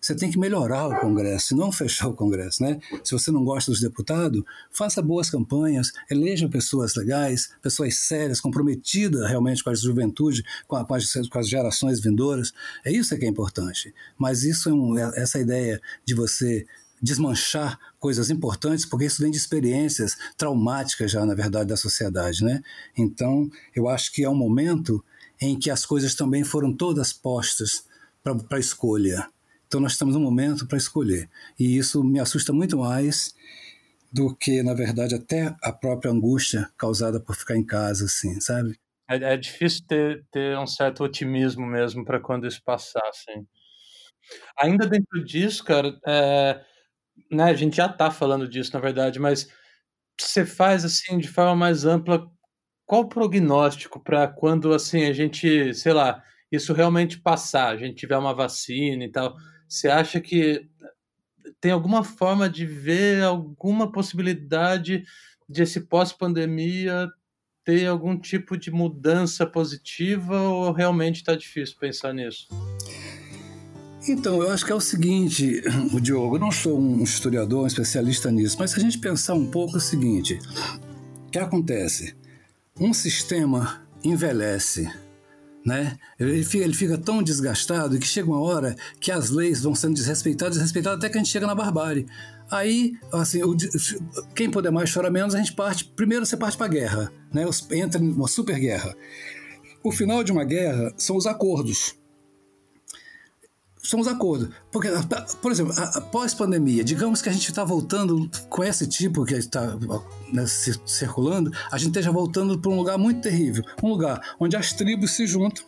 Você 0.01 0.15
tem 0.15 0.31
que 0.31 0.39
melhorar 0.39 0.87
o 0.87 0.97
Congresso, 0.97 1.55
não 1.55 1.73
fechar 1.73 2.07
o 2.07 2.13
Congresso, 2.13 2.63
né? 2.63 2.79
Se 3.03 3.11
você 3.11 3.31
não 3.31 3.43
gosta 3.43 3.69
dos 3.69 3.81
deputados, 3.81 4.41
faça 4.71 5.01
boas 5.01 5.29
campanhas, 5.29 5.91
eleja 6.09 6.47
pessoas 6.47 6.95
legais, 6.95 7.49
pessoas 7.61 7.95
sérias, 7.95 8.39
comprometidas 8.39 9.27
realmente 9.27 9.61
com 9.61 9.69
a 9.69 9.75
juventude, 9.75 10.41
com, 10.67 10.77
a, 10.77 10.85
com, 10.85 10.93
as, 10.93 11.11
com 11.29 11.39
as, 11.39 11.49
gerações 11.49 11.99
vindouras. 11.99 12.53
É 12.85 12.91
isso 12.91 13.17
que 13.17 13.25
é 13.25 13.27
importante. 13.27 13.93
Mas 14.17 14.43
isso 14.43 14.69
é 14.69 14.73
um, 14.73 14.97
é, 14.97 15.11
essa 15.21 15.37
ideia 15.37 15.81
de 16.05 16.15
você 16.15 16.65
desmanchar 17.01 17.79
coisas 17.99 18.29
importantes, 18.29 18.85
porque 18.85 19.05
isso 19.05 19.21
vem 19.21 19.31
de 19.31 19.37
experiências 19.37 20.15
traumáticas 20.37 21.11
já, 21.11 21.25
na 21.25 21.33
verdade, 21.33 21.69
da 21.69 21.77
sociedade, 21.77 22.43
né? 22.43 22.61
Então, 22.97 23.49
eu 23.75 23.87
acho 23.87 24.11
que 24.11 24.23
é 24.23 24.29
um 24.29 24.35
momento 24.35 25.03
em 25.41 25.57
que 25.57 25.69
as 25.69 25.85
coisas 25.85 26.15
também 26.15 26.43
foram 26.43 26.73
todas 26.73 27.13
postas 27.13 27.85
para 28.21 28.59
escolha. 28.59 29.27
Então, 29.67 29.79
nós 29.79 29.93
estamos 29.93 30.15
num 30.15 30.21
momento 30.21 30.67
para 30.67 30.77
escolher. 30.77 31.29
E 31.57 31.77
isso 31.77 32.03
me 32.03 32.19
assusta 32.19 32.51
muito 32.51 32.77
mais 32.77 33.35
do 34.11 34.35
que, 34.35 34.63
na 34.63 34.73
verdade, 34.73 35.15
até 35.15 35.55
a 35.61 35.71
própria 35.71 36.11
angústia 36.11 36.69
causada 36.77 37.19
por 37.19 37.35
ficar 37.35 37.55
em 37.55 37.65
casa, 37.65 38.05
assim, 38.05 38.39
sabe? 38.41 38.77
É, 39.09 39.33
é 39.33 39.37
difícil 39.37 39.85
ter, 39.87 40.25
ter 40.31 40.57
um 40.57 40.67
certo 40.67 41.03
otimismo 41.03 41.65
mesmo 41.65 42.03
para 42.03 42.19
quando 42.19 42.47
isso 42.47 42.61
passar, 42.63 43.07
assim. 43.07 43.45
Ainda 44.57 44.87
dentro 44.87 45.23
disso, 45.23 45.63
cara, 45.63 45.97
é, 46.07 46.61
né, 47.31 47.45
a 47.45 47.53
gente 47.53 47.77
já 47.77 47.87
está 47.87 48.11
falando 48.11 48.47
disso, 48.47 48.71
na 48.73 48.79
verdade, 48.79 49.19
mas 49.19 49.49
você 50.19 50.45
faz 50.45 50.83
assim 50.85 51.17
de 51.17 51.27
forma 51.27 51.55
mais 51.55 51.85
ampla, 51.85 52.29
qual 52.85 53.01
o 53.01 53.09
prognóstico 53.09 53.99
para 53.99 54.27
quando 54.27 54.73
assim 54.73 55.05
a 55.05 55.13
gente, 55.13 55.73
sei 55.73 55.93
lá, 55.93 56.23
isso 56.51 56.73
realmente 56.73 57.19
passar, 57.19 57.69
a 57.69 57.77
gente 57.77 57.95
tiver 57.95 58.17
uma 58.17 58.33
vacina 58.33 59.03
e 59.03 59.11
tal, 59.11 59.35
você 59.67 59.87
acha 59.87 60.19
que 60.19 60.67
tem 61.61 61.71
alguma 61.71 62.03
forma 62.03 62.49
de 62.49 62.65
ver 62.65 63.23
alguma 63.23 63.91
possibilidade 63.91 65.03
de 65.47 65.63
esse 65.63 65.81
pós-pandemia 65.81 67.09
ter 67.63 67.85
algum 67.85 68.17
tipo 68.17 68.57
de 68.57 68.71
mudança 68.71 69.45
positiva 69.45 70.39
ou 70.41 70.71
realmente 70.71 71.17
está 71.17 71.35
difícil 71.35 71.77
pensar 71.79 72.13
nisso? 72.13 72.47
Então, 74.11 74.41
eu 74.41 74.49
acho 74.49 74.65
que 74.65 74.71
é 74.71 74.75
o 74.75 74.81
seguinte, 74.81 75.61
o 75.93 76.01
Diogo, 76.01 76.37
eu 76.37 76.39
não 76.39 76.51
sou 76.51 76.79
um 76.79 77.03
historiador, 77.03 77.63
um 77.63 77.67
especialista 77.67 78.31
nisso, 78.31 78.57
mas 78.57 78.71
se 78.71 78.79
a 78.79 78.81
gente 78.81 78.97
pensar 78.97 79.35
um 79.35 79.45
pouco 79.45 79.75
é 79.75 79.77
o 79.77 79.79
seguinte, 79.79 80.39
o 81.27 81.29
que 81.29 81.37
acontece? 81.37 82.15
Um 82.79 82.91
sistema 82.91 83.83
envelhece, 84.03 84.91
né? 85.63 85.95
Ele 86.19 86.43
fica, 86.43 86.63
ele 86.63 86.73
fica 86.73 86.97
tão 86.97 87.21
desgastado 87.21 87.99
que 87.99 88.07
chega 88.07 88.27
uma 88.27 88.41
hora 88.41 88.75
que 88.99 89.11
as 89.11 89.29
leis 89.29 89.61
vão 89.61 89.75
sendo 89.75 89.93
desrespeitadas, 89.93 90.55
desrespeitadas 90.55 90.97
até 90.97 91.07
que 91.09 91.17
a 91.17 91.21
gente 91.21 91.31
chega 91.31 91.45
na 91.45 91.53
barbárie. 91.53 92.07
Aí, 92.49 92.93
assim, 93.13 93.43
o, 93.43 93.55
quem 94.33 94.49
puder 94.49 94.71
mais 94.71 94.91
chora 94.91 95.11
menos, 95.11 95.35
a 95.35 95.37
gente 95.37 95.53
parte. 95.53 95.85
Primeiro 95.85 96.25
você 96.25 96.35
parte 96.35 96.57
para 96.57 96.65
a 96.65 96.69
guerra, 96.69 97.11
né? 97.31 97.45
Entra 97.73 98.01
em 98.01 98.11
uma 98.11 98.27
super 98.27 98.57
guerra. 98.57 98.95
O 99.83 99.91
final 99.91 100.23
de 100.23 100.31
uma 100.31 100.43
guerra 100.43 100.91
são 100.97 101.15
os 101.15 101.27
acordos 101.27 101.99
são 103.81 103.99
os 103.99 104.07
acordos. 104.07 104.49
Porque, 104.71 104.89
por 105.41 105.51
exemplo, 105.51 105.73
após 105.77 106.33
pandemia, 106.33 106.83
digamos 106.83 107.21
que 107.21 107.29
a 107.29 107.31
gente 107.31 107.49
está 107.49 107.63
voltando 107.63 108.29
com 108.49 108.63
esse 108.63 108.87
tipo 108.87 109.25
que 109.25 109.35
está 109.35 109.77
né, 110.31 110.45
circulando, 110.85 111.51
a 111.71 111.77
gente 111.77 111.89
esteja 111.89 112.11
voltando 112.11 112.59
para 112.59 112.71
um 112.71 112.75
lugar 112.75 112.97
muito 112.97 113.21
terrível, 113.21 113.63
um 113.81 113.89
lugar 113.89 114.35
onde 114.39 114.55
as 114.55 114.73
tribos 114.73 115.11
se 115.11 115.25
juntam 115.25 115.63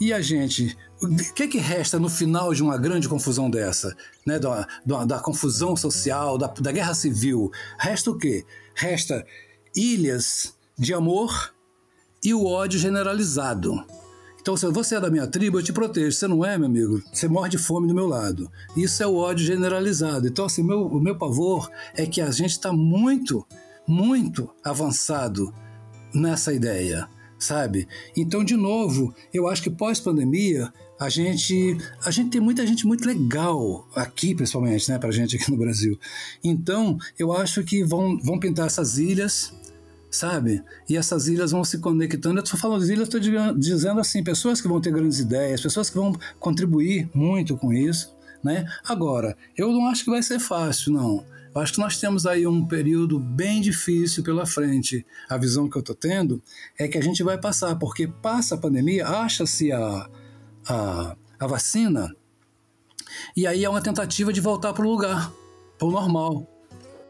e 0.00 0.12
a 0.12 0.20
gente, 0.20 0.76
o 1.02 1.34
que, 1.34 1.48
que 1.48 1.58
resta 1.58 1.98
no 1.98 2.08
final 2.08 2.52
de 2.52 2.62
uma 2.62 2.76
grande 2.76 3.08
confusão 3.08 3.48
dessa, 3.48 3.96
né, 4.26 4.38
da, 4.38 4.66
da, 4.84 5.04
da 5.04 5.18
confusão 5.20 5.76
social, 5.76 6.36
da, 6.36 6.48
da 6.48 6.72
guerra 6.72 6.94
civil? 6.94 7.50
Resta 7.78 8.10
o 8.10 8.18
quê? 8.18 8.44
Resta 8.74 9.24
ilhas 9.74 10.54
de 10.78 10.92
amor 10.92 11.54
e 12.22 12.34
o 12.34 12.44
ódio 12.44 12.78
generalizado. 12.78 13.84
Então, 14.46 14.56
se 14.56 14.64
você 14.70 14.94
é 14.94 15.00
da 15.00 15.10
minha 15.10 15.26
tribo, 15.26 15.58
eu 15.58 15.62
te 15.64 15.72
protejo. 15.72 16.12
Você 16.12 16.28
não 16.28 16.44
é, 16.44 16.56
meu 16.56 16.68
amigo, 16.68 17.02
você 17.12 17.26
morre 17.26 17.48
de 17.48 17.58
fome 17.58 17.88
do 17.88 17.94
meu 17.94 18.06
lado. 18.06 18.48
Isso 18.76 19.02
é 19.02 19.06
o 19.06 19.16
ódio 19.16 19.44
generalizado. 19.44 20.28
Então, 20.28 20.44
assim, 20.44 20.62
meu, 20.62 20.86
o 20.86 21.00
meu 21.00 21.18
pavor 21.18 21.68
é 21.96 22.06
que 22.06 22.20
a 22.20 22.30
gente 22.30 22.52
está 22.52 22.72
muito, 22.72 23.44
muito 23.88 24.48
avançado 24.62 25.52
nessa 26.14 26.54
ideia, 26.54 27.08
sabe? 27.36 27.88
Então, 28.16 28.44
de 28.44 28.54
novo, 28.56 29.12
eu 29.34 29.48
acho 29.48 29.64
que 29.64 29.68
pós-pandemia 29.68 30.72
a 30.96 31.08
gente 31.08 31.76
a 32.04 32.12
gente 32.12 32.30
tem 32.30 32.40
muita 32.40 32.64
gente 32.66 32.86
muito 32.86 33.06
legal 33.06 33.86
aqui 33.94 34.34
principalmente 34.34 34.90
né 34.90 34.98
para 34.98 35.10
gente 35.10 35.36
aqui 35.36 35.50
no 35.50 35.58
Brasil 35.58 35.98
então 36.42 36.96
eu 37.18 37.34
acho 37.34 37.62
que 37.64 37.84
vão 37.84 38.16
vão 38.16 38.40
pintar 38.40 38.66
essas 38.66 38.96
ilhas 38.96 39.52
sabe? 40.16 40.62
E 40.88 40.96
essas 40.96 41.28
ilhas 41.28 41.52
vão 41.52 41.64
se 41.64 41.78
conectando. 41.78 42.38
Eu 42.38 42.44
estou 42.44 42.58
falando 42.58 42.84
de 42.84 42.92
ilhas, 42.92 43.08
estou 43.08 43.20
dizendo 43.54 44.00
assim, 44.00 44.24
pessoas 44.24 44.60
que 44.60 44.68
vão 44.68 44.80
ter 44.80 44.92
grandes 44.92 45.18
ideias, 45.18 45.60
pessoas 45.60 45.90
que 45.90 45.96
vão 45.96 46.12
contribuir 46.38 47.08
muito 47.14 47.56
com 47.56 47.72
isso, 47.72 48.16
né? 48.42 48.64
Agora, 48.84 49.36
eu 49.56 49.70
não 49.72 49.86
acho 49.86 50.04
que 50.04 50.10
vai 50.10 50.22
ser 50.22 50.38
fácil, 50.38 50.92
não. 50.92 51.24
Eu 51.54 51.60
acho 51.60 51.72
que 51.72 51.80
nós 51.80 51.98
temos 51.98 52.26
aí 52.26 52.46
um 52.46 52.66
período 52.66 53.18
bem 53.18 53.60
difícil 53.60 54.22
pela 54.22 54.44
frente. 54.44 55.06
A 55.28 55.36
visão 55.36 55.68
que 55.68 55.76
eu 55.76 55.80
estou 55.80 55.94
tendo 55.94 56.42
é 56.78 56.86
que 56.86 56.98
a 56.98 57.02
gente 57.02 57.22
vai 57.22 57.38
passar, 57.38 57.76
porque 57.76 58.06
passa 58.06 58.54
a 58.54 58.58
pandemia, 58.58 59.06
acha-se 59.06 59.72
a, 59.72 60.10
a, 60.68 61.16
a 61.38 61.46
vacina, 61.46 62.14
e 63.36 63.46
aí 63.46 63.64
é 63.64 63.68
uma 63.68 63.80
tentativa 63.80 64.32
de 64.32 64.40
voltar 64.40 64.72
para 64.72 64.84
o 64.84 64.90
lugar, 64.90 65.32
para 65.78 65.88
o 65.88 65.90
normal 65.90 66.55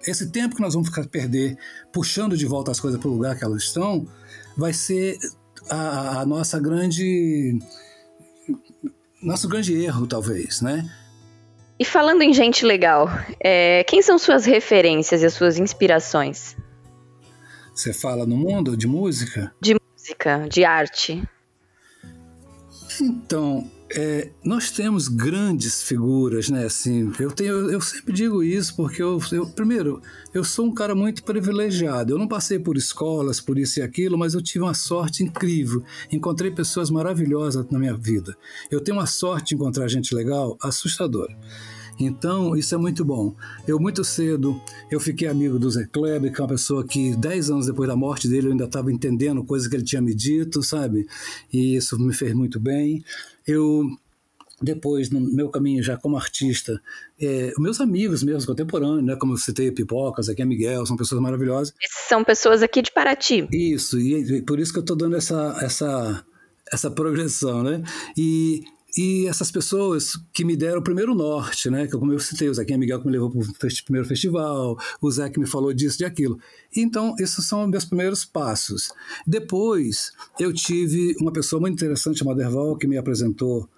esse 0.06 0.30
tempo 0.30 0.54
que 0.54 0.62
nós 0.62 0.74
vamos 0.74 0.88
ficar 0.88 1.06
perder 1.06 1.58
puxando 1.92 2.36
de 2.36 2.46
volta 2.46 2.70
as 2.70 2.80
coisas 2.80 3.00
para 3.00 3.08
o 3.08 3.12
lugar 3.12 3.36
que 3.36 3.44
elas 3.44 3.64
estão, 3.64 4.06
vai 4.56 4.72
ser 4.72 5.18
a, 5.68 6.20
a 6.20 6.26
nossa 6.26 6.60
grande 6.60 7.58
nosso 9.22 9.48
grande 9.48 9.74
erro, 9.74 10.06
talvez, 10.06 10.60
né? 10.60 10.88
E 11.78 11.84
falando 11.84 12.22
em 12.22 12.32
gente 12.32 12.64
legal, 12.64 13.08
é, 13.40 13.84
quem 13.84 14.00
são 14.00 14.18
suas 14.18 14.46
referências 14.46 15.22
e 15.22 15.26
as 15.26 15.34
suas 15.34 15.58
inspirações? 15.58 16.56
Você 17.74 17.92
fala 17.92 18.24
no 18.24 18.36
mundo 18.36 18.76
de 18.76 18.86
música? 18.86 19.52
De 19.60 19.74
música, 19.74 20.46
de 20.48 20.64
arte. 20.64 21.22
Então, 23.00 23.70
é, 23.94 24.30
nós 24.44 24.70
temos 24.70 25.08
grandes 25.08 25.82
figuras, 25.82 26.48
né? 26.48 26.64
Assim, 26.64 27.12
eu 27.20 27.30
tenho, 27.30 27.70
eu 27.70 27.80
sempre 27.80 28.12
digo 28.12 28.42
isso 28.42 28.74
porque 28.74 29.02
eu, 29.02 29.20
eu, 29.32 29.46
primeiro, 29.46 30.00
eu 30.34 30.42
sou 30.42 30.66
um 30.66 30.74
cara 30.74 30.94
muito 30.94 31.22
privilegiado. 31.22 32.12
Eu 32.12 32.18
não 32.18 32.26
passei 32.26 32.58
por 32.58 32.76
escolas, 32.76 33.40
por 33.40 33.58
isso 33.58 33.78
e 33.78 33.82
aquilo, 33.82 34.18
mas 34.18 34.34
eu 34.34 34.42
tive 34.42 34.64
uma 34.64 34.74
sorte 34.74 35.22
incrível. 35.22 35.82
Encontrei 36.10 36.50
pessoas 36.50 36.90
maravilhosas 36.90 37.66
na 37.70 37.78
minha 37.78 37.96
vida. 37.96 38.36
Eu 38.70 38.80
tenho 38.80 38.98
uma 38.98 39.06
sorte 39.06 39.50
de 39.50 39.54
encontrar 39.54 39.86
gente 39.88 40.14
legal, 40.14 40.56
assustadora. 40.60 41.36
Então, 41.98 42.56
isso 42.56 42.74
é 42.74 42.78
muito 42.78 43.04
bom. 43.04 43.34
Eu, 43.66 43.78
muito 43.78 44.04
cedo, 44.04 44.60
eu 44.90 45.00
fiquei 45.00 45.28
amigo 45.28 45.58
do 45.58 45.70
Zé 45.70 45.86
Kleber, 45.86 46.32
que 46.32 46.40
é 46.40 46.44
uma 46.44 46.50
pessoa 46.50 46.86
que, 46.86 47.16
dez 47.16 47.50
anos 47.50 47.66
depois 47.66 47.88
da 47.88 47.96
morte 47.96 48.28
dele, 48.28 48.48
eu 48.48 48.52
ainda 48.52 48.64
estava 48.64 48.92
entendendo 48.92 49.42
coisas 49.44 49.66
que 49.68 49.76
ele 49.76 49.84
tinha 49.84 50.02
me 50.02 50.14
dito, 50.14 50.62
sabe? 50.62 51.06
E 51.52 51.76
isso 51.76 51.98
me 51.98 52.14
fez 52.14 52.34
muito 52.34 52.60
bem. 52.60 53.04
Eu 53.46 53.88
depois, 54.60 55.10
no 55.10 55.20
meu 55.20 55.50
caminho 55.50 55.82
já 55.82 55.96
como 55.96 56.16
artista, 56.16 56.80
é, 57.20 57.52
meus 57.58 57.80
amigos 57.80 58.22
mesmo, 58.22 58.46
contemporâneos, 58.46 59.04
né, 59.04 59.16
como 59.16 59.34
eu 59.34 59.36
citei, 59.36 59.70
Pipocas, 59.70 60.28
aqui 60.28 60.40
é 60.40 60.44
Miguel, 60.46 60.86
são 60.86 60.96
pessoas 60.96 61.20
maravilhosas. 61.20 61.74
São 62.08 62.24
pessoas 62.24 62.62
aqui 62.62 62.80
de 62.80 62.90
Paraty. 62.90 63.46
Isso, 63.52 63.98
e, 64.00 64.38
e 64.38 64.42
por 64.42 64.58
isso 64.58 64.72
que 64.72 64.78
eu 64.78 64.82
estou 64.82 64.96
dando 64.96 65.14
essa, 65.14 65.58
essa, 65.60 66.24
essa 66.72 66.90
progressão, 66.90 67.62
né? 67.62 67.82
E 68.16 68.64
e 68.96 69.26
essas 69.26 69.50
pessoas 69.50 70.12
que 70.32 70.44
me 70.44 70.56
deram 70.56 70.78
o 70.78 70.82
primeiro 70.82 71.14
norte, 71.14 71.68
né? 71.68 71.86
Que 71.86 71.92
como 71.92 72.12
eu 72.12 72.18
citei, 72.18 72.48
o 72.48 72.54
Zequinha 72.54 72.78
Miguel 72.78 73.00
que 73.00 73.06
me 73.06 73.12
levou 73.12 73.30
para 73.30 73.40
o 73.40 73.84
primeiro 73.84 74.08
festival, 74.08 74.78
o 75.02 75.10
Zé 75.10 75.28
que 75.28 75.38
me 75.38 75.46
falou 75.46 75.72
disso, 75.74 75.98
de 75.98 76.04
aquilo. 76.04 76.38
Então, 76.74 77.14
esses 77.18 77.46
são 77.46 77.66
meus 77.68 77.84
primeiros 77.84 78.24
passos. 78.24 78.88
Depois, 79.26 80.12
eu 80.40 80.52
tive 80.52 81.14
uma 81.20 81.32
pessoa 81.32 81.60
muito 81.60 81.74
interessante 81.74 82.18
chamada 82.18 82.42
Erval, 82.42 82.76
que 82.76 82.86
me 82.86 82.96
apresentou 82.96 83.68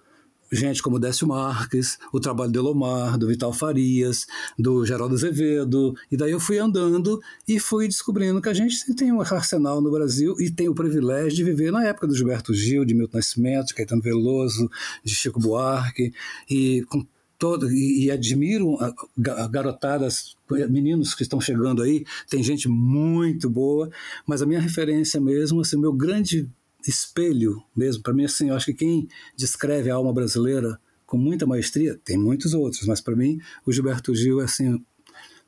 gente 0.51 0.81
como 0.81 0.99
Décio 0.99 1.27
Marques, 1.27 1.97
o 2.11 2.19
trabalho 2.19 2.51
do 2.51 2.59
Elomar, 2.59 3.17
do 3.17 3.27
Vital 3.27 3.53
Farias, 3.53 4.25
do 4.57 4.85
Geraldo 4.85 5.15
Azevedo, 5.15 5.95
e 6.11 6.17
daí 6.17 6.31
eu 6.31 6.39
fui 6.39 6.57
andando 6.57 7.21
e 7.47 7.59
fui 7.59 7.87
descobrindo 7.87 8.41
que 8.41 8.49
a 8.49 8.53
gente 8.53 8.93
tem 8.95 9.11
um 9.11 9.21
arsenal 9.21 9.81
no 9.81 9.91
Brasil 9.91 10.35
e 10.39 10.49
tem 10.49 10.67
o 10.69 10.75
privilégio 10.75 11.35
de 11.35 11.43
viver 11.43 11.71
na 11.71 11.85
época 11.85 12.07
do 12.07 12.15
Gilberto 12.15 12.53
Gil, 12.53 12.85
de 12.85 12.93
Milton 12.93 13.17
Nascimento, 13.17 13.67
de 13.67 13.75
Caetano 13.75 14.01
Veloso, 14.01 14.69
de 15.03 15.13
Chico 15.13 15.39
Buarque, 15.39 16.13
e 16.49 16.83
com 16.89 17.05
todo 17.39 17.71
e, 17.71 18.05
e 18.05 18.11
admiro 18.11 18.77
garotadas, 19.17 20.35
meninos 20.69 21.15
que 21.15 21.23
estão 21.23 21.39
chegando 21.39 21.81
aí, 21.81 22.05
tem 22.29 22.43
gente 22.43 22.67
muito 22.67 23.49
boa, 23.49 23.89
mas 24.27 24.41
a 24.41 24.45
minha 24.45 24.59
referência 24.59 25.21
mesmo, 25.21 25.61
assim, 25.61 25.77
meu 25.77 25.93
grande 25.93 26.49
espelho 26.87 27.61
mesmo. 27.75 28.03
Para 28.03 28.13
mim, 28.13 28.25
assim, 28.25 28.49
eu 28.49 28.55
acho 28.55 28.67
que 28.67 28.73
quem 28.73 29.07
descreve 29.35 29.89
a 29.89 29.95
alma 29.95 30.13
brasileira 30.13 30.79
com 31.05 31.17
muita 31.17 31.45
maestria, 31.45 31.99
tem 32.05 32.17
muitos 32.17 32.53
outros, 32.53 32.85
mas 32.85 33.01
para 33.01 33.15
mim, 33.15 33.39
o 33.65 33.71
Gilberto 33.71 34.13
Gil 34.13 34.41
é 34.41 34.43
assim, 34.43 34.79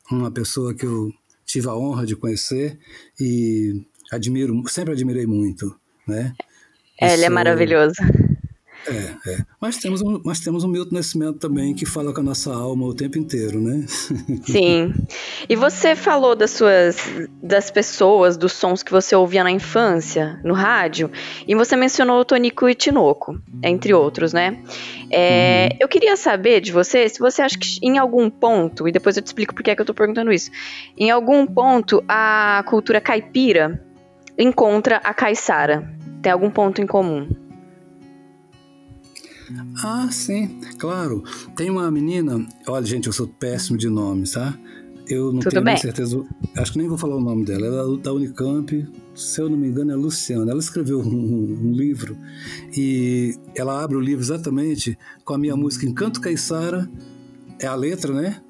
uma 0.10 0.32
pessoa 0.32 0.74
que 0.74 0.86
eu 0.86 1.14
tive 1.46 1.68
a 1.68 1.76
honra 1.76 2.06
de 2.06 2.16
conhecer 2.16 2.80
e 3.20 3.86
admiro, 4.12 4.60
sempre 4.68 4.94
admirei 4.94 5.28
muito, 5.28 5.76
né? 6.08 6.34
É, 7.00 7.14
ele 7.14 7.26
é 7.26 7.30
maravilhoso. 7.30 7.96
É, 8.88 9.32
é. 9.32 9.38
Mas 9.60 9.78
temos, 9.78 10.02
um, 10.02 10.20
mas 10.26 10.40
temos 10.40 10.64
um 10.64 10.68
Milton 10.68 10.96
Nascimento 10.96 11.38
também 11.38 11.74
que 11.74 11.86
fala 11.86 12.14
com 12.14 12.20
a 12.20 12.24
nossa 12.24 12.54
alma 12.54 12.86
o 12.86 12.94
tempo 12.94 13.18
inteiro, 13.18 13.60
né? 13.60 13.86
Sim. 14.46 14.94
E 15.48 15.56
você 15.56 15.96
falou 15.96 16.36
das 16.36 16.52
suas 16.52 16.98
das 17.42 17.70
pessoas, 17.70 18.38
dos 18.38 18.54
sons 18.54 18.82
que 18.82 18.92
você 18.92 19.16
ouvia 19.16 19.44
na 19.44 19.52
infância, 19.52 20.40
no 20.44 20.54
rádio, 20.54 21.12
e 21.48 21.54
você 21.54 21.76
mencionou 21.76 22.20
o 22.20 22.26
Tonico 22.26 22.68
e 22.68 22.76
Tinoco, 22.76 23.40
entre 23.64 23.94
outros, 23.94 24.34
né? 24.34 24.58
É, 25.12 25.70
uhum. 25.72 25.78
Eu 25.82 25.88
queria 25.88 26.16
saber 26.16 26.62
de 26.62 26.72
você 26.72 27.08
se 27.08 27.20
você 27.20 27.42
acha 27.42 27.58
que 27.58 27.80
em 27.84 27.98
algum 27.98 28.30
ponto, 28.30 28.88
e 28.88 28.92
depois 28.92 29.18
eu 29.18 29.24
te 29.24 29.28
explico 29.28 29.54
por 29.54 29.64
que, 29.64 29.72
é 29.72 29.76
que 29.76 29.82
eu 29.82 29.86
tô 29.86 29.94
perguntando 29.94 30.32
isso, 30.32 30.50
em 30.98 31.12
algum 31.12 31.46
ponto 31.46 32.04
a 32.08 32.64
cultura 32.68 33.00
caipira 33.00 33.84
encontra 34.38 34.98
a 35.04 35.14
caiçara. 35.14 35.88
Tem 36.22 36.32
algum 36.32 36.50
ponto 36.50 36.82
em 36.82 36.88
comum? 36.88 37.41
Ah, 39.84 40.10
sim, 40.12 40.60
claro. 40.78 41.24
Tem 41.56 41.70
uma 41.70 41.90
menina, 41.90 42.46
olha, 42.68 42.86
gente, 42.86 43.08
eu 43.08 43.14
sou 43.14 43.28
péssimo 43.28 43.78
de 43.78 43.90
nomes, 43.90 44.32
tá? 44.32 44.58
Eu 45.08 45.32
não 45.34 45.40
Tudo 45.40 45.52
tenho 45.52 45.64
bem. 45.64 45.78
certeza, 45.78 46.24
acho 46.56 46.72
que 46.72 46.78
nem 46.78 46.88
vou 46.88 46.98
falar 46.98 47.18
o 47.18 47.22
nome 47.22 47.44
dela. 47.44 47.66
Ela 47.66 47.96
é 47.96 47.98
da 47.98 48.14
Unicamp, 48.14 48.88
se 49.14 49.42
eu 49.42 49.50
não 49.50 49.58
me 49.58 49.68
engano, 49.68 49.92
é 49.92 49.96
Luciana. 49.96 50.52
Ela 50.52 50.60
escreveu 50.60 51.00
um, 51.02 51.60
um 51.62 51.72
livro 51.74 52.18
e 52.76 53.36
ela 53.56 53.84
abre 53.84 53.98
o 53.98 54.00
livro 54.00 54.24
exatamente 54.24 54.98
com 55.26 55.34
a 55.34 55.38
minha 55.38 55.56
música 55.56 55.86
Encanto 55.86 56.22
Caiçara, 56.22 56.90
é 57.60 57.68
a 57.68 57.76
letra, 57.76 58.14
né? 58.14 58.42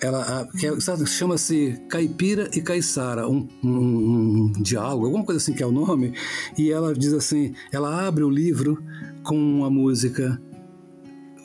Ela 0.00 0.48
é, 0.62 1.06
chama-se 1.06 1.80
Caipira 1.88 2.50
e 2.54 2.60
Caiçara, 2.60 3.28
um, 3.28 3.48
um, 3.62 3.68
um, 3.68 4.52
diálogo, 4.62 5.06
alguma 5.06 5.24
coisa 5.24 5.40
assim 5.40 5.54
que 5.54 5.62
é 5.62 5.66
o 5.66 5.72
nome, 5.72 6.12
e 6.58 6.70
ela 6.70 6.92
diz 6.94 7.12
assim, 7.12 7.54
ela 7.72 8.06
abre 8.06 8.24
o 8.24 8.30
livro 8.30 8.82
com 9.22 9.36
uma 9.36 9.70
música, 9.70 10.40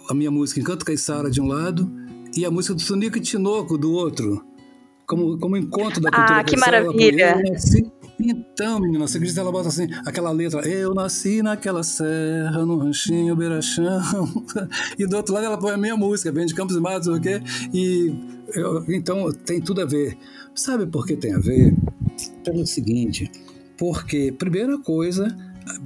a 0.10 0.14
minha 0.14 0.32
música 0.32 0.60
Encanto 0.60 0.86
Caiçara 0.86 1.30
de 1.30 1.40
um 1.40 1.48
lado 1.48 1.90
e 2.36 2.46
a 2.46 2.52
música 2.52 2.74
do 2.74 2.82
Sonico 2.82 3.18
e 3.18 3.22
Tinoco 3.22 3.78
do 3.78 3.92
outro, 3.92 4.44
como, 5.06 5.38
como 5.40 5.58
encontro 5.58 6.02
da 6.02 6.12
cultura 6.12 6.40
Ah, 6.40 6.44
que 6.44 6.58
maravilha! 6.58 7.42
Então, 8.20 8.82
menina, 8.82 9.08
você 9.08 9.18
acredita? 9.18 9.40
Ela 9.40 9.52
bota 9.52 9.70
assim, 9.70 9.88
aquela 10.06 10.30
letra, 10.32 10.68
eu 10.68 10.94
nasci 10.94 11.42
naquela 11.42 11.84
serra, 11.84 12.66
no 12.66 12.78
ranchinho, 12.78 13.34
beirachão. 13.34 14.46
e 15.00 15.08
do 15.08 15.16
outro 15.16 15.34
lado 15.34 15.46
ela 15.46 15.58
põe 15.58 15.72
a 15.72 15.78
minha 15.78 15.96
música, 15.96 16.30
vem 16.30 16.46
de 16.46 16.54
Campos 16.54 16.76
e 16.76 16.82
Matos, 16.82 17.08
o 17.08 17.20
quê? 17.20 17.42
E 17.74 18.14
eu, 18.54 18.86
então 18.90 19.32
tem 19.32 19.62
tudo 19.62 19.82
a 19.82 19.86
ver. 19.86 20.18
Sabe 20.56 20.88
por 20.88 21.06
que 21.06 21.16
tem 21.16 21.34
a 21.34 21.40
ver? 21.40 21.76
Pelo 22.44 22.66
seguinte, 22.66 23.32
porque, 23.78 24.32
primeira 24.32 24.78
coisa, 24.78 25.28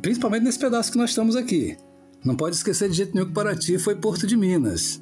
principalmente 0.02 0.44
nesse 0.44 0.60
pedaço 0.60 0.92
que 0.92 0.98
nós 0.98 1.12
estamos 1.12 1.36
aqui, 1.36 1.78
não 2.24 2.36
pode 2.36 2.56
esquecer 2.56 2.90
de 2.90 2.96
jeito 2.96 3.14
nenhum 3.14 3.28
que 3.28 3.34
Paraty 3.34 3.78
foi 3.78 3.96
Porto 3.96 4.26
de 4.26 4.36
Minas. 4.36 5.02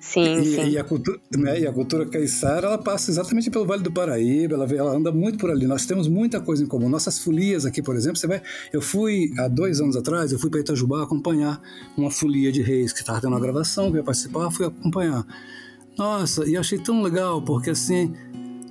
Sim, 0.00 0.34
e, 0.40 0.44
sim. 0.44 0.68
E 0.68 0.78
a, 0.78 0.84
cultura, 0.84 1.18
né, 1.34 1.60
e 1.60 1.66
a 1.66 1.72
cultura 1.72 2.04
caiçara, 2.04 2.66
ela 2.66 2.76
passa 2.76 3.10
exatamente 3.10 3.50
pelo 3.50 3.64
Vale 3.64 3.82
do 3.82 3.90
Paraíba, 3.90 4.54
ela, 4.54 4.66
ela 4.66 4.94
anda 4.94 5.10
muito 5.10 5.38
por 5.38 5.50
ali. 5.50 5.66
Nós 5.66 5.86
temos 5.86 6.06
muita 6.08 6.42
coisa 6.42 6.62
em 6.62 6.66
comum. 6.66 6.90
Nossas 6.90 7.18
folias 7.18 7.64
aqui, 7.64 7.80
por 7.80 7.96
exemplo, 7.96 8.18
você 8.18 8.26
vai. 8.26 8.42
Eu 8.70 8.82
fui, 8.82 9.32
há 9.38 9.48
dois 9.48 9.80
anos 9.80 9.96
atrás, 9.96 10.30
eu 10.30 10.38
fui 10.38 10.50
para 10.50 10.60
Itajubá 10.60 11.02
acompanhar 11.02 11.58
uma 11.96 12.10
folia 12.10 12.52
de 12.52 12.60
reis 12.60 12.92
que 12.92 13.00
estava 13.00 13.18
tendo 13.18 13.30
uma 13.30 13.40
gravação, 13.40 13.90
que 13.90 13.96
ia 13.96 14.02
participar, 14.02 14.50
fui 14.50 14.66
acompanhar. 14.66 15.24
Nossa, 15.96 16.48
e 16.48 16.56
achei 16.56 16.78
tão 16.78 17.02
legal, 17.02 17.40
porque 17.42 17.70
assim, 17.70 18.12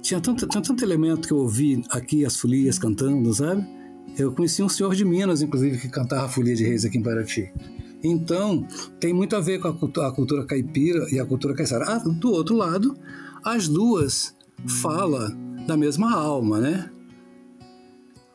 tinha 0.02 0.20
tanto, 0.20 0.48
tinha 0.48 0.62
tanto 0.62 0.84
elemento 0.84 1.28
que 1.28 1.34
eu 1.34 1.38
ouvi 1.38 1.82
aqui, 1.90 2.26
as 2.26 2.38
folias 2.38 2.78
cantando, 2.78 3.34
sabe? 3.34 3.66
Eu 4.18 4.32
conheci 4.34 4.62
um 4.62 4.70
senhor 4.70 4.94
de 4.94 5.06
Minas, 5.06 5.42
inclusive, 5.42 5.78
que 5.80 5.90
cantava 5.90 6.28
folia 6.28 6.56
de 6.56 6.64
reis 6.64 6.86
aqui 6.86 6.98
em 6.98 7.04
Paraty. 7.04 7.52
Então, 8.04 8.68
tem 9.00 9.14
muito 9.14 9.36
a 9.36 9.40
ver 9.40 9.60
com 9.60 9.70
a 9.70 9.74
cultura, 9.74 10.08
a 10.08 10.12
cultura 10.12 10.46
caipira 10.46 11.08
e 11.10 11.20
a 11.20 11.26
cultura 11.26 11.56
caiçara. 11.56 11.86
Ah, 11.86 11.98
do 12.00 12.32
outro 12.32 12.56
lado, 12.56 12.96
as 13.44 13.68
duas 13.68 14.36
falam 14.82 15.66
da 15.66 15.78
mesma 15.78 16.14
alma, 16.14 16.60
né? 16.60 16.92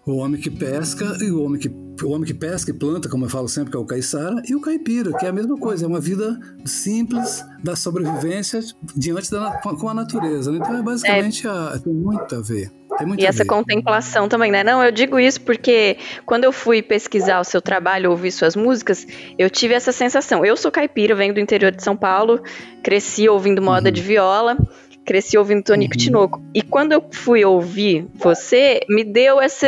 O 0.07 0.16
homem 0.16 0.41
que 0.41 0.51
pesca 0.51 1.18
e 1.20 1.30
o 1.30 1.43
homem 1.43 1.61
que 1.61 1.68
o 2.05 2.11
homem 2.11 2.26
que 2.26 2.34
pesca 2.34 2.70
e 2.70 2.74
planta, 2.74 3.09
como 3.09 3.24
eu 3.24 3.28
falo 3.28 3.49
sempre, 3.49 3.70
que 3.70 3.76
é 3.76 3.80
o 3.80 3.84
caiçara, 3.84 4.42
e 4.49 4.55
o 4.55 4.61
caipira, 4.61 5.16
que 5.16 5.26
é 5.26 5.28
a 5.28 5.32
mesma 5.32 5.57
coisa, 5.57 5.84
é 5.84 5.88
uma 5.88 6.01
vida 6.01 6.38
simples 6.64 7.44
da 7.62 7.74
sobrevivência 7.76 8.61
diante 8.96 9.30
da 9.30 9.61
com 9.62 9.88
a 9.88 9.94
natureza. 9.94 10.51
Né? 10.51 10.59
Então 10.59 10.76
é 10.76 10.82
basicamente 10.82 11.46
é. 11.46 11.51
A, 11.51 11.78
tem 11.82 11.92
muito 11.92 12.34
a 12.34 12.40
ver 12.40 12.72
e 13.16 13.24
essa 13.24 13.44
contemplação 13.44 14.28
também, 14.28 14.51
né? 14.51 14.64
Não, 14.64 14.82
eu 14.82 14.90
digo 14.90 15.18
isso 15.20 15.40
porque 15.42 15.96
quando 16.26 16.44
eu 16.44 16.53
fui 16.53 16.82
pesquisar 16.82 17.40
o 17.40 17.44
seu 17.44 17.61
trabalho, 17.61 18.11
ouvir 18.11 18.32
suas 18.32 18.57
músicas, 18.57 19.07
eu 19.38 19.49
tive 19.49 19.74
essa 19.74 19.92
sensação. 19.92 20.44
Eu 20.44 20.57
sou 20.57 20.70
caipira, 20.70 21.14
venho 21.14 21.32
do 21.32 21.40
interior 21.40 21.70
de 21.70 21.82
São 21.82 21.96
Paulo, 21.96 22.42
cresci 22.82 23.28
ouvindo 23.28 23.62
moda 23.62 23.88
uhum. 23.88 23.92
de 23.92 24.03
viola, 24.03 24.57
cresci 25.05 25.38
ouvindo 25.38 25.62
Tonico 25.62 25.94
uhum. 25.94 25.99
Tinoco. 25.99 26.42
E 26.55 26.62
quando 26.62 26.92
eu 26.92 27.05
fui 27.12 27.44
ouvir 27.44 28.07
você, 28.14 28.80
me 28.88 29.05
deu 29.05 29.40
essa, 29.40 29.66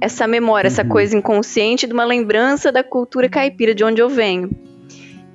essa 0.00 0.26
memória, 0.26 0.68
uhum. 0.68 0.72
essa 0.72 0.84
coisa 0.84 1.16
inconsciente 1.16 1.86
de 1.86 1.92
uma 1.92 2.04
lembrança 2.04 2.70
da 2.70 2.82
cultura 2.82 3.28
caipira, 3.28 3.74
de 3.74 3.84
onde 3.84 4.00
eu 4.00 4.08
venho. 4.08 4.50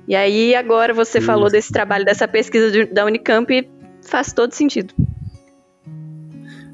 E 0.06 0.14
aí, 0.14 0.54
agora 0.54 0.92
você 0.92 1.18
isso. 1.18 1.26
falou 1.26 1.50
desse 1.50 1.72
trabalho, 1.72 2.04
dessa 2.04 2.26
pesquisa 2.26 2.70
de, 2.70 2.86
da 2.86 3.04
Unicamp, 3.04 3.68
faz 4.02 4.32
todo 4.32 4.52
sentido. 4.52 4.94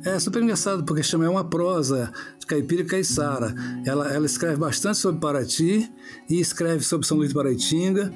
É 0.05 0.19
super 0.21 0.41
engraçado, 0.41 0.85
porque 0.85 1.03
chama 1.03 1.27
é 1.27 1.29
uma 1.29 1.45
prosa 1.45 2.13
de 2.39 2.47
caipira 2.47 2.83
e 2.83 2.87
caiçara. 2.87 3.53
Ela, 3.85 4.15
ela 4.15 4.25
escreve 4.25 4.57
bastante 4.57 4.99
sobre 4.99 5.21
Paraty 5.21 5.91
e 6.31 6.41
escreve 6.41 6.85
sobre 6.85 7.07
São 7.07 7.17
Luís 7.17 7.31
de 7.31 7.35
Paraitinga. 7.35 8.13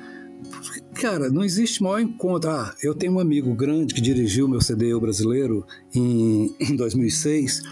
Cara, 1.00 1.30
não 1.30 1.42
existe 1.42 1.82
maior 1.82 1.98
encontro. 1.98 2.50
Ah, 2.50 2.74
eu 2.82 2.94
tenho 2.94 3.14
um 3.14 3.20
amigo 3.20 3.54
grande 3.54 3.94
que 3.94 4.02
dirigiu 4.02 4.46
meu 4.46 4.60
CD 4.60 4.92
Eu 4.92 5.00
Brasileiro 5.00 5.64
em, 5.94 6.54
em 6.60 6.76
2006, 6.76 7.62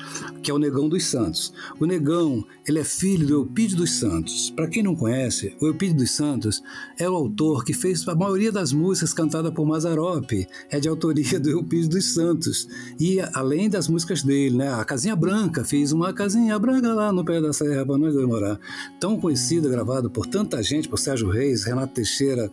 que 0.42 0.50
é 0.50 0.54
o 0.54 0.58
Negão 0.58 0.88
dos 0.88 1.04
Santos. 1.04 1.52
O 1.78 1.84
Negão, 1.84 2.42
ele 2.66 2.78
é 2.78 2.84
filho 2.84 3.26
do 3.26 3.34
Eupídio 3.34 3.76
dos 3.76 3.98
Santos. 3.98 4.48
Para 4.56 4.66
quem 4.66 4.82
não 4.82 4.96
conhece, 4.96 5.54
o 5.60 5.66
Eupídio 5.66 5.98
dos 5.98 6.10
Santos 6.12 6.62
é 6.98 7.06
o 7.06 7.14
autor 7.14 7.66
que 7.66 7.74
fez 7.74 8.08
a 8.08 8.14
maioria 8.14 8.50
das 8.50 8.72
músicas 8.72 9.12
cantadas 9.12 9.52
por 9.52 9.66
Mazarop. 9.66 10.32
É 10.70 10.80
de 10.80 10.88
autoria 10.88 11.38
do 11.38 11.50
Eupídio 11.50 11.90
dos 11.90 12.14
Santos. 12.14 12.66
E 12.98 13.20
além 13.34 13.68
das 13.68 13.88
músicas 13.88 14.22
dele, 14.22 14.56
né? 14.56 14.72
A 14.72 14.86
Casinha 14.86 15.14
Branca, 15.14 15.64
fez 15.64 15.92
uma 15.92 16.14
casinha 16.14 16.58
branca 16.58 16.94
lá 16.94 17.12
no 17.12 17.22
pé 17.22 17.42
da 17.42 17.52
serra 17.52 17.84
para 17.84 17.98
nós 17.98 18.14
demorar. 18.14 18.58
Tão 18.98 19.20
conhecida, 19.20 19.68
gravada 19.68 20.08
por 20.08 20.24
tanta 20.24 20.62
gente, 20.62 20.88
por 20.88 20.98
Sérgio 20.98 21.28
Reis, 21.28 21.64
Renato 21.64 21.92
Teixeira, 21.92 22.48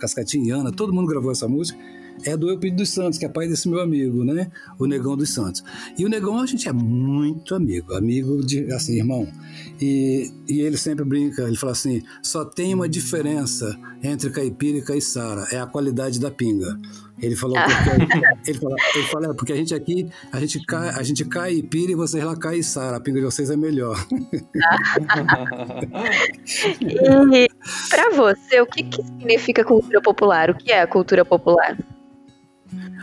Todo 0.72 0.93
mundo 0.93 1.07
gravou 1.07 1.32
essa 1.32 1.47
música 1.47 1.78
é 2.24 2.38
do 2.38 2.49
Eupídio 2.49 2.78
dos 2.78 2.89
Santos, 2.89 3.20
que 3.20 3.26
é 3.26 3.30
pai 3.30 3.47
desse 3.47 3.68
meu 3.68 3.82
amigo, 3.82 4.24
né? 4.24 4.49
O 4.80 4.86
Negão 4.86 5.18
dos 5.18 5.34
Santos. 5.34 5.63
E 5.97 6.05
o 6.05 6.09
Negão 6.09 6.39
a 6.39 6.45
gente 6.45 6.70
é 6.70 6.74
muito 6.74 7.53
amigo, 7.55 7.93
amigo 7.93 8.43
de, 8.45 8.72
assim, 8.72 8.97
irmão. 8.97 9.28
E, 9.82 10.32
e 10.47 10.61
ele 10.61 10.78
sempre 10.78 11.03
brinca, 11.03 11.43
ele 11.43 11.57
fala 11.57 11.74
assim: 11.74 12.01
só 12.22 12.45
tem 12.45 12.74
uma 12.74 12.88
diferença 12.88 13.78
entre 14.01 14.30
caipira 14.30 14.78
e 14.78 14.82
caiçara, 14.82 15.47
é 15.51 15.59
a 15.59 15.66
qualidade 15.66 16.20
da 16.20 16.32
pinga. 16.32 16.80
Ele 17.22 17.36
falou 17.36 17.55
porque, 17.55 18.49
ele 18.49 18.59
fala, 18.59 18.76
ele 18.95 19.07
fala, 19.07 19.28
é, 19.28 19.34
porque 19.34 19.53
a 19.53 19.55
gente 19.55 19.74
aqui, 19.74 20.09
a 20.32 20.39
gente 20.39 20.66
cai, 20.66 20.89
a 20.89 21.01
gente 21.03 21.24
cai 21.26 21.61
pira 21.61 21.93
e 21.93 21.95
vocês 21.95 22.24
lá 22.24 22.36
cai 22.36 22.61
sara, 22.61 22.97
a 22.97 22.99
pinga 22.99 23.20
de 23.20 23.26
vocês 23.26 23.49
é 23.49 23.55
melhor. 23.55 23.97
e 26.82 27.47
para 27.89 28.09
você, 28.11 28.59
o 28.59 28.66
que, 28.66 28.84
que 28.84 29.01
significa 29.01 29.63
cultura 29.63 30.01
popular? 30.01 30.49
O 30.49 30.55
que 30.55 30.72
é 30.72 30.82
a 30.82 30.88
cultura 30.88 31.24
popular? 31.24 31.78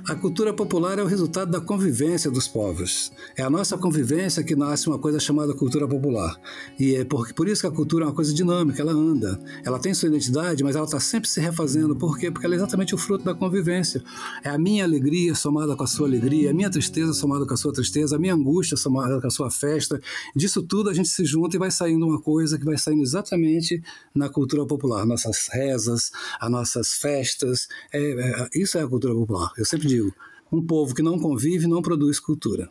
A 0.08 0.16
cultura 0.16 0.52
popular 0.52 0.98
é 0.98 1.02
o 1.02 1.06
resultado 1.06 1.50
da 1.50 1.60
convivência 1.60 2.28
dos 2.28 2.48
povos. 2.48 3.12
É 3.36 3.42
a 3.42 3.48
nossa 3.48 3.78
convivência 3.78 4.42
que 4.42 4.56
nasce 4.56 4.88
uma 4.88 4.98
coisa 4.98 5.20
chamada 5.20 5.54
cultura 5.54 5.86
popular. 5.86 6.36
E 6.78 6.96
é 6.96 7.04
por, 7.04 7.32
por 7.34 7.48
isso 7.48 7.60
que 7.60 7.68
a 7.68 7.70
cultura 7.70 8.04
é 8.04 8.08
uma 8.08 8.14
coisa 8.14 8.34
dinâmica, 8.34 8.82
ela 8.82 8.92
anda. 8.92 9.38
Ela 9.64 9.78
tem 9.78 9.94
sua 9.94 10.08
identidade, 10.08 10.64
mas 10.64 10.74
ela 10.74 10.84
está 10.84 10.98
sempre 10.98 11.28
se 11.28 11.40
refazendo. 11.40 11.94
Por 11.94 12.18
quê? 12.18 12.32
Porque 12.32 12.44
ela 12.44 12.54
é 12.54 12.58
exatamente 12.58 12.94
o 12.94 12.98
fruto 12.98 13.24
da 13.24 13.32
convivência. 13.32 14.02
É 14.42 14.50
a 14.50 14.58
minha 14.58 14.82
alegria 14.82 15.36
somada 15.36 15.76
com 15.76 15.84
a 15.84 15.86
sua 15.86 16.08
alegria, 16.08 16.50
a 16.50 16.54
minha 16.54 16.68
tristeza 16.68 17.12
somada 17.12 17.46
com 17.46 17.54
a 17.54 17.56
sua 17.56 17.72
tristeza, 17.72 18.16
a 18.16 18.18
minha 18.18 18.34
angústia 18.34 18.76
somada 18.76 19.20
com 19.20 19.26
a 19.28 19.30
sua 19.30 19.50
festa. 19.50 20.00
Disso 20.34 20.62
tudo 20.62 20.90
a 20.90 20.94
gente 20.94 21.08
se 21.08 21.24
junta 21.24 21.54
e 21.54 21.58
vai 21.60 21.70
saindo 21.70 22.04
uma 22.04 22.20
coisa 22.20 22.58
que 22.58 22.64
vai 22.64 22.76
saindo 22.76 23.02
exatamente 23.02 23.80
na 24.12 24.28
cultura 24.28 24.66
popular. 24.66 25.06
Nossas 25.06 25.48
rezas, 25.52 26.10
as 26.40 26.50
nossas 26.50 26.94
festas. 26.94 27.68
É, 27.92 28.00
é, 28.00 28.48
isso 28.54 28.78
é 28.78 28.82
a 28.82 28.88
cultura 28.88 29.14
popular. 29.14 29.52
Eu 29.62 29.66
sempre 29.66 29.86
digo, 29.86 30.12
um 30.50 30.64
povo 30.64 30.94
que 30.94 31.02
não 31.02 31.18
convive 31.18 31.68
não 31.68 31.80
produz 31.80 32.18
cultura. 32.18 32.68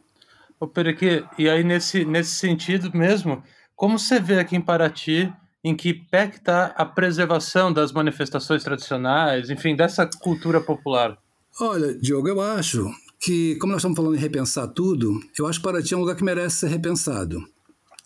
Ô, 0.60 0.68
Perequê, 0.68 1.24
e 1.38 1.50
aí 1.50 1.64
nesse, 1.64 2.06
nesse 2.06 2.36
sentido 2.36 2.92
mesmo, 2.94 3.42
como 3.76 3.98
você 3.98 4.20
vê 4.20 4.40
aqui 4.40 4.56
em 4.56 4.62
Paraty, 4.62 5.32
em 5.64 5.76
que 5.76 5.94
pé 5.94 6.28
que 6.28 6.38
está 6.38 6.66
a 6.68 6.86
preservação 6.86 7.72
das 7.72 7.92
manifestações 7.92 8.64
tradicionais, 8.64 9.50
enfim, 9.50 9.76
dessa 9.76 10.06
cultura 10.06 10.60
popular? 10.60 11.18
Olha, 11.60 11.94
Diogo, 11.98 12.28
eu 12.28 12.42
acho 12.42 12.92
que, 13.20 13.56
como 13.56 13.72
nós 13.72 13.80
estamos 13.80 13.96
falando 13.96 14.16
em 14.16 14.20
repensar 14.20 14.68
tudo, 14.68 15.20
eu 15.40 15.48
acho 15.48 15.60
que 15.60 15.64
Paraty 15.64 15.94
é 15.94 15.98
um 15.98 16.02
lugar 16.02 16.16
que 16.16 16.24
merece 16.24 16.58
ser 16.58 16.68
repensado. 16.68 17.42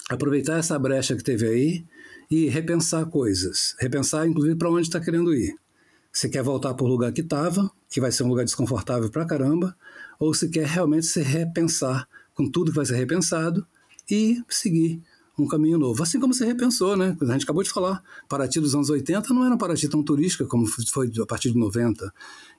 Aproveitar 0.10 0.60
essa 0.60 0.78
brecha 0.78 1.16
que 1.16 1.24
teve 1.24 1.48
aí 1.48 1.86
e 2.30 2.48
repensar 2.50 3.06
coisas. 3.08 3.76
Repensar, 3.80 4.28
inclusive, 4.28 4.56
para 4.56 4.70
onde 4.70 4.84
está 4.84 5.00
querendo 5.00 5.34
ir. 5.34 5.56
Se 6.16 6.30
quer 6.30 6.42
voltar 6.42 6.74
para 6.74 6.86
o 6.86 6.88
lugar 6.88 7.12
que 7.12 7.20
estava, 7.20 7.70
que 7.90 8.00
vai 8.00 8.10
ser 8.10 8.24
um 8.24 8.30
lugar 8.30 8.46
desconfortável 8.46 9.10
pra 9.10 9.26
caramba, 9.26 9.76
ou 10.18 10.34
se 10.34 10.48
quer 10.48 10.66
realmente 10.66 11.06
se 11.08 11.22
repensar 11.22 12.08
com 12.34 12.50
tudo 12.50 12.72
que 12.72 12.78
vai 12.78 12.86
ser 12.86 12.96
repensado 12.96 13.68
e 14.10 14.42
seguir 14.48 15.04
um 15.38 15.46
caminho 15.46 15.78
novo. 15.78 16.02
Assim 16.02 16.18
como 16.18 16.34
se 16.34 16.46
repensou, 16.46 16.96
né? 16.96 17.18
A 17.22 17.26
gente 17.34 17.44
acabou 17.44 17.62
de 17.62 17.70
falar, 17.70 18.02
Paraty 18.30 18.62
dos 18.62 18.74
anos 18.74 18.90
80 18.90 19.34
não 19.34 19.44
era 19.44 19.56
um 19.56 19.58
Paraty 19.58 19.90
tão 19.90 20.02
turística 20.02 20.46
como 20.46 20.66
foi 20.66 21.12
a 21.22 21.26
partir 21.26 21.52
de 21.52 21.60
90. 21.60 22.10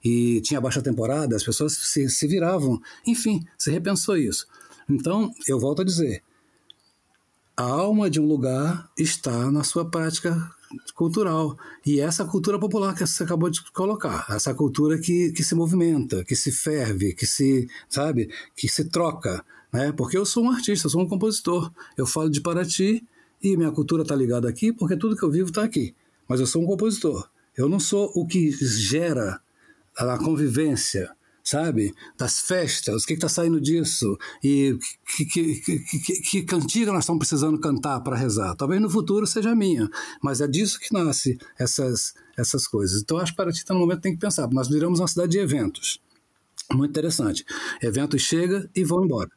E 0.04 0.42
tinha 0.42 0.60
baixa 0.60 0.82
temporada, 0.82 1.34
as 1.34 1.42
pessoas 1.42 1.72
se, 1.72 2.10
se 2.10 2.26
viravam. 2.28 2.78
Enfim, 3.06 3.42
se 3.56 3.70
repensou 3.70 4.18
isso. 4.18 4.46
Então, 4.86 5.32
eu 5.48 5.58
volto 5.58 5.80
a 5.80 5.84
dizer, 5.84 6.22
a 7.56 7.62
alma 7.62 8.10
de 8.10 8.20
um 8.20 8.26
lugar 8.26 8.90
está 8.98 9.50
na 9.50 9.64
sua 9.64 9.90
prática 9.90 10.54
cultural. 10.94 11.56
E 11.84 12.00
essa 12.00 12.24
cultura 12.24 12.58
popular 12.58 12.94
que 12.94 13.06
você 13.06 13.24
acabou 13.24 13.50
de 13.50 13.62
colocar, 13.72 14.26
essa 14.30 14.54
cultura 14.54 14.98
que, 14.98 15.32
que 15.32 15.42
se 15.42 15.54
movimenta, 15.54 16.24
que 16.24 16.34
se 16.36 16.52
ferve, 16.52 17.14
que 17.14 17.26
se, 17.26 17.68
sabe, 17.88 18.30
que 18.56 18.68
se 18.68 18.84
troca. 18.84 19.44
Né? 19.72 19.92
Porque 19.92 20.16
eu 20.16 20.24
sou 20.24 20.44
um 20.44 20.50
artista, 20.50 20.88
sou 20.88 21.02
um 21.02 21.08
compositor. 21.08 21.70
Eu 21.96 22.06
falo 22.06 22.30
de 22.30 22.40
Paraty 22.40 23.04
e 23.42 23.56
minha 23.56 23.70
cultura 23.70 24.02
está 24.02 24.14
ligada 24.14 24.48
aqui 24.48 24.72
porque 24.72 24.96
tudo 24.96 25.16
que 25.16 25.22
eu 25.22 25.30
vivo 25.30 25.48
está 25.50 25.62
aqui. 25.62 25.94
Mas 26.28 26.40
eu 26.40 26.46
sou 26.46 26.62
um 26.62 26.66
compositor. 26.66 27.28
Eu 27.56 27.68
não 27.68 27.80
sou 27.80 28.10
o 28.14 28.26
que 28.26 28.50
gera 28.50 29.40
a 29.96 30.18
convivência, 30.18 31.10
sabe? 31.46 31.94
Das 32.18 32.40
festas, 32.40 33.04
o 33.04 33.06
que 33.06 33.14
está 33.14 33.28
saindo 33.28 33.60
disso? 33.60 34.18
E 34.42 34.76
que, 35.16 35.24
que, 35.24 35.60
que, 35.60 36.20
que, 36.20 36.42
cantiga 36.42 36.92
nós 36.92 37.04
estamos 37.04 37.20
precisando 37.20 37.60
cantar 37.60 38.00
para 38.00 38.16
rezar? 38.16 38.56
Talvez 38.56 38.82
no 38.82 38.90
futuro 38.90 39.24
seja 39.26 39.54
minha, 39.54 39.88
mas 40.20 40.40
é 40.40 40.48
disso 40.48 40.80
que 40.80 40.92
nasce 40.92 41.38
essas, 41.56 42.14
essas 42.36 42.66
coisas. 42.66 43.00
Então, 43.00 43.18
acho 43.18 43.30
que 43.30 43.36
Paraty 43.36 43.58
está 43.58 43.72
no 43.72 43.78
momento 43.78 44.00
tem 44.00 44.14
que 44.14 44.18
pensar. 44.18 44.50
Nós 44.50 44.68
viramos 44.68 44.98
uma 44.98 45.06
cidade 45.06 45.32
de 45.32 45.38
eventos. 45.38 46.00
Muito 46.72 46.90
interessante. 46.90 47.44
Eventos 47.80 48.22
chegam 48.22 48.68
e 48.74 48.82
vão 48.82 49.04
embora. 49.04 49.30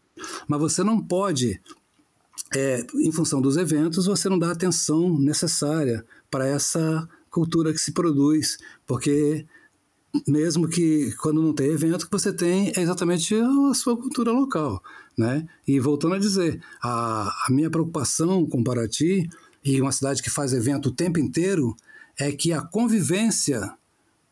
Mas 0.47 0.59
você 0.59 0.83
não 0.83 0.99
pode, 0.99 1.61
é, 2.55 2.87
em 2.95 3.11
função 3.11 3.39
dos 3.39 3.55
eventos, 3.55 4.07
você 4.07 4.27
não 4.27 4.39
dá 4.39 4.47
a 4.49 4.53
atenção 4.53 5.19
necessária 5.19 6.03
para 6.31 6.47
essa 6.47 7.07
cultura 7.29 7.71
que 7.71 7.79
se 7.79 7.91
produz, 7.91 8.57
porque 8.87 9.45
mesmo 10.27 10.67
que 10.67 11.11
quando 11.21 11.41
não 11.41 11.53
tem 11.53 11.67
evento, 11.67 12.05
que 12.05 12.11
você 12.11 12.33
tem 12.33 12.71
é 12.75 12.81
exatamente 12.81 13.35
a 13.35 13.73
sua 13.73 13.95
cultura 13.95 14.31
local. 14.31 14.81
Né? 15.17 15.47
E 15.67 15.79
voltando 15.79 16.15
a 16.15 16.19
dizer, 16.19 16.61
a, 16.81 17.29
a 17.47 17.51
minha 17.51 17.69
preocupação 17.69 18.45
com 18.45 18.63
Paraty, 18.63 19.29
e 19.63 19.81
uma 19.81 19.91
cidade 19.91 20.23
que 20.23 20.29
faz 20.29 20.53
evento 20.53 20.89
o 20.89 20.95
tempo 20.95 21.19
inteiro, 21.19 21.75
é 22.17 22.31
que 22.31 22.53
a 22.53 22.61
convivência 22.61 23.73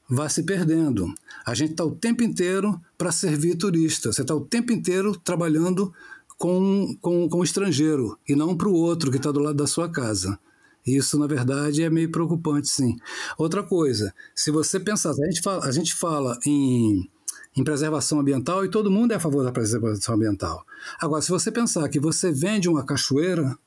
vai 0.09 0.29
se 0.29 0.43
perdendo. 0.43 1.13
A 1.45 1.53
gente 1.53 1.71
está 1.71 1.83
o 1.83 1.95
tempo 1.95 2.23
inteiro 2.23 2.79
para 2.97 3.11
servir 3.11 3.55
turista, 3.55 4.11
você 4.11 4.21
está 4.21 4.33
o 4.33 4.45
tempo 4.45 4.71
inteiro 4.71 5.17
trabalhando 5.17 5.93
com, 6.37 6.95
com, 7.01 7.27
com 7.27 7.39
o 7.39 7.43
estrangeiro 7.43 8.17
e 8.27 8.35
não 8.35 8.55
para 8.55 8.69
o 8.69 8.73
outro 8.73 9.11
que 9.11 9.17
está 9.17 9.31
do 9.31 9.39
lado 9.39 9.57
da 9.57 9.67
sua 9.67 9.89
casa. 9.89 10.39
Isso, 10.87 11.19
na 11.19 11.27
verdade, 11.27 11.83
é 11.83 11.89
meio 11.89 12.09
preocupante, 12.09 12.69
sim. 12.69 12.95
Outra 13.37 13.61
coisa, 13.61 14.13
se 14.33 14.49
você 14.49 14.79
pensar, 14.79 15.11
a 15.11 15.25
gente 15.29 15.41
fala, 15.41 15.65
a 15.65 15.71
gente 15.71 15.93
fala 15.93 16.39
em, 16.45 17.09
em 17.57 17.63
preservação 17.63 18.21
ambiental 18.21 18.63
e 18.63 18.69
todo 18.69 18.89
mundo 18.89 19.11
é 19.11 19.15
a 19.15 19.19
favor 19.19 19.43
da 19.43 19.51
preservação 19.51 20.15
ambiental. 20.15 20.65
Agora, 20.99 21.21
se 21.21 21.29
você 21.29 21.51
pensar 21.51 21.89
que 21.89 21.99
você 21.99 22.31
vende 22.31 22.69
uma 22.69 22.85
cachoeira, 22.85 23.57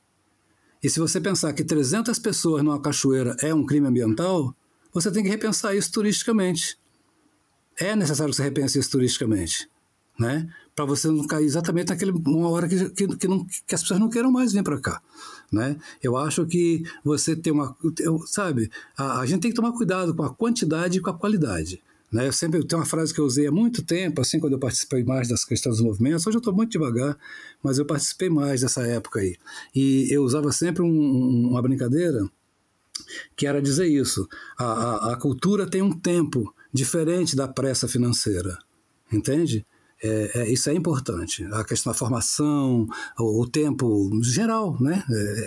e 0.83 0.89
se 0.89 0.99
você 0.99 1.21
pensar 1.21 1.53
que 1.53 1.63
300 1.63 2.17
pessoas 2.17 2.63
numa 2.63 2.81
cachoeira 2.81 3.35
é 3.39 3.53
um 3.53 3.63
crime 3.63 3.87
ambiental, 3.87 4.55
você 4.91 5.11
tem 5.11 5.21
que 5.21 5.29
repensar 5.29 5.75
isso 5.75 5.91
turisticamente. 5.91 6.75
É 7.79 7.95
necessário 7.95 8.31
que 8.31 8.37
você 8.37 8.43
repense 8.43 8.79
isso 8.79 8.89
turisticamente, 8.89 9.69
né? 10.21 10.47
Para 10.75 10.85
você 10.85 11.07
não 11.07 11.25
cair 11.25 11.45
exatamente 11.45 11.89
naquele 11.89 12.11
uma 12.11 12.49
hora 12.49 12.67
que, 12.67 12.89
que, 12.91 13.07
que, 13.17 13.27
não, 13.27 13.43
que 13.43 13.73
as 13.73 13.81
pessoas 13.81 13.99
não 13.99 14.07
queiram 14.07 14.31
mais 14.31 14.53
vir 14.53 14.63
para 14.63 14.79
cá. 14.79 15.01
Né? 15.51 15.75
Eu 16.01 16.15
acho 16.15 16.45
que 16.45 16.83
você 17.03 17.35
tem 17.35 17.51
uma. 17.51 17.75
Sabe, 18.27 18.69
a, 18.95 19.21
a, 19.21 19.25
gente 19.25 19.41
tem 19.41 19.51
que 19.51 19.55
tomar 19.55 19.71
cuidado 19.71 20.13
com 20.13 20.21
a 20.21 20.33
quantidade 20.33 20.99
e 20.99 21.01
com 21.01 21.09
a 21.09 21.17
qualidade. 21.17 21.81
Né? 22.11 22.27
Eu 22.27 22.33
sempre 22.33 22.63
tenho 22.63 22.79
uma 22.79 22.85
frase 22.85 23.11
que 23.13 23.19
eu 23.19 23.25
usei 23.25 23.47
há 23.47 23.51
muito 23.51 23.83
tempo, 23.83 24.21
assim, 24.21 24.39
quando 24.39 24.53
eu 24.53 24.59
participei 24.59 25.03
mais 25.03 25.27
das 25.27 25.43
questões 25.43 25.77
dos 25.77 25.85
movimentos. 25.85 26.27
Hoje 26.27 26.37
eu 26.37 26.39
estou 26.39 26.53
muito 26.53 26.71
devagar, 26.71 27.17
mas 27.63 27.79
eu 27.79 27.85
participei 27.85 28.29
mais 28.29 28.61
dessa 28.61 28.85
época 28.85 29.21
aí. 29.21 29.35
E 29.73 30.07
eu 30.11 30.23
usava 30.23 30.51
sempre 30.51 30.83
um, 30.83 31.49
uma 31.49 31.61
brincadeira 31.63 32.29
que 33.35 33.47
era 33.47 33.59
dizer 33.59 33.87
isso: 33.87 34.27
a, 34.55 34.65
a, 34.65 35.13
a 35.13 35.15
cultura 35.15 35.67
tem 35.67 35.81
um 35.81 35.91
tempo 35.91 36.53
diferente 36.71 37.35
da 37.35 37.47
pressa 37.47 37.87
financeira. 37.87 38.59
Entende? 39.11 39.65
É, 40.03 40.31
é, 40.41 40.49
isso 40.49 40.69
é 40.69 40.73
importante. 40.73 41.45
A 41.51 41.63
questão 41.63 41.91
da 41.91 41.97
formação, 41.97 42.87
o, 43.19 43.41
o 43.41 43.49
tempo 43.49 44.09
geral, 44.23 44.75
né? 44.81 45.03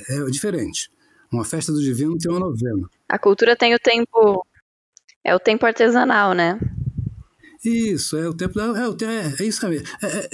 É, 0.08 0.16
é, 0.16 0.24
diferente. 0.26 0.90
Uma 1.32 1.44
festa 1.44 1.72
do 1.72 1.82
divino 1.82 2.16
tem 2.16 2.30
uma 2.30 2.40
novena. 2.40 2.88
A 3.08 3.18
cultura 3.18 3.56
tem 3.56 3.74
o 3.74 3.78
tempo. 3.78 4.46
É 5.24 5.34
o 5.34 5.40
tempo 5.40 5.66
artesanal, 5.66 6.32
né? 6.34 6.58
Isso, 7.64 8.16
é 8.16 8.28
o 8.28 8.34
tempo. 8.34 8.60
É, 8.60 8.64
é, 8.64 9.42
é 9.42 9.44
isso 9.44 9.66
mesmo. 9.68 9.88
É, 10.02 10.28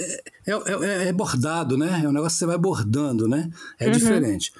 é, 0.47 1.07
é, 1.07 1.13
bordado, 1.13 1.77
né? 1.77 2.01
É 2.03 2.07
um 2.07 2.11
negócio 2.11 2.35
que 2.35 2.39
você 2.39 2.45
vai 2.45 2.57
bordando, 2.57 3.27
né? 3.27 3.49
É 3.79 3.85
uhum. 3.85 3.91
diferente. 3.91 4.51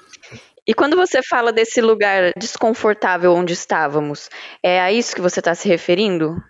E 0.66 0.74
quando 0.74 0.95
você 0.95 1.22
fala 1.22 1.51
desse 1.51 1.82
lugar 1.82 2.32
desconfortável 2.38 3.34
onde 3.34 3.53
estávamos, 3.53 4.30
é 4.64 4.80
a 4.80 4.91
isso 4.91 5.14
que 5.14 5.22
você 5.22 5.39
está 5.39 5.53
se 5.53 5.68
referindo? 5.68 6.41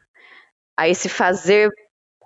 A 0.77 0.87
esse 0.87 1.09
fazer 1.09 1.69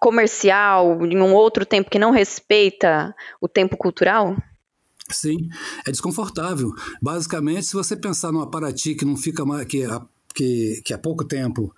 comercial 0.06 1.03
em 1.03 1.20
um 1.20 1.34
outro 1.34 1.66
tempo 1.66 1.89
que 1.89 1.97
não 1.97 2.12
respeita 2.12 3.12
o 3.41 3.47
tempo 3.47 3.76
cultural? 3.76 4.38
Sim, 5.10 5.49
é 5.84 5.89
desconfortável. 5.89 6.72
Basicamente, 7.01 7.66
se 7.66 7.74
você 7.74 7.95
pensar 7.95 8.32
numa 8.32 8.47
Paraty 8.47 8.93
que 8.93 9.03
não 9.03 9.18
fica 9.18 9.43
mais 9.43 9.66
que, 9.66 9.84
que, 10.32 10.80
que 10.86 10.93
há 10.93 10.97
pouco 10.99 11.26
tempo 11.26 11.74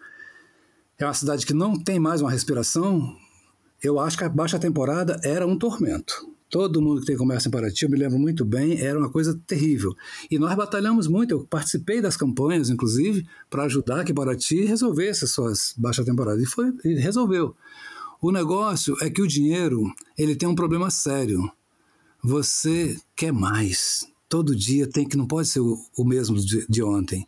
é 0.99 1.05
uma 1.05 1.13
cidade 1.13 1.45
que 1.45 1.53
não 1.53 1.81
tem 1.81 2.01
mais 2.01 2.19
uma 2.19 2.29
respiração, 2.29 3.15
eu 3.81 3.97
acho 3.97 4.17
que 4.17 4.25
a 4.25 4.29
baixa 4.29 4.59
temporada 4.59 5.17
era 5.23 5.47
um 5.47 5.57
tormento. 5.57 6.29
Todo 6.49 6.81
mundo 6.81 6.99
que 6.99 7.07
tem 7.07 7.15
comércio 7.15 7.47
em 7.47 7.51
Paraty, 7.51 7.85
eu 7.85 7.89
me 7.89 7.97
lembro 7.97 8.19
muito 8.19 8.43
bem, 8.43 8.81
era 8.81 8.99
uma 8.99 9.09
coisa 9.09 9.39
terrível. 9.47 9.95
E 10.29 10.37
nós 10.37 10.53
batalhamos 10.53 11.07
muito, 11.07 11.31
eu 11.31 11.45
participei 11.45 12.01
das 12.01 12.17
campanhas, 12.17 12.69
inclusive, 12.69 13.25
para 13.49 13.63
ajudar 13.63 14.03
que 14.03 14.13
Paraty 14.13 14.65
resolvesse 14.65 15.25
suas 15.29 15.73
baixas 15.77 16.05
temporadas. 16.05 16.43
E, 16.43 16.45
foi, 16.45 16.73
e 16.83 16.95
resolveu. 16.95 17.55
O 18.21 18.31
negócio 18.31 18.97
é 19.01 19.09
que 19.09 19.21
o 19.21 19.27
dinheiro 19.27 19.83
ele 20.17 20.35
tem 20.35 20.49
um 20.49 20.55
problema 20.55 20.89
sério. 20.89 21.51
Você 22.23 22.99
quer 23.15 23.31
mais. 23.31 24.07
Todo 24.27 24.55
dia 24.55 24.87
tem 24.87 25.07
que 25.07 25.15
não 25.15 25.27
pode 25.27 25.47
ser 25.47 25.59
o, 25.59 25.77
o 25.97 26.03
mesmo 26.03 26.37
de, 26.37 26.65
de 26.67 26.83
ontem. 26.83 27.27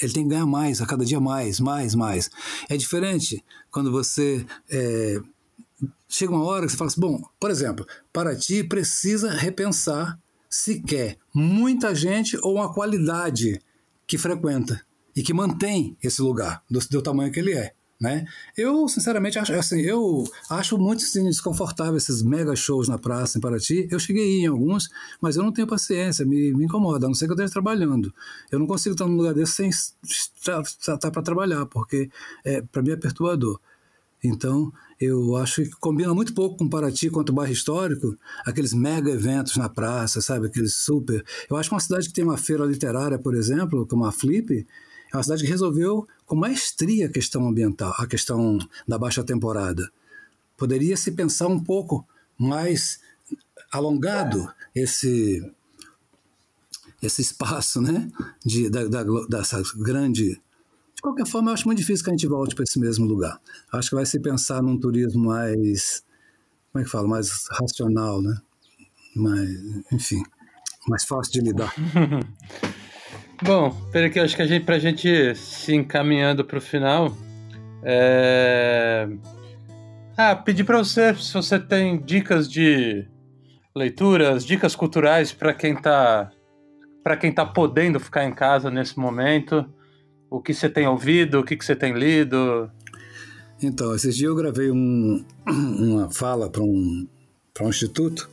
Ele 0.00 0.12
tem 0.12 0.22
que 0.22 0.30
ganhar 0.30 0.46
mais, 0.46 0.80
a 0.80 0.86
cada 0.86 1.04
dia 1.04 1.20
mais, 1.20 1.58
mais, 1.58 1.94
mais. 1.94 2.30
É 2.68 2.76
diferente 2.76 3.44
quando 3.70 3.90
você 3.90 4.46
é, 4.70 5.20
chega 6.08 6.32
uma 6.32 6.44
hora 6.44 6.66
que 6.66 6.72
você 6.72 6.78
fala 6.78 6.88
assim, 6.88 7.00
bom, 7.00 7.22
por 7.38 7.50
exemplo, 7.50 7.86
Paraty 8.12 8.64
precisa 8.64 9.30
repensar 9.30 10.18
se 10.48 10.80
quer 10.80 11.18
muita 11.34 11.94
gente 11.94 12.38
ou 12.42 12.54
uma 12.54 12.72
qualidade 12.72 13.60
que 14.06 14.16
frequenta 14.16 14.80
e 15.14 15.22
que 15.22 15.34
mantém 15.34 15.96
esse 16.02 16.22
lugar 16.22 16.62
do, 16.70 16.78
do 16.78 17.02
tamanho 17.02 17.30
que 17.32 17.40
ele 17.40 17.52
é. 17.52 17.74
Né? 18.00 18.24
Eu, 18.56 18.86
sinceramente, 18.86 19.40
acho, 19.40 19.52
assim, 19.54 19.80
eu 19.80 20.22
acho 20.48 20.78
muito 20.78 21.02
assim, 21.02 21.24
desconfortável 21.24 21.96
esses 21.96 22.22
mega 22.22 22.54
shows 22.54 22.88
na 22.88 22.96
praça 22.96 23.38
em 23.38 23.40
Paraty. 23.40 23.88
Eu 23.90 23.98
cheguei 23.98 24.42
em 24.42 24.46
alguns, 24.46 24.88
mas 25.20 25.34
eu 25.34 25.42
não 25.42 25.52
tenho 25.52 25.66
paciência, 25.66 26.24
me, 26.24 26.52
me 26.54 26.64
incomoda, 26.64 27.06
a 27.06 27.08
não 27.08 27.14
ser 27.14 27.26
que 27.26 27.32
eu 27.32 27.34
esteja 27.34 27.52
trabalhando. 27.52 28.14
Eu 28.52 28.60
não 28.60 28.68
consigo 28.68 28.94
estar 28.94 29.06
num 29.06 29.16
lugar 29.16 29.34
desse 29.34 29.52
sem 29.52 29.68
estar, 29.68 30.60
estar 30.60 31.10
para 31.10 31.22
trabalhar, 31.22 31.66
porque 31.66 32.08
é, 32.44 32.62
para 32.62 32.82
mim 32.82 32.92
é 32.92 32.96
perturbador. 32.96 33.58
Então, 34.22 34.72
eu 35.00 35.36
acho 35.36 35.62
que 35.62 35.70
combina 35.80 36.14
muito 36.14 36.34
pouco 36.34 36.56
com 36.56 36.68
Paraty 36.68 37.10
quanto 37.10 37.32
bairro 37.32 37.52
histórico, 37.52 38.16
aqueles 38.44 38.72
mega 38.72 39.10
eventos 39.10 39.56
na 39.56 39.68
praça, 39.68 40.20
sabe? 40.20 40.46
Aqueles 40.46 40.76
super. 40.76 41.24
Eu 41.48 41.56
acho 41.56 41.68
que 41.68 41.74
uma 41.74 41.80
cidade 41.80 42.08
que 42.08 42.14
tem 42.14 42.24
uma 42.24 42.36
feira 42.36 42.64
literária, 42.64 43.18
por 43.18 43.34
exemplo, 43.34 43.86
como 43.86 44.04
a 44.04 44.12
Flip, 44.12 44.66
é 45.12 45.16
uma 45.16 45.22
cidade 45.22 45.42
que 45.42 45.50
resolveu 45.50 46.06
com 46.26 46.36
maestria 46.36 47.06
a 47.06 47.10
questão 47.10 47.46
ambiental, 47.48 47.94
a 47.98 48.06
questão 48.06 48.58
da 48.86 48.98
baixa 48.98 49.24
temporada. 49.24 49.90
Poderia 50.56 50.96
se 50.96 51.12
pensar 51.12 51.46
um 51.46 51.62
pouco 51.62 52.06
mais 52.36 53.00
alongado 53.72 54.52
esse 54.74 55.42
esse 57.00 57.22
espaço, 57.22 57.80
né, 57.80 58.10
de, 58.44 58.68
da, 58.68 58.84
da, 58.88 59.04
dessa 59.28 59.62
grande 59.76 60.40
de 60.98 61.02
qualquer 61.02 61.28
forma, 61.28 61.50
eu 61.50 61.54
acho 61.54 61.64
muito 61.64 61.78
difícil 61.78 62.04
que 62.04 62.10
a 62.10 62.12
gente 62.12 62.26
volte 62.26 62.56
para 62.56 62.64
esse 62.64 62.76
mesmo 62.76 63.06
lugar. 63.06 63.40
Acho 63.72 63.90
que 63.90 63.94
vai 63.94 64.04
se 64.04 64.18
pensar 64.18 64.60
num 64.60 64.76
turismo 64.76 65.26
mais, 65.26 66.02
como 66.72 66.82
é 66.82 66.84
que 66.84 66.90
fala, 66.90 67.06
mais 67.06 67.30
racional, 67.52 68.20
né? 68.20 68.36
Mais, 69.14 69.48
enfim, 69.92 70.20
mais 70.88 71.04
fácil 71.04 71.34
de 71.34 71.40
lidar. 71.40 71.72
Bom, 73.42 73.70
peraí 73.92 74.10
que 74.10 74.18
eu 74.18 74.24
acho 74.24 74.34
que 74.34 74.42
a 74.42 74.46
gente, 74.46 74.64
pra 74.64 74.78
gente 74.78 75.34
se 75.34 75.74
encaminhando 75.74 76.44
para 76.44 76.58
o 76.58 76.60
final, 76.60 77.16
é... 77.82 79.08
Ah, 80.16 80.34
pedir 80.34 80.64
para 80.64 80.78
você 80.78 81.14
se 81.14 81.32
você 81.32 81.58
tem 81.58 82.00
dicas 82.00 82.50
de 82.50 83.06
leituras, 83.74 84.44
dicas 84.44 84.74
culturais 84.74 85.32
para 85.32 85.54
quem 85.54 85.76
tá 85.76 86.32
para 87.04 87.16
quem 87.16 87.32
tá 87.32 87.46
podendo 87.46 88.00
ficar 88.00 88.24
em 88.24 88.34
casa 88.34 88.70
nesse 88.70 88.98
momento 88.98 89.64
o 90.30 90.40
que 90.40 90.52
você 90.52 90.68
tem 90.68 90.86
ouvido, 90.86 91.40
o 91.40 91.44
que, 91.44 91.56
que 91.56 91.64
você 91.64 91.74
tem 91.74 91.92
lido? 91.92 92.70
Então, 93.62 93.94
esses 93.94 94.16
dias 94.16 94.28
eu 94.28 94.36
gravei 94.36 94.70
um, 94.70 95.24
uma 95.46 96.10
fala 96.10 96.50
para 96.50 96.62
um, 96.62 97.06
um 97.60 97.68
instituto 97.68 98.28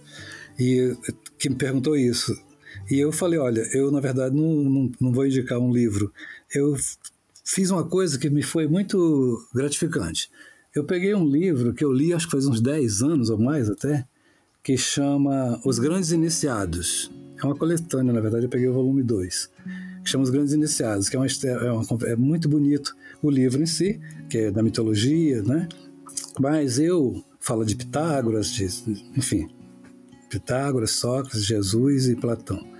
e 0.60 0.96
que 1.40 1.50
me 1.50 1.56
perguntou 1.56 1.96
isso. 1.96 2.36
E 2.90 3.00
eu 3.00 3.12
falei, 3.12 3.40
olha, 3.40 3.62
eu 3.74 3.92
na 3.92 4.00
verdade 4.00 4.36
não, 4.36 4.56
não, 4.56 4.92
não 5.00 5.12
vou 5.12 5.26
indicar 5.26 5.60
um 5.60 5.72
livro. 5.72 6.12
Eu 6.54 6.76
fiz 7.44 7.72
uma 7.72 7.84
coisa 7.84 8.18
que 8.18 8.30
me 8.30 8.44
foi 8.44 8.68
muito 8.68 9.48
gratificante. 9.54 10.30
Eu 10.74 10.84
peguei 10.84 11.16
um 11.16 11.26
livro 11.26 11.74
que 11.74 11.84
eu 11.84 11.92
li, 11.92 12.14
acho 12.14 12.26
que 12.26 12.32
faz 12.32 12.46
uns 12.46 12.62
10 12.62 13.02
anos 13.02 13.30
ou 13.30 13.38
mais 13.38 13.70
até, 13.70 14.06
que 14.62 14.78
chama 14.78 15.60
Os 15.66 15.80
Grandes 15.80 16.12
Iniciados. 16.12 17.12
É 17.42 17.46
uma 17.46 17.56
coletânea, 17.56 18.14
na 18.14 18.22
verdade, 18.22 18.46
eu 18.46 18.50
peguei 18.50 18.68
o 18.68 18.74
volume 18.74 19.04
2 19.04 19.50
que 20.06 20.12
chama 20.12 20.24
Os 20.24 20.30
Grandes 20.30 20.54
Iniciados, 20.54 21.10
que 21.10 21.18
é, 21.18 21.20
uma, 21.20 21.26
é, 21.28 21.72
uma, 21.72 22.08
é 22.08 22.16
muito 22.16 22.48
bonito 22.48 22.96
o 23.22 23.30
livro 23.30 23.62
em 23.62 23.66
si, 23.66 24.00
que 24.30 24.38
é 24.38 24.52
da 24.52 24.62
mitologia, 24.62 25.42
né? 25.42 25.68
Mas 26.40 26.78
eu 26.78 27.24
falo 27.40 27.66
de 27.66 27.76
Pitágoras, 27.76 28.52
de, 28.52 28.66
enfim, 29.18 29.50
Pitágoras, 30.30 30.92
Sócrates, 30.92 31.44
Jesus 31.44 32.08
e 32.08 32.16
Platão. 32.16 32.75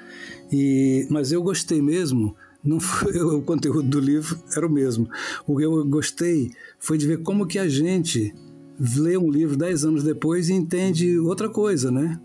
E, 0.52 1.08
mas 1.10 1.32
eu 1.32 1.42
gostei 1.42 1.82
mesmo, 1.82 2.36
não 2.64 2.80
foi 2.80 3.18
o 3.22 3.42
conteúdo 3.42 3.88
do 3.88 4.00
livro 4.00 4.40
era 4.56 4.66
o 4.66 4.70
mesmo. 4.70 5.10
O 5.46 5.58
que 5.58 5.64
eu 5.64 5.86
gostei 5.86 6.52
foi 6.80 6.98
de 6.98 7.08
ver 7.08 7.22
como 7.24 7.46
que 7.46 7.60
a 7.60 7.68
gente 7.68 8.34
lê 8.98 9.18
um 9.18 9.30
livro 9.30 9.56
dez 9.56 9.86
anos 9.86 10.04
depois 10.04 10.50
e 10.50 10.54
entende 10.54 11.18
outra 11.20 11.50
coisa, 11.50 11.92
né? 11.92 12.20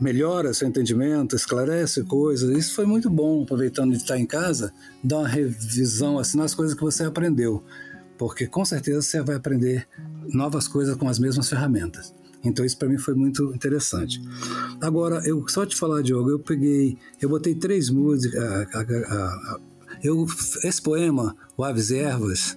melhora 0.00 0.54
seu 0.54 0.68
entendimento, 0.68 1.34
esclarece 1.34 2.04
coisas. 2.04 2.56
Isso 2.56 2.74
foi 2.74 2.86
muito 2.86 3.10
bom, 3.10 3.42
aproveitando 3.42 3.92
de 3.92 3.98
estar 3.98 4.18
em 4.18 4.26
casa, 4.26 4.72
dar 5.02 5.18
uma 5.18 5.28
revisão 5.28 6.18
assim 6.18 6.38
nas 6.38 6.54
coisas 6.54 6.74
que 6.74 6.82
você 6.82 7.04
aprendeu, 7.04 7.62
porque 8.16 8.46
com 8.46 8.64
certeza 8.64 9.02
você 9.02 9.20
vai 9.22 9.36
aprender 9.36 9.88
novas 10.28 10.68
coisas 10.68 10.96
com 10.96 11.08
as 11.08 11.18
mesmas 11.18 11.48
ferramentas. 11.48 12.14
Então 12.44 12.64
isso 12.64 12.78
para 12.78 12.88
mim 12.88 12.98
foi 12.98 13.14
muito 13.14 13.52
interessante. 13.54 14.20
Agora, 14.80 15.20
eu 15.24 15.46
só 15.48 15.66
te 15.66 15.76
falar, 15.76 16.02
Diogo, 16.02 16.30
eu 16.30 16.38
peguei, 16.38 16.96
eu 17.20 17.28
botei 17.28 17.54
três 17.54 17.90
músicas, 17.90 18.40
a, 18.40 18.62
a, 18.74 18.80
a, 18.80 19.60
eu 20.02 20.26
esse 20.62 20.80
poema, 20.80 21.36
o 21.56 21.64
Aves 21.64 21.90
e 21.90 21.98
Ervas, 21.98 22.56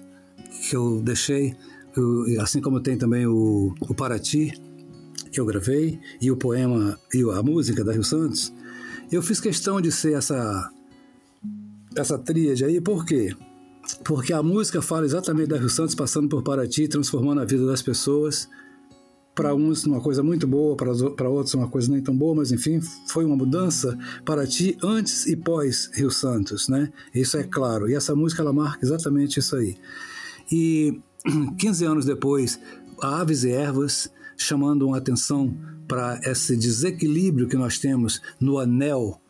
que 0.68 0.76
eu 0.76 1.02
deixei, 1.02 1.56
eu, 1.96 2.40
assim 2.40 2.60
como 2.60 2.80
tem 2.80 2.96
também 2.96 3.26
o, 3.26 3.74
o 3.80 3.94
Paraty, 3.94 4.52
que 5.30 5.40
eu 5.40 5.46
gravei 5.46 5.98
e 6.20 6.30
o 6.30 6.36
poema 6.36 6.98
e 7.12 7.22
a 7.22 7.42
música 7.42 7.82
da 7.82 7.92
Rio 7.92 8.04
Santos, 8.04 8.52
eu 9.10 9.22
fiz 9.22 9.40
questão 9.40 9.80
de 9.80 9.90
ser 9.90 10.14
essa 10.14 10.70
essa 11.96 12.18
tríade 12.18 12.64
aí, 12.64 12.80
por 12.80 13.04
quê? 13.04 13.34
Porque 14.04 14.32
a 14.32 14.42
música 14.42 14.80
fala 14.80 15.04
exatamente 15.04 15.48
da 15.48 15.58
Rio 15.58 15.68
Santos 15.68 15.94
passando 15.94 16.28
por 16.28 16.42
Paraty, 16.42 16.88
transformando 16.88 17.40
a 17.40 17.44
vida 17.44 17.66
das 17.66 17.82
pessoas. 17.82 18.48
Para 19.34 19.54
uns 19.54 19.84
uma 19.84 20.00
coisa 20.00 20.22
muito 20.22 20.46
boa, 20.46 20.76
para 20.76 21.28
outros 21.28 21.54
uma 21.54 21.68
coisa 21.68 21.90
nem 21.90 22.02
tão 22.02 22.14
boa, 22.14 22.34
mas 22.34 22.52
enfim, 22.52 22.80
foi 23.08 23.24
uma 23.24 23.36
mudança 23.36 23.98
para 24.24 24.46
ti 24.46 24.76
antes 24.82 25.26
e 25.26 25.36
pós 25.36 25.90
Rio 25.94 26.10
Santos, 26.10 26.68
né? 26.68 26.92
Isso 27.14 27.36
é 27.38 27.42
claro. 27.42 27.88
E 27.88 27.94
essa 27.94 28.14
música 28.14 28.42
ela 28.42 28.52
marca 28.52 28.84
exatamente 28.84 29.38
isso 29.38 29.56
aí. 29.56 29.76
E 30.50 31.00
15 31.58 31.84
anos 31.84 32.04
depois, 32.04 32.60
Aves 33.00 33.44
e 33.44 33.50
Ervas 33.50 34.10
chamando 34.36 34.86
uma 34.86 34.98
atenção 34.98 35.56
para 35.88 36.20
esse 36.24 36.56
desequilíbrio 36.56 37.48
que 37.48 37.56
nós 37.56 37.78
temos 37.78 38.20
no 38.40 38.58
anel 38.58 39.20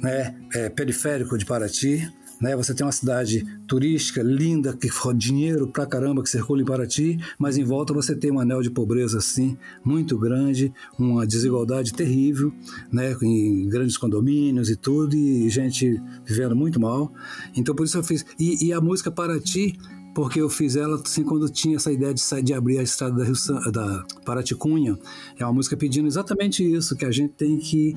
né, 0.00 0.36
é, 0.54 0.68
periférico 0.68 1.36
de 1.38 1.44
Paraty. 1.44 2.08
Né? 2.40 2.56
Você 2.56 2.74
tem 2.74 2.84
uma 2.84 2.92
cidade 2.92 3.44
turística 3.66 4.22
linda, 4.22 4.76
que 4.76 4.88
dinheiro 5.14 5.68
pra 5.68 5.86
caramba 5.86 6.22
que 6.22 6.28
circula 6.28 6.62
em 6.62 6.64
Paraty, 6.64 7.18
mas 7.38 7.56
em 7.56 7.64
volta 7.64 7.92
você 7.92 8.14
tem 8.14 8.30
um 8.30 8.40
anel 8.40 8.62
de 8.62 8.70
pobreza 8.70 9.18
assim, 9.18 9.56
muito 9.84 10.18
grande, 10.18 10.72
uma 10.98 11.26
desigualdade 11.26 11.92
terrível, 11.92 12.52
né? 12.92 13.14
em 13.22 13.68
grandes 13.68 13.96
condomínios 13.96 14.68
e 14.68 14.76
tudo, 14.76 15.14
e 15.14 15.48
gente 15.48 16.00
vivendo 16.24 16.56
muito 16.56 16.80
mal. 16.80 17.12
Então 17.56 17.74
por 17.74 17.84
isso 17.84 17.96
eu 17.96 18.04
fiz. 18.04 18.24
E, 18.38 18.66
e 18.66 18.72
a 18.72 18.80
música 18.80 19.10
Paraty 19.10 19.78
porque 20.14 20.40
eu 20.40 20.48
fiz 20.48 20.76
ela 20.76 21.00
assim 21.04 21.24
quando 21.24 21.48
tinha 21.48 21.76
essa 21.76 21.90
ideia 21.90 22.14
de, 22.14 22.22
de 22.42 22.54
abrir 22.54 22.78
a 22.78 22.82
estrada 22.82 23.16
da, 23.16 23.24
Rio, 23.24 23.34
da 23.72 24.04
Paraticunha. 24.24 24.96
É 25.38 25.44
uma 25.44 25.52
música 25.52 25.76
pedindo 25.76 26.06
exatamente 26.06 26.64
isso, 26.64 26.96
que 26.96 27.04
a 27.04 27.10
gente 27.10 27.32
tem 27.32 27.58
que 27.58 27.96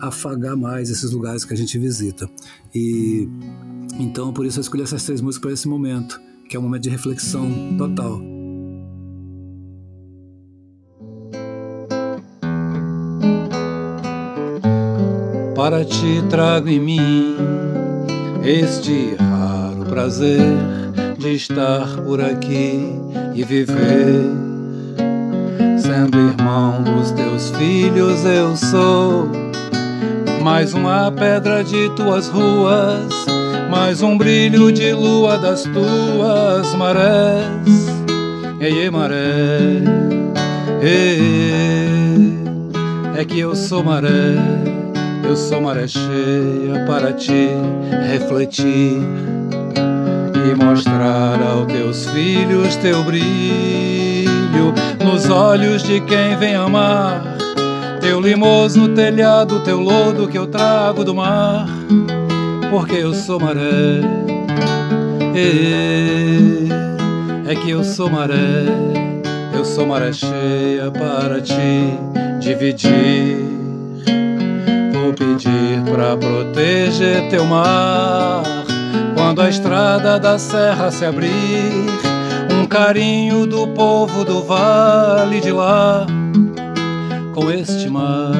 afagar 0.00 0.56
mais 0.56 0.88
esses 0.90 1.12
lugares 1.12 1.44
que 1.44 1.52
a 1.52 1.56
gente 1.56 1.78
visita. 1.78 2.28
E 2.74 3.28
então 3.98 4.32
por 4.32 4.46
isso 4.46 4.58
eu 4.58 4.62
escolhi 4.62 4.82
essas 4.82 5.04
três 5.04 5.20
músicas 5.20 5.42
para 5.42 5.52
esse 5.52 5.68
momento, 5.68 6.20
que 6.48 6.56
é 6.56 6.58
um 6.58 6.62
momento 6.62 6.84
de 6.84 6.90
reflexão 6.90 7.50
total. 7.76 8.38
para 15.68 15.84
ti 15.84 16.22
trago 16.30 16.68
em 16.68 16.78
mim 16.78 17.36
este 18.44 19.16
raro 19.16 19.84
prazer 19.86 20.56
de 21.18 21.34
estar 21.34 21.84
por 22.04 22.20
aqui 22.20 22.92
e 23.34 23.42
viver. 23.42 24.22
Sendo 25.76 26.16
irmão 26.16 26.82
dos 26.82 27.10
teus 27.10 27.50
filhos, 27.50 28.24
eu 28.24 28.56
sou 28.56 29.28
mais 30.42 30.72
uma 30.74 31.10
pedra 31.10 31.64
de 31.64 31.90
tuas 31.96 32.28
ruas, 32.28 33.12
mais 33.68 34.02
um 34.02 34.16
brilho 34.16 34.72
de 34.72 34.92
lua 34.92 35.36
das 35.36 35.62
tuas 35.64 36.74
marés. 36.74 37.88
Ei, 38.60 38.90
maré, 38.90 39.82
ei, 40.82 42.38
é 43.16 43.24
que 43.24 43.38
eu 43.38 43.54
sou 43.54 43.84
maré, 43.84 44.34
eu 45.22 45.36
sou 45.36 45.60
maré 45.60 45.86
cheia 45.86 46.84
para 46.86 47.12
te 47.12 47.50
refletir 48.10 49.00
e 50.34 50.64
mostrar 50.64 51.40
aos 51.40 51.66
teus 51.72 52.06
filhos 52.06 52.74
teu 52.76 53.02
brilho 53.04 54.74
nos 55.04 55.28
olhos 55.30 55.82
de 55.82 56.00
quem 56.00 56.36
vem 56.36 56.54
amar. 56.54 57.22
Teu 58.00 58.20
limoso 58.20 58.88
telhado, 58.88 59.60
teu 59.60 59.80
lodo 59.80 60.28
que 60.28 60.38
eu 60.38 60.46
trago 60.46 61.04
do 61.04 61.14
mar, 61.14 61.68
porque 62.70 62.96
eu 62.96 63.14
sou 63.14 63.40
maré. 63.40 64.00
E 65.34 66.68
é 67.48 67.54
que 67.54 67.70
eu 67.70 67.84
sou 67.84 68.10
maré, 68.10 68.64
eu 69.54 69.64
sou 69.64 69.86
maré 69.86 70.12
cheia 70.12 70.90
para 70.90 71.40
te 71.40 71.98
dividir. 72.40 73.38
Vou 74.92 75.12
pedir 75.14 75.82
pra 75.90 76.16
proteger 76.16 77.28
teu 77.28 77.44
mar 77.44 78.42
quando 79.14 79.42
a 79.42 79.48
estrada 79.48 80.18
da 80.18 80.38
serra 80.38 80.90
se 80.90 81.04
abrir. 81.04 81.88
Um 82.60 82.66
carinho 82.66 83.46
do 83.46 83.68
povo 83.68 84.24
do 84.24 84.42
vale 84.42 85.40
de 85.40 85.52
lá 85.52 86.06
com 87.38 87.50
este 87.52 87.88
mar, 87.88 88.32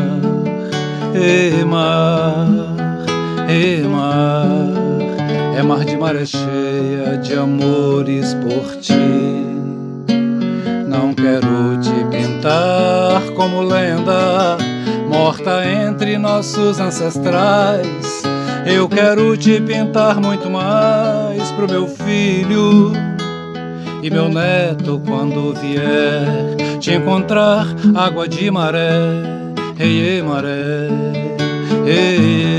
e 1.15 1.65
mar, 1.65 2.47
e 3.49 3.83
mar 3.83 4.47
é 5.59 5.63
mar 5.63 5.83
de 5.83 5.97
maré 5.97 6.27
cheia 6.27 7.17
de 7.17 7.35
amores 7.35 8.35
por 8.35 8.77
ti. 8.77 8.93
Não 10.87 11.15
quero 11.15 11.81
te 11.81 12.05
pintar 12.11 13.23
como 13.35 13.63
lenda, 13.63 14.59
morta 15.09 15.65
entre 15.65 16.19
nossos 16.19 16.79
ancestrais. 16.79 18.23
Eu 18.67 18.87
quero 18.87 19.35
te 19.37 19.59
pintar 19.63 20.21
muito 20.21 20.51
mais 20.51 21.51
pro 21.53 21.67
meu 21.67 21.89
filho 21.89 22.93
e 24.03 24.11
meu 24.11 24.29
neto 24.29 25.01
quando 25.07 25.55
vier 25.55 26.79
te 26.79 26.93
encontrar 26.93 27.67
água 27.97 28.29
de 28.29 28.51
maré, 28.51 28.91
ei, 29.81 30.17
ei 30.17 30.23
maré, 30.23 30.89
ei, 31.87 32.45
ei 32.45 32.58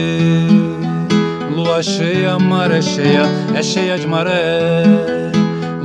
Lua 1.80 1.84
cheia, 1.84 2.38
maré 2.38 2.82
cheia, 2.82 3.22
é 3.56 3.64
cheia 3.64 3.98
de 3.98 4.06
maré. 4.06 4.84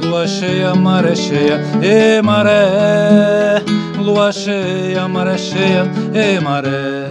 Lua 0.03 0.27
cheia, 0.27 0.75
maré 0.75 1.15
cheia, 1.15 1.61
e 1.81 2.21
maré. 2.21 3.63
Lua 4.01 4.33
cheia, 4.33 5.07
maré 5.07 5.39
cheia, 5.39 5.89
e 6.13 6.41
maré. 6.41 7.07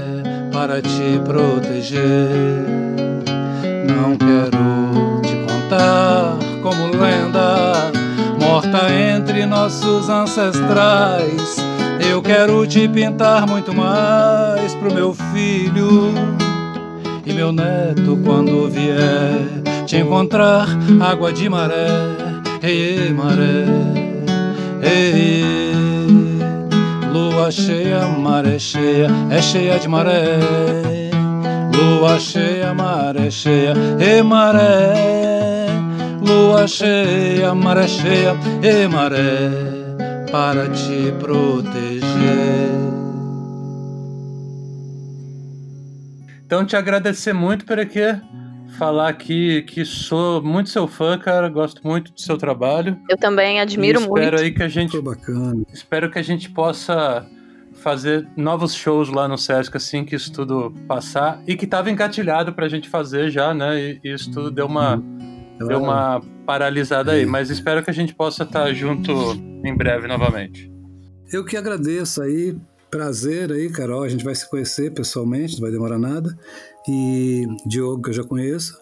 Para 0.52 0.82
te 0.82 1.18
proteger. 1.24 2.02
Não 3.88 4.18
quero 4.18 5.22
te 5.22 5.34
contar 5.48 6.38
como 6.62 6.88
lenda, 6.88 7.90
morta 8.38 8.92
entre 8.92 9.46
nossos 9.46 10.10
ancestrais. 10.10 11.56
Eu 12.02 12.22
quero 12.22 12.68
te 12.68 12.86
pintar 12.90 13.48
muito 13.48 13.74
mais 13.74 14.76
pro 14.76 14.94
meu 14.94 15.14
filho 15.32 16.43
e 17.26 17.34
meu 17.34 17.51
neto 17.51 18.17
quando 18.24 18.69
vier 18.69 19.63
te 19.86 19.97
encontrar 19.97 20.67
água 21.01 21.32
de 21.32 21.49
maré, 21.49 21.88
ei, 22.61 22.99
ei 22.99 23.13
maré, 23.13 23.65
ei, 24.82 25.43
lua 27.11 27.51
cheia, 27.51 28.07
maré 28.07 28.59
cheia, 28.59 29.07
é 29.30 29.41
cheia 29.41 29.80
de 29.80 29.88
maré, 29.88 30.39
lua 31.76 32.19
cheia, 32.19 32.74
maré 32.74 33.32
cheia, 33.32 33.74
e 33.99 34.21
maré, 34.21 35.67
lua 36.21 36.67
cheia, 36.67 37.53
maré 37.53 37.88
cheia, 37.88 38.36
e 38.61 38.88
maré, 38.88 39.49
para 40.32 40.67
te 40.69 41.11
proteger. 41.19 42.93
Então, 46.54 46.64
te 46.64 46.76
agradecer 46.76 47.34
muito 47.34 47.66
por 47.66 47.80
aqui, 47.80 47.99
falar 48.78 49.10
aqui 49.10 49.64
que 49.64 49.84
sou 49.84 50.39
muito 50.39 50.70
seu 50.70 50.88
fã, 50.88 51.18
cara, 51.18 51.49
gosto 51.49 51.82
muito 51.84 52.14
do 52.14 52.22
seu 52.22 52.38
trabalho. 52.38 52.95
Eu 53.10 53.18
também 53.18 53.60
admiro 53.60 53.97
espero 53.97 54.12
muito. 54.12 54.24
Espero 54.24 54.43
aí 54.43 54.51
que 54.51 54.62
a 54.62 54.68
gente. 54.68 54.91
Foi 54.91 55.01
bacana. 55.01 55.64
Espero 55.74 56.12
que 56.12 56.20
a 56.20 56.22
gente 56.22 56.51
possa 56.51 57.26
fazer 57.82 58.30
novos 58.38 58.76
shows 58.76 59.10
lá 59.10 59.28
no 59.28 59.36
Sesc 59.36 59.76
assim 59.76 60.06
que 60.06 60.16
isso 60.16 60.32
tudo 60.32 60.72
passar 60.88 61.41
e 61.47 61.56
que 61.56 61.66
estava 61.66 61.89
engatilhado 61.89 62.54
pra 62.54 62.70
gente 62.70 62.88
fazer 62.88 63.32
já, 63.32 63.51
né? 63.51 63.82
E, 63.82 63.99
isso 64.04 64.32
tudo 64.32 64.51
deu 64.51 64.68
uma 64.68 64.97
uhum. 64.97 65.68
deu 65.68 65.82
uma 65.82 66.22
paralisada 66.45 67.14
aí, 67.14 67.26
mas 67.26 67.49
espero 67.49 67.84
que 67.84 67.89
a 67.89 67.93
gente 67.93 68.14
possa 68.14 68.43
estar 68.43 68.72
junto 68.74 69.12
em 69.66 69.76
breve 69.76 70.08
novamente. 70.08 70.72
Eu 71.32 71.43
que 71.43 71.58
agradeço 71.58 72.22
aí 72.22 72.56
Prazer 72.94 73.52
aí, 73.52 73.72
Carol. 73.72 74.04
A 74.04 74.08
gente 74.08 74.24
vai 74.24 74.36
se 74.36 74.48
conhecer 74.48 74.94
pessoalmente, 74.94 75.56
não 75.56 75.62
vai 75.62 75.72
demorar 75.72 75.98
nada. 75.98 76.38
E 76.88 77.44
Diogo, 77.66 78.04
que 78.04 78.10
eu 78.10 78.14
já 78.14 78.24
conheço. 78.24 78.80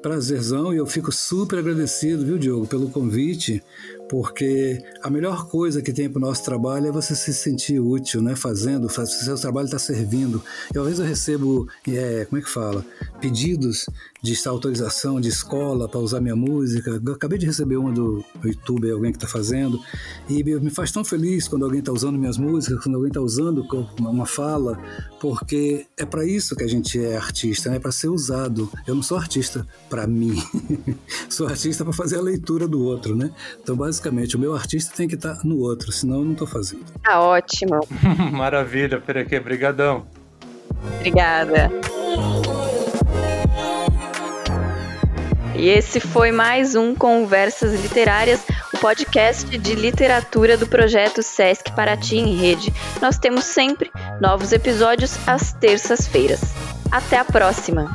Prazerzão 0.00 0.72
e 0.72 0.76
eu 0.76 0.86
fico 0.86 1.10
super 1.10 1.58
agradecido, 1.58 2.24
viu, 2.24 2.38
Diogo, 2.38 2.68
pelo 2.68 2.88
convite, 2.88 3.60
porque 4.08 4.82
a 5.02 5.10
melhor 5.10 5.48
coisa 5.48 5.82
que 5.82 5.92
tem 5.92 6.08
para 6.08 6.18
o 6.18 6.22
nosso 6.22 6.44
trabalho 6.44 6.86
é 6.88 6.92
você 6.92 7.14
se 7.14 7.32
sentir 7.32 7.78
útil, 7.80 8.22
né? 8.22 8.34
Fazendo, 8.34 8.88
faz, 8.88 9.10
seu 9.20 9.36
trabalho 9.36 9.66
está 9.66 9.78
servindo. 9.78 10.42
E 10.74 10.78
às 10.78 10.84
vezes 10.84 10.98
eu 11.00 11.06
recebo, 11.06 11.68
é, 11.88 12.24
como 12.24 12.40
é 12.40 12.44
que 12.44 12.50
fala? 12.50 12.84
Pedidos 13.20 13.86
de 14.22 14.36
autorização 14.48 15.20
de 15.20 15.28
escola 15.28 15.88
para 15.88 16.00
usar 16.00 16.20
minha 16.20 16.34
música. 16.34 17.00
Eu 17.04 17.12
acabei 17.12 17.38
de 17.38 17.46
receber 17.46 17.76
uma 17.76 17.92
do 17.92 18.24
YouTube, 18.42 18.90
alguém 18.90 19.12
que 19.12 19.18
está 19.18 19.28
fazendo, 19.28 19.80
e 20.28 20.42
me 20.42 20.70
faz 20.70 20.90
tão 20.90 21.04
feliz 21.04 21.46
quando 21.46 21.64
alguém 21.64 21.80
está 21.80 21.92
usando 21.92 22.18
minhas 22.18 22.38
músicas, 22.38 22.82
quando 22.82 22.96
alguém 22.96 23.08
está 23.08 23.20
usando 23.20 23.66
uma 24.00 24.26
fala, 24.26 24.78
porque 25.20 25.86
é 25.96 26.04
para 26.04 26.24
isso 26.24 26.56
que 26.56 26.64
a 26.64 26.68
gente 26.68 26.98
é 26.98 27.16
artista, 27.16 27.70
né? 27.70 27.76
É 27.76 27.80
para 27.80 27.92
ser 27.92 28.08
usado. 28.08 28.70
Eu 28.86 28.94
não 28.94 29.02
sou 29.02 29.18
artista 29.18 29.66
para 29.88 30.06
mim, 30.06 30.34
sou 31.28 31.46
artista 31.46 31.84
para 31.84 31.92
fazer 31.92 32.16
a 32.16 32.22
leitura 32.22 32.66
do 32.66 32.82
outro, 32.82 33.14
né? 33.14 33.30
Então, 33.62 33.76
basicamente, 33.98 34.36
o 34.36 34.38
meu 34.38 34.54
artista 34.54 34.94
tem 34.96 35.08
que 35.08 35.16
estar 35.16 35.34
tá 35.34 35.40
no 35.44 35.58
outro, 35.58 35.90
senão 35.90 36.18
eu 36.18 36.24
não 36.24 36.32
estou 36.32 36.46
fazendo. 36.46 36.84
Tá 37.02 37.20
ótimo. 37.20 37.80
Maravilha, 38.32 39.00
Perequê, 39.00 39.40
brigadão. 39.40 40.06
Obrigada. 40.96 41.68
E 45.56 45.68
esse 45.68 45.98
foi 45.98 46.30
mais 46.30 46.76
um 46.76 46.94
Conversas 46.94 47.80
Literárias, 47.82 48.40
o 48.72 48.78
podcast 48.78 49.58
de 49.58 49.74
literatura 49.74 50.56
do 50.56 50.68
projeto 50.68 51.20
Sesc 51.20 51.72
Paraty 51.72 52.18
em 52.18 52.36
Rede. 52.36 52.72
Nós 53.02 53.18
temos 53.18 53.44
sempre 53.44 53.90
novos 54.20 54.52
episódios 54.52 55.18
às 55.26 55.52
terças-feiras. 55.54 56.40
Até 56.92 57.18
a 57.18 57.24
próxima! 57.24 57.90